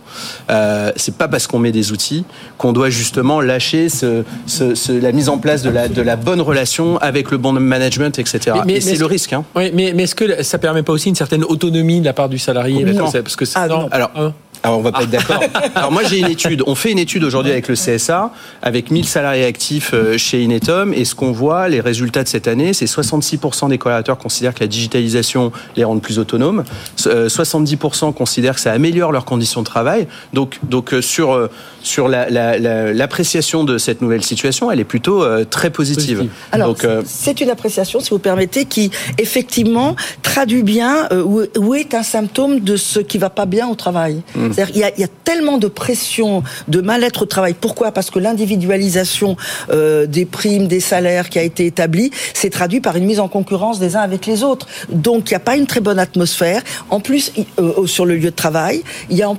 Euh, 0.50 0.92
c'est 0.96 1.16
pas 1.16 1.28
parce 1.28 1.46
qu'on 1.46 1.58
met 1.58 1.72
des 1.72 1.92
outils 1.92 2.24
qu'on 2.58 2.72
doit 2.72 2.90
justement 2.90 3.40
lâcher 3.40 3.88
ce, 3.88 4.24
ce, 4.46 4.92
la 4.92 5.12
mise 5.12 5.28
en 5.28 5.38
place 5.38 5.62
de 5.62 5.70
la, 5.70 5.88
de 5.88 6.02
la 6.02 6.16
bonne 6.16 6.40
relation 6.40 6.98
avec 6.98 7.30
le 7.30 7.38
bon 7.38 7.52
management, 7.52 8.18
etc. 8.18 8.56
Mais, 8.66 8.74
Et 8.74 8.80
c'est 8.80 8.96
le 8.96 9.06
risque. 9.06 9.32
Hein. 9.32 9.44
Oui, 9.54 9.70
mais, 9.74 9.92
mais 9.94 10.04
est-ce 10.04 10.14
que 10.14 10.42
ça 10.42 10.58
permet 10.58 10.82
pas 10.82 10.92
aussi 10.92 11.08
une 11.08 11.14
certaine 11.14 11.44
autonomie 11.44 12.00
de 12.00 12.04
la 12.04 12.12
part 12.12 12.28
du 12.28 12.38
salarié 12.38 12.84
Parce 12.84 13.36
que 13.36 13.44
c'est 13.44 13.58
ah, 13.58 13.68
non. 13.68 13.88
Alors, 13.90 14.10
hein 14.16 14.32
alors 14.62 14.78
on 14.78 14.82
va 14.82 14.92
pas 14.92 15.02
être 15.02 15.10
d'accord. 15.10 15.42
Alors 15.74 15.92
moi 15.92 16.02
j'ai 16.04 16.18
une 16.18 16.28
étude. 16.28 16.62
On 16.66 16.74
fait 16.74 16.90
une 16.90 16.98
étude 16.98 17.24
aujourd'hui 17.24 17.52
avec 17.52 17.68
le 17.68 17.74
CSA, 17.74 18.32
avec 18.62 18.90
1000 18.90 19.06
salariés 19.06 19.44
actifs 19.44 19.92
euh, 19.94 20.18
chez 20.18 20.42
Inetom, 20.42 20.92
et 20.92 21.04
ce 21.04 21.14
qu'on 21.14 21.32
voit, 21.32 21.68
les 21.68 21.80
résultats 21.80 22.22
de 22.22 22.28
cette 22.28 22.48
année, 22.48 22.72
c'est 22.72 22.86
66% 22.86 23.68
des 23.68 23.78
collaborateurs 23.78 24.18
considèrent 24.18 24.54
que 24.54 24.60
la 24.60 24.66
digitalisation 24.66 25.52
les 25.76 25.84
rend 25.84 25.98
plus 25.98 26.18
autonomes, 26.18 26.64
70% 26.96 28.08
euh, 28.08 28.12
considèrent 28.12 28.54
que 28.54 28.60
ça 28.60 28.72
améliore 28.72 29.12
leurs 29.12 29.24
conditions 29.24 29.60
de 29.60 29.66
travail. 29.66 30.06
Donc 30.32 30.58
donc 30.62 30.92
euh, 30.92 31.02
sur 31.02 31.48
sur 31.82 32.08
l'appréciation 32.08 33.64
de 33.64 33.78
cette 33.78 34.02
nouvelle 34.02 34.24
situation, 34.24 34.70
elle 34.70 34.80
est 34.80 34.84
plutôt 34.84 35.24
très 35.46 35.70
positive. 35.70 36.28
Alors 36.52 36.76
c'est 37.04 37.40
une 37.40 37.50
appréciation, 37.50 38.00
si 38.00 38.10
vous 38.10 38.18
permettez, 38.18 38.64
qui 38.64 38.90
effectivement 39.16 39.96
traduit 40.22 40.62
bien 40.62 41.08
où, 41.12 41.74
est 41.74 41.94
un 41.94 42.02
symptôme 42.02 42.60
de 42.60 42.76
ce 42.76 42.98
qui 43.00 43.18
va 43.18 43.30
pas 43.30 43.46
bien 43.46 43.68
au 43.68 43.74
travail. 43.74 44.22
Mmh. 44.34 44.47
Il 44.56 44.76
y, 44.76 44.84
a, 44.84 44.90
il 44.96 45.00
y, 45.00 45.04
a, 45.04 45.08
tellement 45.24 45.58
de 45.58 45.68
pression, 45.68 46.42
de 46.68 46.80
mal-être 46.80 47.22
au 47.22 47.26
travail. 47.26 47.54
Pourquoi? 47.58 47.92
Parce 47.92 48.10
que 48.10 48.18
l'individualisation 48.18 49.36
euh, 49.70 50.06
des 50.06 50.24
primes, 50.24 50.68
des 50.68 50.80
salaires 50.80 51.28
qui 51.28 51.38
a 51.38 51.42
été 51.42 51.66
établie, 51.66 52.10
s'est 52.34 52.50
traduit 52.50 52.80
par 52.80 52.96
une 52.96 53.04
mise 53.04 53.20
en 53.20 53.28
concurrence 53.28 53.78
des 53.78 53.96
uns 53.96 54.00
avec 54.00 54.26
les 54.26 54.42
autres. 54.42 54.66
Donc 54.88 55.30
il 55.30 55.32
n'y 55.32 55.36
a 55.36 55.40
pas 55.40 55.56
une 55.56 55.66
très 55.66 55.80
bonne 55.80 55.98
atmosphère. 55.98 56.62
En 56.90 57.00
plus, 57.00 57.32
euh, 57.58 57.86
sur 57.86 58.06
le 58.06 58.16
lieu 58.16 58.30
de 58.30 58.36
travail, 58.36 58.82
il 59.10 59.16
y 59.16 59.22
a 59.22 59.30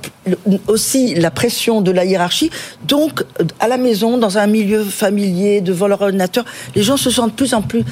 aussi 0.68 1.14
la 1.14 1.30
pression 1.30 1.80
de 1.80 1.90
la 1.90 2.04
hiérarchie. 2.04 2.50
Donc 2.86 3.24
à 3.58 3.68
la 3.68 3.76
maison, 3.76 4.18
dans 4.18 4.38
un 4.38 4.46
milieu 4.46 4.84
familier, 4.84 5.60
devant 5.60 5.88
leur 5.88 6.02
ordinateur, 6.02 6.44
les 6.74 6.82
gens 6.82 6.96
se 6.96 7.10
sentent 7.10 7.30
de 7.30 7.36
plus 7.36 7.54
en 7.54 7.62
plus 7.62 7.84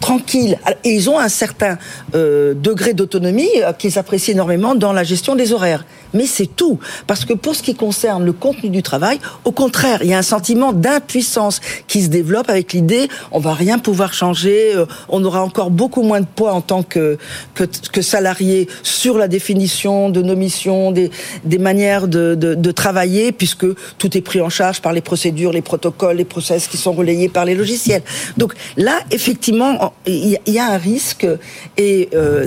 tranquilles. 0.00 0.58
Et 0.84 0.90
ils 0.90 1.08
ont 1.10 1.18
un 1.18 1.28
certain 1.28 1.78
euh, 2.14 2.54
degré 2.54 2.94
d'autonomie 2.94 3.48
euh, 3.58 3.72
qu'ils 3.72 3.98
apprécient 3.98 4.34
énormément 4.34 4.74
dans 4.74 4.92
la 4.92 5.04
gestion 5.04 5.36
des 5.36 5.52
horaires. 5.52 5.84
Mais 6.14 6.26
c'est 6.26 6.46
tout. 6.46 6.78
Parce 7.06 7.24
que 7.24 7.34
pour 7.34 7.54
ce 7.54 7.62
qui 7.62 7.74
concerne 7.74 8.24
le 8.24 8.32
contenu 8.32 8.68
du 8.70 8.82
travail, 8.82 9.20
au 9.44 9.52
contraire, 9.52 10.00
il 10.02 10.08
y 10.10 10.14
a 10.14 10.18
un 10.18 10.22
sentiment 10.22 10.72
d'impuissance 10.72 11.60
qui 11.86 12.02
se 12.02 12.08
développe 12.08 12.50
avec 12.50 12.72
l'idée 12.72 13.08
on 13.32 13.38
va 13.38 13.54
rien 13.54 13.78
pouvoir 13.78 14.12
changer, 14.12 14.74
euh, 14.74 14.86
on 15.08 15.22
aura 15.24 15.42
encore 15.42 15.70
beaucoup 15.70 16.02
moins 16.02 16.20
de 16.20 16.26
poids 16.26 16.52
en 16.52 16.60
tant 16.60 16.82
que, 16.82 17.18
que, 17.54 17.64
que 17.92 18.02
salarié 18.02 18.68
sur 18.82 19.18
la 19.18 19.28
définition 19.28 20.10
de 20.10 20.22
nos 20.22 20.36
missions, 20.36 20.92
des, 20.92 21.10
des 21.44 21.58
manières 21.58 22.08
de, 22.08 22.34
de, 22.34 22.54
de 22.54 22.70
travailler, 22.70 23.32
puisque 23.32 23.66
tout 23.98 24.16
est 24.16 24.20
pris 24.20 24.40
en 24.40 24.48
charge 24.48 24.80
par 24.80 24.92
les 24.92 25.00
procédures, 25.00 25.52
les 25.52 25.62
protocoles, 25.62 26.16
les 26.16 26.24
process 26.24 26.66
qui 26.66 26.76
sont 26.76 26.92
relayés 26.92 27.28
par 27.28 27.44
les 27.44 27.54
logiciels. 27.54 28.02
Donc 28.36 28.54
là, 28.76 28.98
effectivement, 29.10 29.89
il 30.06 30.38
y, 30.46 30.58
a 30.58 30.72
un 30.72 30.78
risque 30.78 31.26
et 31.76 32.08
euh, 32.14 32.46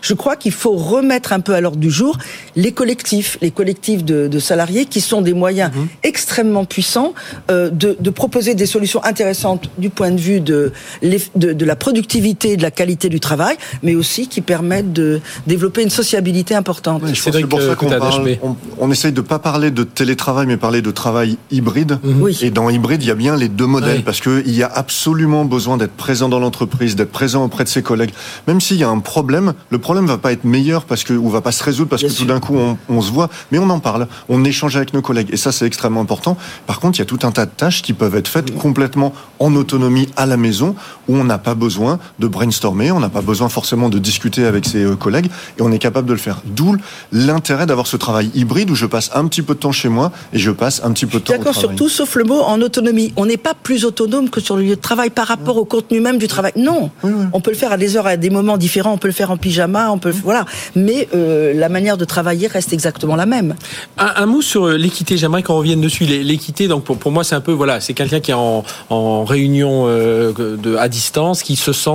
je 0.00 0.14
crois 0.14 0.36
qu'il 0.36 0.52
faut 0.52 0.76
remettre 0.76 1.32
un 1.32 1.40
peu 1.40 1.54
à 1.54 1.60
l'ordre 1.60 1.78
du 1.78 1.90
jour 1.90 2.18
les 2.56 2.72
collectifs, 2.72 3.38
les 3.40 3.50
collectifs 3.50 4.04
de, 4.04 4.38
salariés 4.38 4.86
qui 4.86 5.00
sont 5.00 5.20
des 5.20 5.34
moyens 5.34 5.70
mhm. 5.74 5.88
extrêmement 6.02 6.64
puissants 6.64 7.14
euh, 7.50 7.70
de, 7.70 8.10
proposer 8.10 8.54
des 8.54 8.66
solutions 8.66 9.02
intéressantes 9.04 9.70
du 9.78 9.88
point 9.88 10.10
de 10.10 10.20
vue 10.20 10.40
de, 10.40 10.72
de, 11.02 11.64
la 11.64 11.76
productivité 11.76 12.52
et 12.52 12.56
de 12.56 12.62
la 12.62 12.70
qualité 12.70 13.08
du 13.08 13.20
travail, 13.20 13.56
mais 13.82 13.94
aussi 13.94 14.26
qui 14.26 14.40
permettent 14.40 14.92
de 14.92 15.20
développer 15.46 15.82
une 15.82 15.90
sociabilité 15.90 16.54
importante. 16.54 17.02
c'est 17.14 17.46
pour 17.46 17.62
ça 17.62 17.76
qu'on 17.76 18.56
on, 18.78 18.90
essaye 18.90 19.12
de 19.12 19.20
pas 19.20 19.38
parler 19.38 19.70
de 19.70 19.84
télétravail, 19.84 20.46
mais 20.46 20.56
parler 20.56 20.82
de 20.82 20.90
travail 20.90 21.38
hybride. 21.50 21.98
Mhm. 22.02 22.30
Et 22.42 22.50
dans 22.50 22.68
hybride, 22.68 23.02
il 23.02 23.08
y 23.08 23.12
a 23.12 23.14
bien 23.14 23.36
les 23.36 23.48
deux 23.48 23.66
modèles, 23.66 24.02
parce 24.02 24.20
qu'il 24.20 24.50
y 24.50 24.62
a 24.62 24.70
absolument 24.72 25.44
besoin 25.44 25.76
d'être 25.76 25.96
présent 25.96 26.28
dans 26.28 26.40
l'entreprise, 26.40 26.96
d'être 26.96 27.12
présent 27.12 27.44
auprès 27.44 27.64
de 27.64 27.68
ses 27.68 27.82
collègues. 27.82 28.12
Même 28.48 28.60
s'il 28.60 28.78
y 28.78 28.84
a 28.84 28.88
un 28.88 28.98
problème, 28.98 29.54
le 29.70 29.78
problème 29.78 29.89
va 29.94 30.18
pas 30.18 30.32
être 30.32 30.44
meilleur 30.44 30.84
parce 30.84 31.04
que 31.04 31.12
ou 31.12 31.28
va 31.28 31.40
pas 31.40 31.52
se 31.52 31.62
résoudre 31.62 31.90
parce 31.90 32.02
que 32.02 32.12
tout 32.12 32.24
d'un 32.24 32.40
coup 32.40 32.56
on, 32.88 33.02
se 33.02 33.10
voit, 33.10 33.28
mais 33.50 33.58
on 33.58 33.68
en 33.70 33.80
parle, 33.80 34.06
on 34.28 34.44
échange 34.44 34.76
avec 34.76 34.94
nos 34.94 35.02
collègues 35.02 35.28
et 35.32 35.36
ça 35.36 35.52
c'est 35.52 35.66
extrêmement 35.66 36.00
important. 36.00 36.36
Par 36.66 36.80
contre, 36.80 36.98
il 36.98 37.00
y 37.00 37.02
a 37.02 37.06
tout 37.06 37.20
un 37.22 37.32
tas 37.32 37.46
de 37.46 37.50
tâches 37.50 37.82
qui 37.82 37.92
peuvent 37.92 38.14
être 38.16 38.28
faites 38.28 38.56
complètement 38.56 39.12
en 39.38 39.54
autonomie 39.54 40.08
à 40.16 40.26
la 40.26 40.36
maison 40.36 40.74
où 41.08 41.16
on 41.16 41.24
n'a 41.24 41.38
pas 41.38 41.54
besoin 41.54 41.98
de 42.18 42.26
brainstormer, 42.26 42.92
on 42.92 43.00
n'a 43.00 43.08
pas 43.08 43.22
besoin 43.22 43.48
forcément 43.48 43.88
de 43.88 43.98
discuter 43.98 44.44
avec 44.44 44.66
ses 44.66 44.84
euh, 44.84 44.96
collègues 44.96 45.30
et 45.58 45.62
on 45.62 45.72
est 45.72 45.78
capable 45.78 46.08
de 46.08 46.12
le 46.12 46.18
faire. 46.18 46.42
D'où 46.44 46.76
l'intérêt 47.12 47.66
d'avoir 47.66 47.86
ce 47.86 47.96
travail 47.96 48.30
hybride 48.34 48.70
où 48.70 48.74
je 48.74 48.86
passe 48.86 49.10
un 49.14 49.26
petit 49.26 49.42
peu 49.42 49.54
de 49.54 49.60
temps 49.60 49.72
chez 49.72 49.88
moi 49.88 50.12
et 50.32 50.38
je 50.38 50.50
passe 50.50 50.82
un 50.84 50.92
petit 50.92 51.06
peu 51.06 51.18
de 51.18 51.24
temps 51.24 51.34
au 51.34 51.36
travail. 51.36 51.54
D'accord, 51.54 51.60
surtout 51.60 51.88
sauf 51.88 52.14
le 52.16 52.24
mot 52.24 52.40
en 52.40 52.60
autonomie. 52.60 53.12
On 53.16 53.26
n'est 53.26 53.36
pas 53.36 53.54
plus 53.54 53.84
autonome 53.84 54.30
que 54.30 54.40
sur 54.40 54.56
le 54.56 54.62
lieu 54.62 54.76
de 54.76 54.80
travail 54.80 55.10
par 55.10 55.26
rapport 55.26 55.56
au 55.56 55.64
contenu 55.64 56.00
même 56.00 56.18
du 56.18 56.28
travail. 56.28 56.52
Non, 56.56 56.90
on 57.32 57.40
peut 57.40 57.50
le 57.50 57.56
faire 57.56 57.72
à 57.72 57.76
des 57.76 57.96
heures, 57.96 58.06
à 58.06 58.16
des 58.16 58.30
moments 58.30 58.58
différents. 58.58 58.92
On 58.92 58.98
peut 58.98 59.08
le 59.08 59.14
faire 59.14 59.30
en 59.30 59.36
pyjama, 59.36 59.79
on 59.88 59.98
peut 59.98 60.10
voilà. 60.22 60.44
Mais 60.74 61.08
euh, 61.14 61.52
la 61.54 61.68
manière 61.68 61.96
de 61.96 62.04
travailler 62.04 62.46
reste 62.46 62.72
exactement 62.72 63.16
la 63.16 63.26
même. 63.26 63.54
Un, 63.98 64.26
mot 64.26 64.42
sur 64.42 64.66
euh, 64.66 64.76
l'équité. 64.76 65.16
J'aimerais 65.16 65.42
qu'on 65.42 65.56
revienne 65.56 65.80
dessus. 65.80 66.04
L'équité, 66.04 66.68
donc 66.68 66.84
pour, 66.84 66.98
pour 66.98 67.12
moi, 67.12 67.24
c'est 67.24 67.34
un 67.34 67.40
peu 67.40 67.52
voilà, 67.52 67.80
c'est 67.80 67.94
quelqu'un 67.94 68.20
qui 68.20 68.30
est 68.30 68.34
en, 68.34 68.64
en 68.90 69.24
réunion 69.24 69.84
euh, 69.86 70.32
de, 70.32 70.76
à 70.76 70.88
distance, 70.88 71.42
qui 71.42 71.56
se 71.56 71.72
sent, 71.72 71.90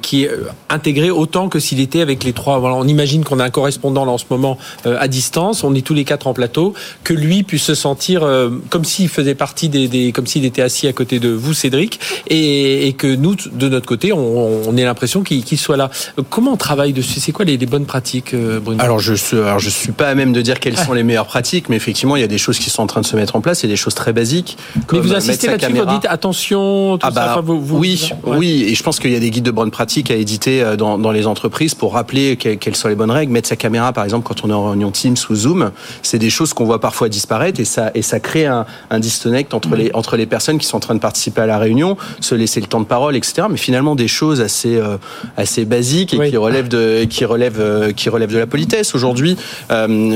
qui 0.00 0.24
est 0.24 0.30
intégré 0.68 1.10
autant 1.10 1.48
que 1.48 1.58
s'il 1.58 1.80
était 1.80 2.00
avec 2.00 2.24
les 2.24 2.32
trois. 2.32 2.60
On 2.60 2.86
imagine 2.86 3.24
qu'on 3.24 3.38
a 3.38 3.44
un 3.44 3.50
correspondant 3.50 4.04
là 4.04 4.12
en 4.12 4.18
ce 4.18 4.24
moment 4.30 4.58
à 4.84 5.08
distance. 5.08 5.64
On 5.64 5.74
est 5.74 5.84
tous 5.84 5.94
les 5.94 6.04
quatre 6.04 6.26
en 6.26 6.34
plateau. 6.34 6.74
Que 7.04 7.14
lui 7.14 7.42
puisse 7.42 7.64
se 7.64 7.74
sentir 7.74 8.26
comme 8.70 8.84
s'il 8.84 9.08
faisait 9.08 9.34
partie 9.34 9.68
des, 9.68 10.12
comme 10.12 10.26
s'il 10.26 10.44
était 10.44 10.62
assis 10.62 10.88
à 10.88 10.92
côté 10.92 11.18
de 11.18 11.28
vous, 11.28 11.54
Cédric, 11.54 12.00
et, 12.28 12.94
que 12.98 13.06
nous, 13.06 13.34
de 13.34 13.68
notre 13.68 13.86
côté, 13.86 14.12
on, 14.12 14.68
on 14.68 14.76
ait 14.76 14.84
l'impression 14.84 15.22
qu'il 15.22 15.58
soit 15.58 15.76
là. 15.76 15.90
Comment 16.30 16.52
on 16.52 16.56
travaille 16.56 16.81
dessus 16.90 17.20
c'est 17.20 17.30
quoi 17.30 17.44
les, 17.44 17.56
bonnes 17.58 17.86
pratiques, 17.86 18.34
euh, 18.34 18.58
Bruno? 18.58 18.82
Alors 18.82 18.98
je, 18.98 19.14
je 19.14 19.70
suis 19.70 19.92
pas 19.92 20.08
à 20.08 20.14
même 20.14 20.32
de 20.32 20.42
dire 20.42 20.58
quelles 20.58 20.76
sont 20.76 20.92
les 20.92 21.04
meilleures 21.04 21.26
pratiques, 21.26 21.68
mais 21.68 21.76
effectivement, 21.76 22.16
il 22.16 22.20
y 22.20 22.24
a 22.24 22.28
des 22.28 22.38
choses 22.38 22.58
qui 22.58 22.70
sont 22.70 22.82
en 22.82 22.86
train 22.88 23.00
de 23.00 23.06
se 23.06 23.14
mettre 23.14 23.36
en 23.36 23.40
place, 23.40 23.62
il 23.62 23.66
y 23.66 23.70
a 23.70 23.72
des 23.72 23.76
choses 23.76 23.94
très 23.94 24.12
basiques. 24.12 24.58
mais 24.92 24.98
vous 24.98 25.14
insistez 25.14 25.46
là-dessus, 25.46 25.72
vous 25.72 25.86
dites 25.86 26.06
attention, 26.08 26.98
tout 26.98 27.06
ah 27.06 27.10
bah, 27.10 27.34
ça, 27.36 27.42
Oui, 27.46 28.10
oui, 28.26 28.64
et 28.68 28.74
je 28.74 28.82
pense 28.82 28.98
qu'il 28.98 29.12
y 29.12 29.16
a 29.16 29.20
des 29.20 29.30
guides 29.30 29.44
de 29.44 29.50
bonnes 29.52 29.70
pratiques 29.70 30.10
à 30.10 30.14
éditer 30.14 30.62
euh, 30.62 30.76
dans, 30.76 30.98
dans 30.98 31.12
les 31.12 31.26
entreprises 31.26 31.74
pour 31.74 31.94
rappeler 31.94 32.36
quelles 32.36 32.76
sont 32.76 32.88
les 32.88 32.96
bonnes 32.96 33.10
règles. 33.10 33.32
Mettre 33.32 33.48
sa 33.48 33.56
caméra, 33.56 33.92
par 33.92 34.04
exemple, 34.04 34.26
quand 34.26 34.44
on 34.44 34.50
est 34.50 34.54
en 34.54 34.70
réunion 34.70 34.90
Teams 34.90 35.16
ou 35.30 35.34
Zoom, 35.34 35.70
c'est 36.02 36.18
des 36.18 36.30
choses 36.30 36.52
qu'on 36.52 36.64
voit 36.64 36.80
parfois 36.80 37.08
disparaître 37.08 37.60
et 37.60 37.64
ça, 37.64 37.90
et 37.94 38.02
ça 38.02 38.20
crée 38.20 38.46
un, 38.46 38.66
un 38.90 38.98
disconnect 38.98 39.54
entre, 39.54 39.76
les, 39.76 39.90
entre 39.94 40.16
les 40.16 40.26
personnes 40.26 40.58
qui 40.58 40.66
sont 40.66 40.76
en 40.76 40.80
train 40.80 40.94
de 40.94 41.00
participer 41.00 41.42
à 41.42 41.46
la 41.46 41.58
réunion, 41.58 41.96
se 42.20 42.34
laisser 42.34 42.60
le 42.60 42.66
temps 42.66 42.80
de 42.80 42.86
parole, 42.86 43.16
etc. 43.16 43.46
Mais 43.50 43.56
finalement, 43.56 43.94
des 43.94 44.08
choses 44.08 44.40
assez, 44.40 44.76
euh, 44.76 44.96
assez 45.36 45.64
basiques 45.64 46.14
et 46.14 46.30
qui 46.30 46.36
relèvent 46.36 46.68
de 46.72 47.04
qui 47.04 47.24
relève 47.24 47.92
qui 47.94 48.08
relève 48.08 48.32
de 48.32 48.38
la 48.38 48.46
politesse 48.46 48.94
aujourd'hui 48.94 49.36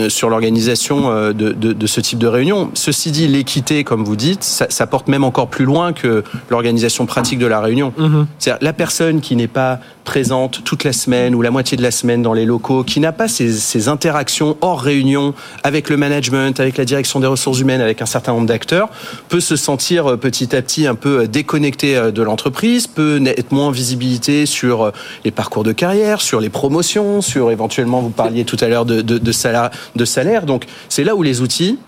sur 0.09 0.29
l'organisation 0.29 1.33
de, 1.33 1.53
de, 1.53 1.87
ce 1.87 2.01
type 2.01 2.19
de 2.19 2.27
réunion. 2.27 2.71
Ceci 2.75 3.11
dit, 3.11 3.29
l'équité, 3.29 3.85
comme 3.85 4.05
vous 4.05 4.17
dites, 4.17 4.43
ça, 4.43 4.87
porte 4.87 5.09
même 5.09 5.25
encore 5.25 5.49
plus 5.49 5.65
loin 5.65 5.93
que 5.93 6.25
l'organisation 6.51 7.07
pratique 7.07 7.39
de 7.39 7.47
la 7.47 7.61
réunion. 7.61 7.93
Mm-hmm. 7.99 8.27
C'est-à-dire 8.39 8.65
la 8.65 8.73
personne 8.73 9.21
qui 9.21 9.37
n'est 9.37 9.49
pas 9.49 9.81
présente 10.05 10.63
toute 10.65 10.85
la 10.85 10.93
semaine 10.93 11.35
ou 11.35 11.43
la 11.43 11.51
moitié 11.51 11.77
de 11.77 11.83
la 11.83 11.91
semaine 11.91 12.23
dans 12.23 12.33
les 12.33 12.47
locaux, 12.47 12.85
qui 12.85 13.01
n'a 13.01 13.13
pas 13.13 13.29
ces, 13.29 13.53
ces 13.53 13.89
interactions 13.89 14.57
hors 14.61 14.81
réunion 14.81 15.35
avec 15.65 15.91
le 15.91 15.97
management, 15.97 16.59
avec 16.61 16.79
la 16.79 16.85
direction 16.85 17.21
des 17.21 17.27
ressources 17.27 17.61
humaines, 17.61 17.81
avec 17.81 18.01
un 18.01 18.07
certain 18.07 18.33
nombre 18.33 18.47
d'acteurs, 18.47 18.89
peut 19.29 19.41
se 19.41 19.57
sentir 19.57 20.13
euh, 20.13 20.17
petit 20.17 20.55
à 20.55 20.63
petit 20.63 20.87
un 20.87 20.95
peu 20.95 21.21
euh, 21.21 21.27
déconnecté 21.27 21.97
euh, 21.97 22.11
de 22.11 22.23
l'entreprise, 22.23 22.87
peut 22.87 23.21
être 23.27 23.53
moins 23.53 23.71
visibilité 23.71 24.47
sur 24.47 24.93
les 25.25 25.31
parcours 25.31 25.65
de 25.65 25.73
carrière, 25.73 26.21
sur 26.21 26.41
les 26.41 26.46
promotions, 26.51 27.21
sur 27.21 27.51
éventuellement, 27.51 28.01
vous 28.01 28.11
parliez 28.11 28.45
tout 28.45 28.57
à 28.61 28.69
l'heure 28.69 28.85
de, 28.85 29.33
salaire, 29.33 29.71
de 29.95 30.05
salaire. 30.05 30.47
Donc 30.47 30.65
c'est 30.89 31.05
là 31.05 31.15
où 31.15 31.23
les 31.23 31.41
outils 31.41 31.79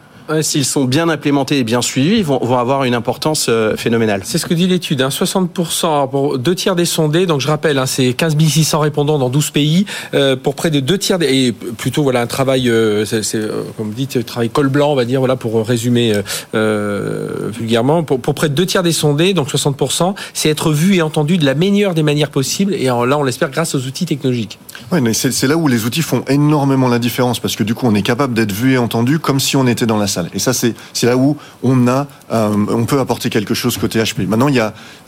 s'ils 0.42 0.64
sont 0.64 0.84
bien 0.84 1.08
implémentés 1.08 1.58
et 1.58 1.64
bien 1.64 1.82
suivis, 1.82 2.22
vont, 2.22 2.38
vont 2.38 2.58
avoir 2.58 2.84
une 2.84 2.94
importance 2.94 3.46
euh, 3.48 3.76
phénoménale. 3.76 4.22
C'est 4.24 4.38
ce 4.38 4.46
que 4.46 4.54
dit 4.54 4.66
l'étude. 4.66 5.02
Hein. 5.02 5.08
60% 5.08 6.10
pour 6.10 6.38
deux 6.38 6.54
tiers 6.54 6.76
des 6.76 6.84
sondés. 6.84 7.26
Donc 7.26 7.40
je 7.40 7.48
rappelle, 7.48 7.78
hein, 7.78 7.86
c'est 7.86 8.12
15 8.12 8.36
600 8.38 8.78
répondants 8.80 9.18
dans 9.18 9.30
12 9.30 9.50
pays 9.50 9.86
euh, 10.14 10.36
pour 10.36 10.54
près 10.54 10.70
de 10.70 10.80
deux 10.80 10.98
tiers 10.98 11.18
des, 11.18 11.26
et 11.26 11.52
plutôt 11.52 12.02
voilà 12.02 12.20
un 12.20 12.26
travail, 12.26 12.68
euh, 12.68 13.04
c'est, 13.04 13.40
comme 13.76 13.88
vous 13.88 13.94
dites, 13.94 14.24
travail 14.24 14.50
col 14.50 14.68
blanc, 14.68 14.92
on 14.92 14.94
va 14.94 15.04
dire 15.04 15.20
voilà 15.20 15.36
pour 15.36 15.66
résumer 15.66 16.14
euh, 16.54 17.50
vulgairement. 17.52 18.02
Pour, 18.02 18.20
pour, 18.20 18.34
près 18.34 18.48
de 18.48 18.54
deux 18.54 18.66
tiers 18.66 18.82
des 18.82 18.92
sondés, 18.92 19.34
donc 19.34 19.48
60%, 19.48 20.14
c'est 20.34 20.48
être 20.48 20.72
vu 20.72 20.96
et 20.96 21.02
entendu 21.02 21.38
de 21.38 21.44
la 21.44 21.54
meilleure 21.54 21.94
des 21.94 22.02
manières 22.02 22.30
possibles. 22.30 22.74
Et 22.74 22.84
là, 22.84 23.18
on 23.18 23.22
l'espère 23.22 23.50
grâce 23.50 23.74
aux 23.74 23.86
outils 23.86 24.06
technologiques. 24.06 24.58
Oui, 24.92 25.00
mais 25.00 25.12
c'est, 25.12 25.32
c'est 25.32 25.46
là 25.46 25.56
où 25.56 25.68
les 25.68 25.84
outils 25.84 26.02
font 26.02 26.22
énormément 26.28 26.88
la 26.88 26.98
différence 26.98 27.40
parce 27.40 27.56
que 27.56 27.62
du 27.64 27.74
coup, 27.74 27.86
on 27.86 27.94
est 27.94 28.02
capable 28.02 28.34
d'être 28.34 28.52
vu 28.52 28.74
et 28.74 28.78
entendu 28.78 29.18
comme 29.18 29.40
si 29.40 29.56
on 29.56 29.66
était 29.66 29.86
dans 29.86 29.96
la 29.96 30.06
salle. 30.06 30.17
Et 30.32 30.38
ça, 30.38 30.52
c'est 30.52 30.74
là 31.02 31.16
où 31.16 31.36
on 31.62 31.86
euh, 31.88 32.04
on 32.30 32.84
peut 32.84 33.00
apporter 33.00 33.30
quelque 33.30 33.54
chose 33.54 33.76
côté 33.78 34.00
HP. 34.00 34.26
Maintenant, 34.26 34.48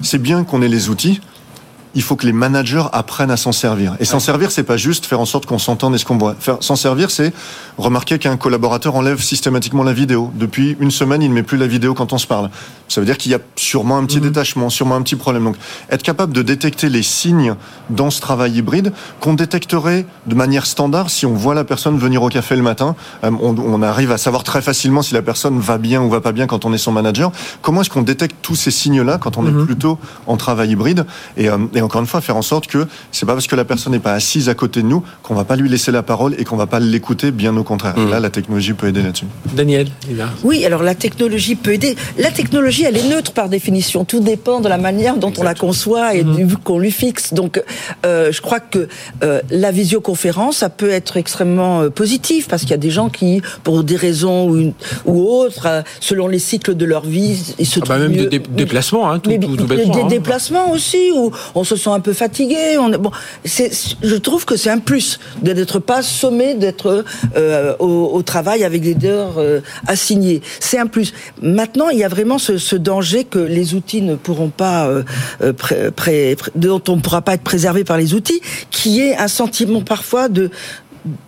c'est 0.03 0.21
bien 0.21 0.45
qu'on 0.45 0.63
ait 0.63 0.69
les 0.69 0.89
outils 0.89 1.21
il 1.95 2.03
faut 2.03 2.17
que 2.17 2.27
les 2.27 2.33
managers 2.33 2.85
apprennent 2.93 3.31
à 3.31 3.37
s'en 3.37 3.53
servir. 3.53 3.97
Et 4.01 4.05
s'en 4.05 4.21
servir, 4.21 4.51
c'est 4.51 4.63
pas 4.63 4.77
juste 4.77 5.07
faire 5.07 5.21
en 5.21 5.25
sorte 5.25 5.47
qu'on 5.47 5.59
s'entende 5.59 5.95
et 5.95 5.99
ce 5.99 6.05
qu'on 6.05 6.19
voit. 6.19 6.37
S'en 6.61 6.77
servir, 6.77 7.11
c'est 7.11 7.33
remarquer 7.79 8.19
qu'un 8.19 8.37
collaborateur 8.37 8.95
enlève 8.95 9.21
systématiquement 9.21 9.83
la 9.83 9.93
vidéo. 9.93 10.31
Depuis 10.35 10.77
une 10.81 10.91
semaine, 10.91 11.23
il 11.23 11.31
ne 11.31 11.35
met 11.35 11.43
plus 11.43 11.57
la 11.59 11.67
vidéo 11.67 11.95
quand 11.95 12.13
on 12.13 12.19
se 12.19 12.27
parle. 12.27 12.51
Ça 12.89 13.01
veut 13.01 13.07
dire 13.07 13.19
qu'il 13.19 13.33
y 13.33 13.35
a 13.35 13.39
sûrement 13.57 13.99
un 13.99 14.05
petit 14.05 14.19
mhm. 14.19 14.25
détachement, 14.25 14.69
sûrement 14.69 14.97
un 14.97 15.03
petit 15.03 15.17
problème. 15.17 15.45
Donc, 15.45 15.57
être 15.91 16.03
capable 16.03 16.33
de 16.33 16.43
détecter 16.43 16.89
les 16.89 17.03
signes 17.03 17.55
dans 17.89 18.11
ce 18.11 18.21
travail 18.21 18.59
hybride 18.59 18.93
qu'on 19.21 19.35
détecterait 19.35 20.07
de 20.27 20.35
manière 20.35 20.67
standard 20.67 21.11
si 21.11 21.27
on 21.27 21.35
voit 21.35 21.55
la 21.55 21.65
personne 21.65 21.99
venir 21.99 22.23
au 22.23 22.29
café 22.29 22.57
le 22.57 22.63
matin. 22.63 22.97
Euh, 23.25 23.31
on, 23.41 23.83
arrive 23.83 24.13
à 24.13 24.19
savoir 24.19 24.45
très 24.45 24.61
facilement 24.61 25.03
si 25.03 25.15
la 25.15 25.23
personne 25.23 25.59
va 25.59 25.79
bien 25.79 26.03
ou 26.03 26.11
va 26.11 26.21
pas 26.21 26.33
bien 26.33 26.47
quand 26.47 26.65
on 26.65 26.73
est 26.73 26.79
son 26.79 26.93
manager. 26.93 27.33
Comment 27.63 27.81
est-ce 27.81 27.91
qu'on 27.91 28.03
détecte 28.03 28.37
tous 28.43 28.57
ces 28.57 28.71
signes-là 28.71 29.19
quand 29.19 29.39
on 29.39 29.47
est 29.47 29.53
mhm. 29.53 29.67
plutôt 29.67 29.99
en 30.27 30.37
travail 30.37 30.71
hybride? 30.71 31.07
Et, 31.37 31.49
euh, 31.49 31.59
et 31.81 31.83
encore 31.83 32.03
une 32.03 32.07
fois, 32.07 32.21
faire 32.21 32.37
en 32.37 32.43
sorte 32.43 32.67
que 32.67 32.87
c'est 33.11 33.25
pas 33.25 33.33
parce 33.33 33.47
que 33.47 33.57
la 33.57 33.65
personne 33.65 33.93
n'est 33.93 34.01
pas 34.01 34.13
assise 34.13 34.51
à 34.51 34.55
côté 34.55 34.83
de 34.83 34.87
nous 34.87 35.03
qu'on 35.23 35.35
va 35.35 35.45
pas 35.45 35.57
lui 35.57 35.67
laisser 35.67 35.91
la 35.91 36.03
parole 36.03 36.35
et 36.39 36.45
qu'on 36.45 36.57
va 36.57 36.67
pas 36.67 36.79
l'écouter, 36.79 37.31
bien 37.31 37.57
au 37.57 37.65
contraire. 37.65 37.99
Mm. 37.99 38.11
là, 38.11 38.21
la 38.21 38.29
technologie 38.29 38.75
peut 38.75 38.89
aider 38.89 39.03
là-dessus. 39.03 39.25
Daniel, 39.55 39.89
Oui, 40.45 40.67
alors 40.67 40.83
la 40.83 40.95
technologie 40.95 41.55
peut 41.55 41.73
aider. 41.73 41.97
La 42.19 42.31
technologie, 42.31 42.85
elle 42.85 42.99
est 42.99 43.09
neutre 43.09 43.33
par 43.33 43.49
définition. 43.49 44.05
Tout 44.05 44.21
dépend 44.21 44.61
de 44.61 44.69
la 44.69 44.77
manière 44.77 45.17
dont 45.17 45.33
on 45.39 45.43
la 45.43 45.55
conçoit 45.55 46.15
et 46.15 46.23
du 46.23 46.55
qu'on 46.59 46.79
lui 46.79 46.91
fixe. 46.91 47.33
Donc, 47.33 47.63
euh, 48.05 48.31
je 48.31 48.43
crois 48.43 48.61
que 48.61 48.87
euh, 49.23 49.41
la 49.51 49.71
visioconférence, 49.71 50.59
ça 50.59 50.69
peut 50.69 50.91
être 50.91 51.17
extrêmement 51.17 51.81
euh, 51.81 51.89
positif 51.89 52.47
parce 52.47 52.63
qu'il 52.63 52.73
y 52.73 52.75
a 52.75 52.79
des 52.79 52.91
gens 52.91 53.09
qui, 53.09 53.41
pour 53.65 53.85
des 53.85 53.97
raisons 53.97 54.51
ou, 54.51 54.57
une, 54.59 54.73
ou 55.07 55.23
autres, 55.23 55.67
euh, 55.67 55.83
selon 56.01 56.29
les 56.29 56.39
cycles 56.39 56.75
de 56.75 56.85
leur 56.85 57.07
vie, 57.07 57.55
ils 57.59 57.67
se 57.67 57.81
ah 57.83 57.87
bah 57.89 57.99
même 57.99 58.13
des 58.13 58.39
déplacements, 58.39 59.11
hein, 59.11 59.19
tout, 59.19 59.31
tout, 59.31 59.57
tout 59.57 59.65
des, 59.65 59.77
des 59.77 59.91
hein. 59.91 60.07
déplacements 60.09 60.73
aussi, 60.73 61.11
où 61.15 61.31
on 61.55 61.65
se 61.71 61.77
sent 61.77 61.91
un 61.91 62.01
peu 62.01 62.13
fatigué. 62.13 62.77
Je 63.45 64.17
trouve 64.17 64.45
que 64.45 64.57
c'est 64.57 64.71
un 64.71 64.79
plus 64.79 65.19
d'être 65.43 65.79
pas 65.79 66.03
sommé 66.03 66.55
d'être 66.55 67.05
euh, 67.37 67.77
au, 67.79 68.23
travail 68.23 68.65
avec 68.65 68.83
des 68.83 69.09
heures 69.09 69.39
euh, 69.39 69.61
assignées. 69.87 70.43
C'est 70.59 70.79
un 70.79 70.87
plus. 70.87 71.13
Maintenant, 71.43 71.89
il 71.89 71.99
y 71.99 72.05
a 72.05 72.09
vraiment 72.09 72.39
ce, 72.39 72.77
danger 72.77 73.25
que 73.25 73.39
les 73.39 73.75
outils 73.75 74.03
ne 74.03 74.15
pourront 74.15 74.51
pas, 74.51 74.89
euh, 74.89 75.53
pré, 75.95 76.37
dont 76.55 76.83
on 76.89 76.97
ne 76.97 77.01
pourra 77.01 77.23
pas 77.23 77.35
être 77.35 77.43
préservé 77.43 77.85
par 77.85 77.99
les 77.99 78.15
outils, 78.15 78.41
qui 78.71 79.01
est 79.01 79.17
un 79.17 79.29
sentiment 79.29 79.83
parfois 79.83 80.29
de 80.29 80.51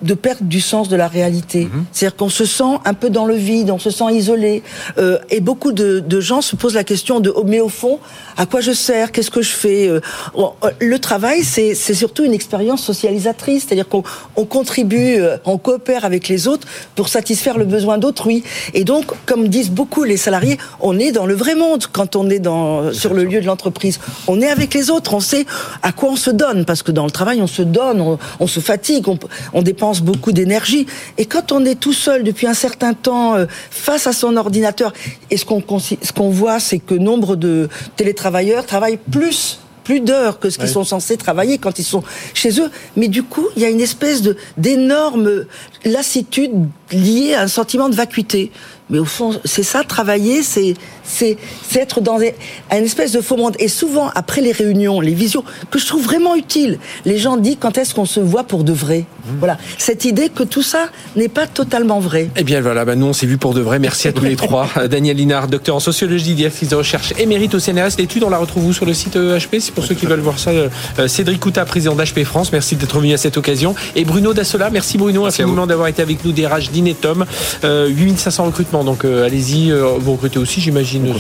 de 0.03 0.15
perte 0.15 0.43
du 0.43 0.61
sens 0.61 0.89
de 0.89 0.97
la 0.97 1.09
réalité. 1.09 1.65
Mhm. 1.65 1.85
C'est-à-dire 1.93 2.17
qu'on 2.17 2.29
se 2.29 2.45
sent 2.45 2.79
un 2.85 2.95
peu 2.95 3.11
dans 3.11 3.25
le 3.25 3.35
vide, 3.35 3.71
on 3.71 3.79
se 3.79 3.91
sent 3.91 4.13
isolé. 4.13 4.63
Euh, 4.99 5.19
et 5.31 5.41
beaucoup 5.41 5.73
de, 5.73 6.03
gens 6.21 6.41
se 6.41 6.55
posent 6.57 6.75
la 6.75 6.85
question 6.85 7.21
de 7.21 7.33
oh, 7.35 7.43
mais 7.45 7.61
au 7.61 7.69
fond, 7.69 7.99
à 8.37 8.47
quoi 8.47 8.61
je 8.61 8.73
sers 8.73 9.11
Qu'est-ce 9.11 9.31
que 9.31 9.43
je 9.43 9.53
fais 9.53 9.89
euh, 9.89 10.01
euh, 10.37 10.71
Le 10.79 10.99
travail, 10.99 11.43
c'est 11.43 11.75
surtout 11.75 12.25
une 12.25 12.35
expérience 12.35 12.83
socialisatrice, 12.83 13.65
c'est-à-dire 13.67 13.89
qu'on 13.89 14.03
on 14.37 14.45
contribue, 14.45 15.19
on 15.45 15.59
coopère 15.59 16.05
avec 16.05 16.29
les 16.29 16.47
autres 16.47 16.67
pour 16.95 17.09
satisfaire 17.09 17.59
le 17.59 17.65
besoin 17.65 17.99
d'autrui. 17.99 18.45
Et 18.75 18.85
donc, 18.85 19.07
comme 19.27 19.49
disent 19.49 19.71
beaucoup 19.71 20.05
les 20.05 20.17
salariés, 20.17 20.59
on 20.81 20.99
est 20.99 21.13
dans 21.13 21.27
le 21.27 21.35
vrai 21.35 21.55
monde 21.55 21.87
quand 21.91 22.15
on 22.15 22.31
est 22.31 22.39
dans, 22.39 22.93
sur 22.93 23.15
le 23.15 23.25
lieu 23.25 23.41
de 23.41 23.47
l'entreprise. 23.47 23.99
On 24.29 24.41
est 24.41 24.49
avec 24.49 24.75
les 24.75 24.91
autres, 24.91 25.15
on 25.15 25.21
sait 25.21 25.47
à 25.83 25.93
quoi 25.93 26.11
on 26.11 26.17
se 26.17 26.31
donne, 26.31 26.65
parce 26.65 26.83
que 26.83 26.93
dans 26.93 27.05
le 27.05 27.11
travail, 27.11 27.43
on 27.43 27.47
se 27.47 27.63
donne, 27.63 28.19
on, 28.39 28.47
se 28.47 28.61
fatigue, 28.61 29.09
on 29.09 29.19
on 29.53 29.62
dépense 29.63 30.01
beaucoup 30.01 30.33
d'énergie. 30.33 30.87
Et 31.19 31.27
quand 31.27 31.53
on 31.53 31.65
est 31.65 31.79
tout 31.79 31.93
seul 31.93 32.25
depuis 32.25 32.47
un 32.47 32.55
certain 32.55 32.95
temps 32.95 33.35
euh, 33.35 33.47
face 33.71 34.07
à 34.07 34.13
son 34.13 34.37
ordinateur, 34.37 34.93
et 35.31 35.37
ce 35.37 35.45
qu'on 35.45 35.63
ce 35.79 36.13
qu'on 36.13 36.31
voit, 36.31 36.61
c'est 36.61 36.79
que 36.79 36.95
nombre 36.95 37.37
de 37.37 37.69
télétravailleurs 37.97 38.67
travaillent 38.67 38.99
plus 39.11 39.59
plus 39.85 40.01
d'heures 40.01 40.39
que 40.39 40.51
ce 40.51 40.59
qu'ils 40.59 40.69
sont 40.69 40.85
censés 40.85 41.17
travailler 41.17 41.59
quand 41.59 41.79
ils 41.79 41.85
sont 41.85 42.03
chez 42.35 42.61
eux. 42.61 42.71
Mais 42.97 43.09
du 43.09 43.23
coup, 43.23 43.47
il 43.57 43.63
y 43.63 43.65
a 43.65 43.69
une 43.69 43.81
espèce 43.81 44.23
de 44.23 44.37
d'énorme 44.57 45.45
lassitude 45.85 46.53
liée 46.91 47.35
à 47.35 47.43
un 47.43 47.49
sentiment 47.49 47.89
de 47.89 47.95
vacuité. 47.95 48.51
Mais 48.91 48.99
au 48.99 49.05
fond, 49.05 49.41
c'est 49.45 49.63
ça, 49.63 49.85
travailler, 49.85 50.43
c'est 50.43 50.75
c'est 51.03 51.37
être 51.75 52.01
dans 52.01 52.19
un 52.19 52.77
espèce 52.77 53.13
de 53.13 53.21
faux 53.21 53.37
monde. 53.37 53.57
Et 53.59 53.69
souvent, 53.69 54.11
après 54.15 54.41
les 54.41 54.53
réunions, 54.53 55.01
les 55.01 55.15
visions, 55.15 55.45
que 55.71 55.79
je 55.79 55.87
trouve 55.87 56.03
vraiment 56.03 56.37
utiles, 56.37 56.79
les 57.05 57.19
gens 57.19 57.37
disent 57.37 57.57
quand 57.59 57.79
est-ce 57.79 57.95
qu'on 57.95 58.05
se 58.05 58.21
voit 58.21 58.45
pour 58.45 58.65
de 58.65 58.73
vrai? 58.73 59.05
Mmh. 59.25 59.31
Voilà, 59.39 59.59
cette 59.79 60.05
idée 60.05 60.29
que 60.29 60.43
tout 60.43 60.63
ça 60.63 60.89
n'est 61.17 61.29
pas 61.29 61.47
totalement 61.47 62.01
vrai. 62.01 62.31
Eh 62.37 62.45
bien 62.45 62.61
voilà, 62.61 62.85
bah 62.85 62.97
nous 62.97 63.07
on 63.07 63.13
s'est 63.13 63.27
vu 63.27 63.39
pour 63.39 63.55
de 63.55 63.61
vrai. 63.61 63.79
Merci 63.79 64.09
à 64.09 64.13
tous 64.13 64.25
les 64.25 64.37
trois. 64.37 64.69
Daniel 64.91 65.17
Linard, 65.17 65.49
docteur 65.49 65.77
en 65.77 65.81
sociologie, 65.81 66.35
directrice 66.35 66.69
de 66.69 66.77
recherche 66.77 67.15
émérite 67.19 67.55
au 67.55 67.61
CNRS. 67.61 67.97
L'étude, 67.99 68.25
on 68.25 68.31
la 68.31 68.39
retrouve 68.39 68.67
où? 68.67 68.73
Sur 68.73 68.87
le 68.87 68.95
site 68.95 69.17
HP 69.17 69.61
C'est 69.61 69.75
pour 69.75 69.85
ceux 69.85 69.95
qui 69.95 70.07
veulent 70.07 70.21
voir 70.21 70.39
ça. 70.39 70.51
Euh, 70.51 70.69
Cédric 71.09 71.41
Couta, 71.41 71.65
président 71.65 71.95
d'HP 71.95 72.25
France, 72.25 72.53
merci 72.53 72.77
d'être 72.77 72.99
venu 72.99 73.13
à 73.13 73.17
cette 73.17 73.37
occasion. 73.37 73.75
Et 73.97 74.05
Bruno 74.05 74.33
Dassola, 74.35 74.71
merci 74.71 74.99
Bruno 74.99 75.27
infiniment 75.27 75.67
d'avoir 75.67 75.89
été 75.89 76.03
avec 76.03 76.25
nous 76.25 76.33
des 76.33 76.47
RH 76.47 76.71
d'Inetom. 76.73 77.25
Euh, 77.65 77.89
8500 77.89 78.45
recrutements, 78.45 78.85
donc 78.85 79.05
euh, 79.05 79.27
allez-y, 79.27 79.71
euh, 79.71 79.93
vous 79.99 80.13
recrutez 80.13 80.39
aussi 80.39 80.61
j'imagine 80.61 81.13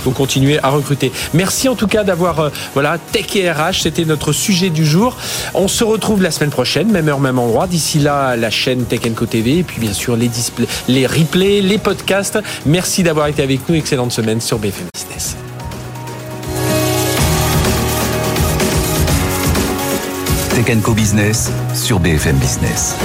faut 0.00 0.10
continuer 0.10 0.58
à 0.62 0.70
recruter. 0.70 1.12
Merci 1.34 1.68
en 1.68 1.74
tout 1.74 1.86
cas 1.86 2.04
d'avoir 2.04 2.40
euh, 2.40 2.48
voilà 2.74 2.98
Tech 3.12 3.34
et 3.36 3.50
RH, 3.50 3.82
c'était 3.82 4.04
notre 4.04 4.32
sujet 4.32 4.70
du 4.70 4.84
jour. 4.84 5.16
On 5.54 5.68
se 5.68 5.84
retrouve 5.84 6.22
la 6.22 6.30
semaine 6.30 6.50
prochaine, 6.50 6.90
même 6.90 7.08
même 7.20 7.38
endroit. 7.38 7.66
D'ici 7.66 7.98
là, 7.98 8.36
la 8.36 8.50
chaîne 8.50 8.84
Tech 8.84 9.00
Co 9.14 9.26
TV 9.26 9.58
et 9.58 9.62
puis 9.62 9.80
bien 9.80 9.92
sûr 9.92 10.16
les 10.16 10.28
displays, 10.28 10.66
les 10.88 11.06
replays, 11.06 11.60
les 11.60 11.78
podcasts. 11.78 12.38
Merci 12.66 13.02
d'avoir 13.02 13.28
été 13.28 13.42
avec 13.42 13.68
nous. 13.68 13.74
Excellente 13.74 14.12
semaine 14.12 14.40
sur 14.40 14.58
BFM 14.58 14.86
Business. 14.94 15.36
Tech 20.54 20.82
Co 20.82 20.92
Business 20.92 21.50
sur 21.74 22.00
BFM 22.00 22.36
Business. 22.36 22.96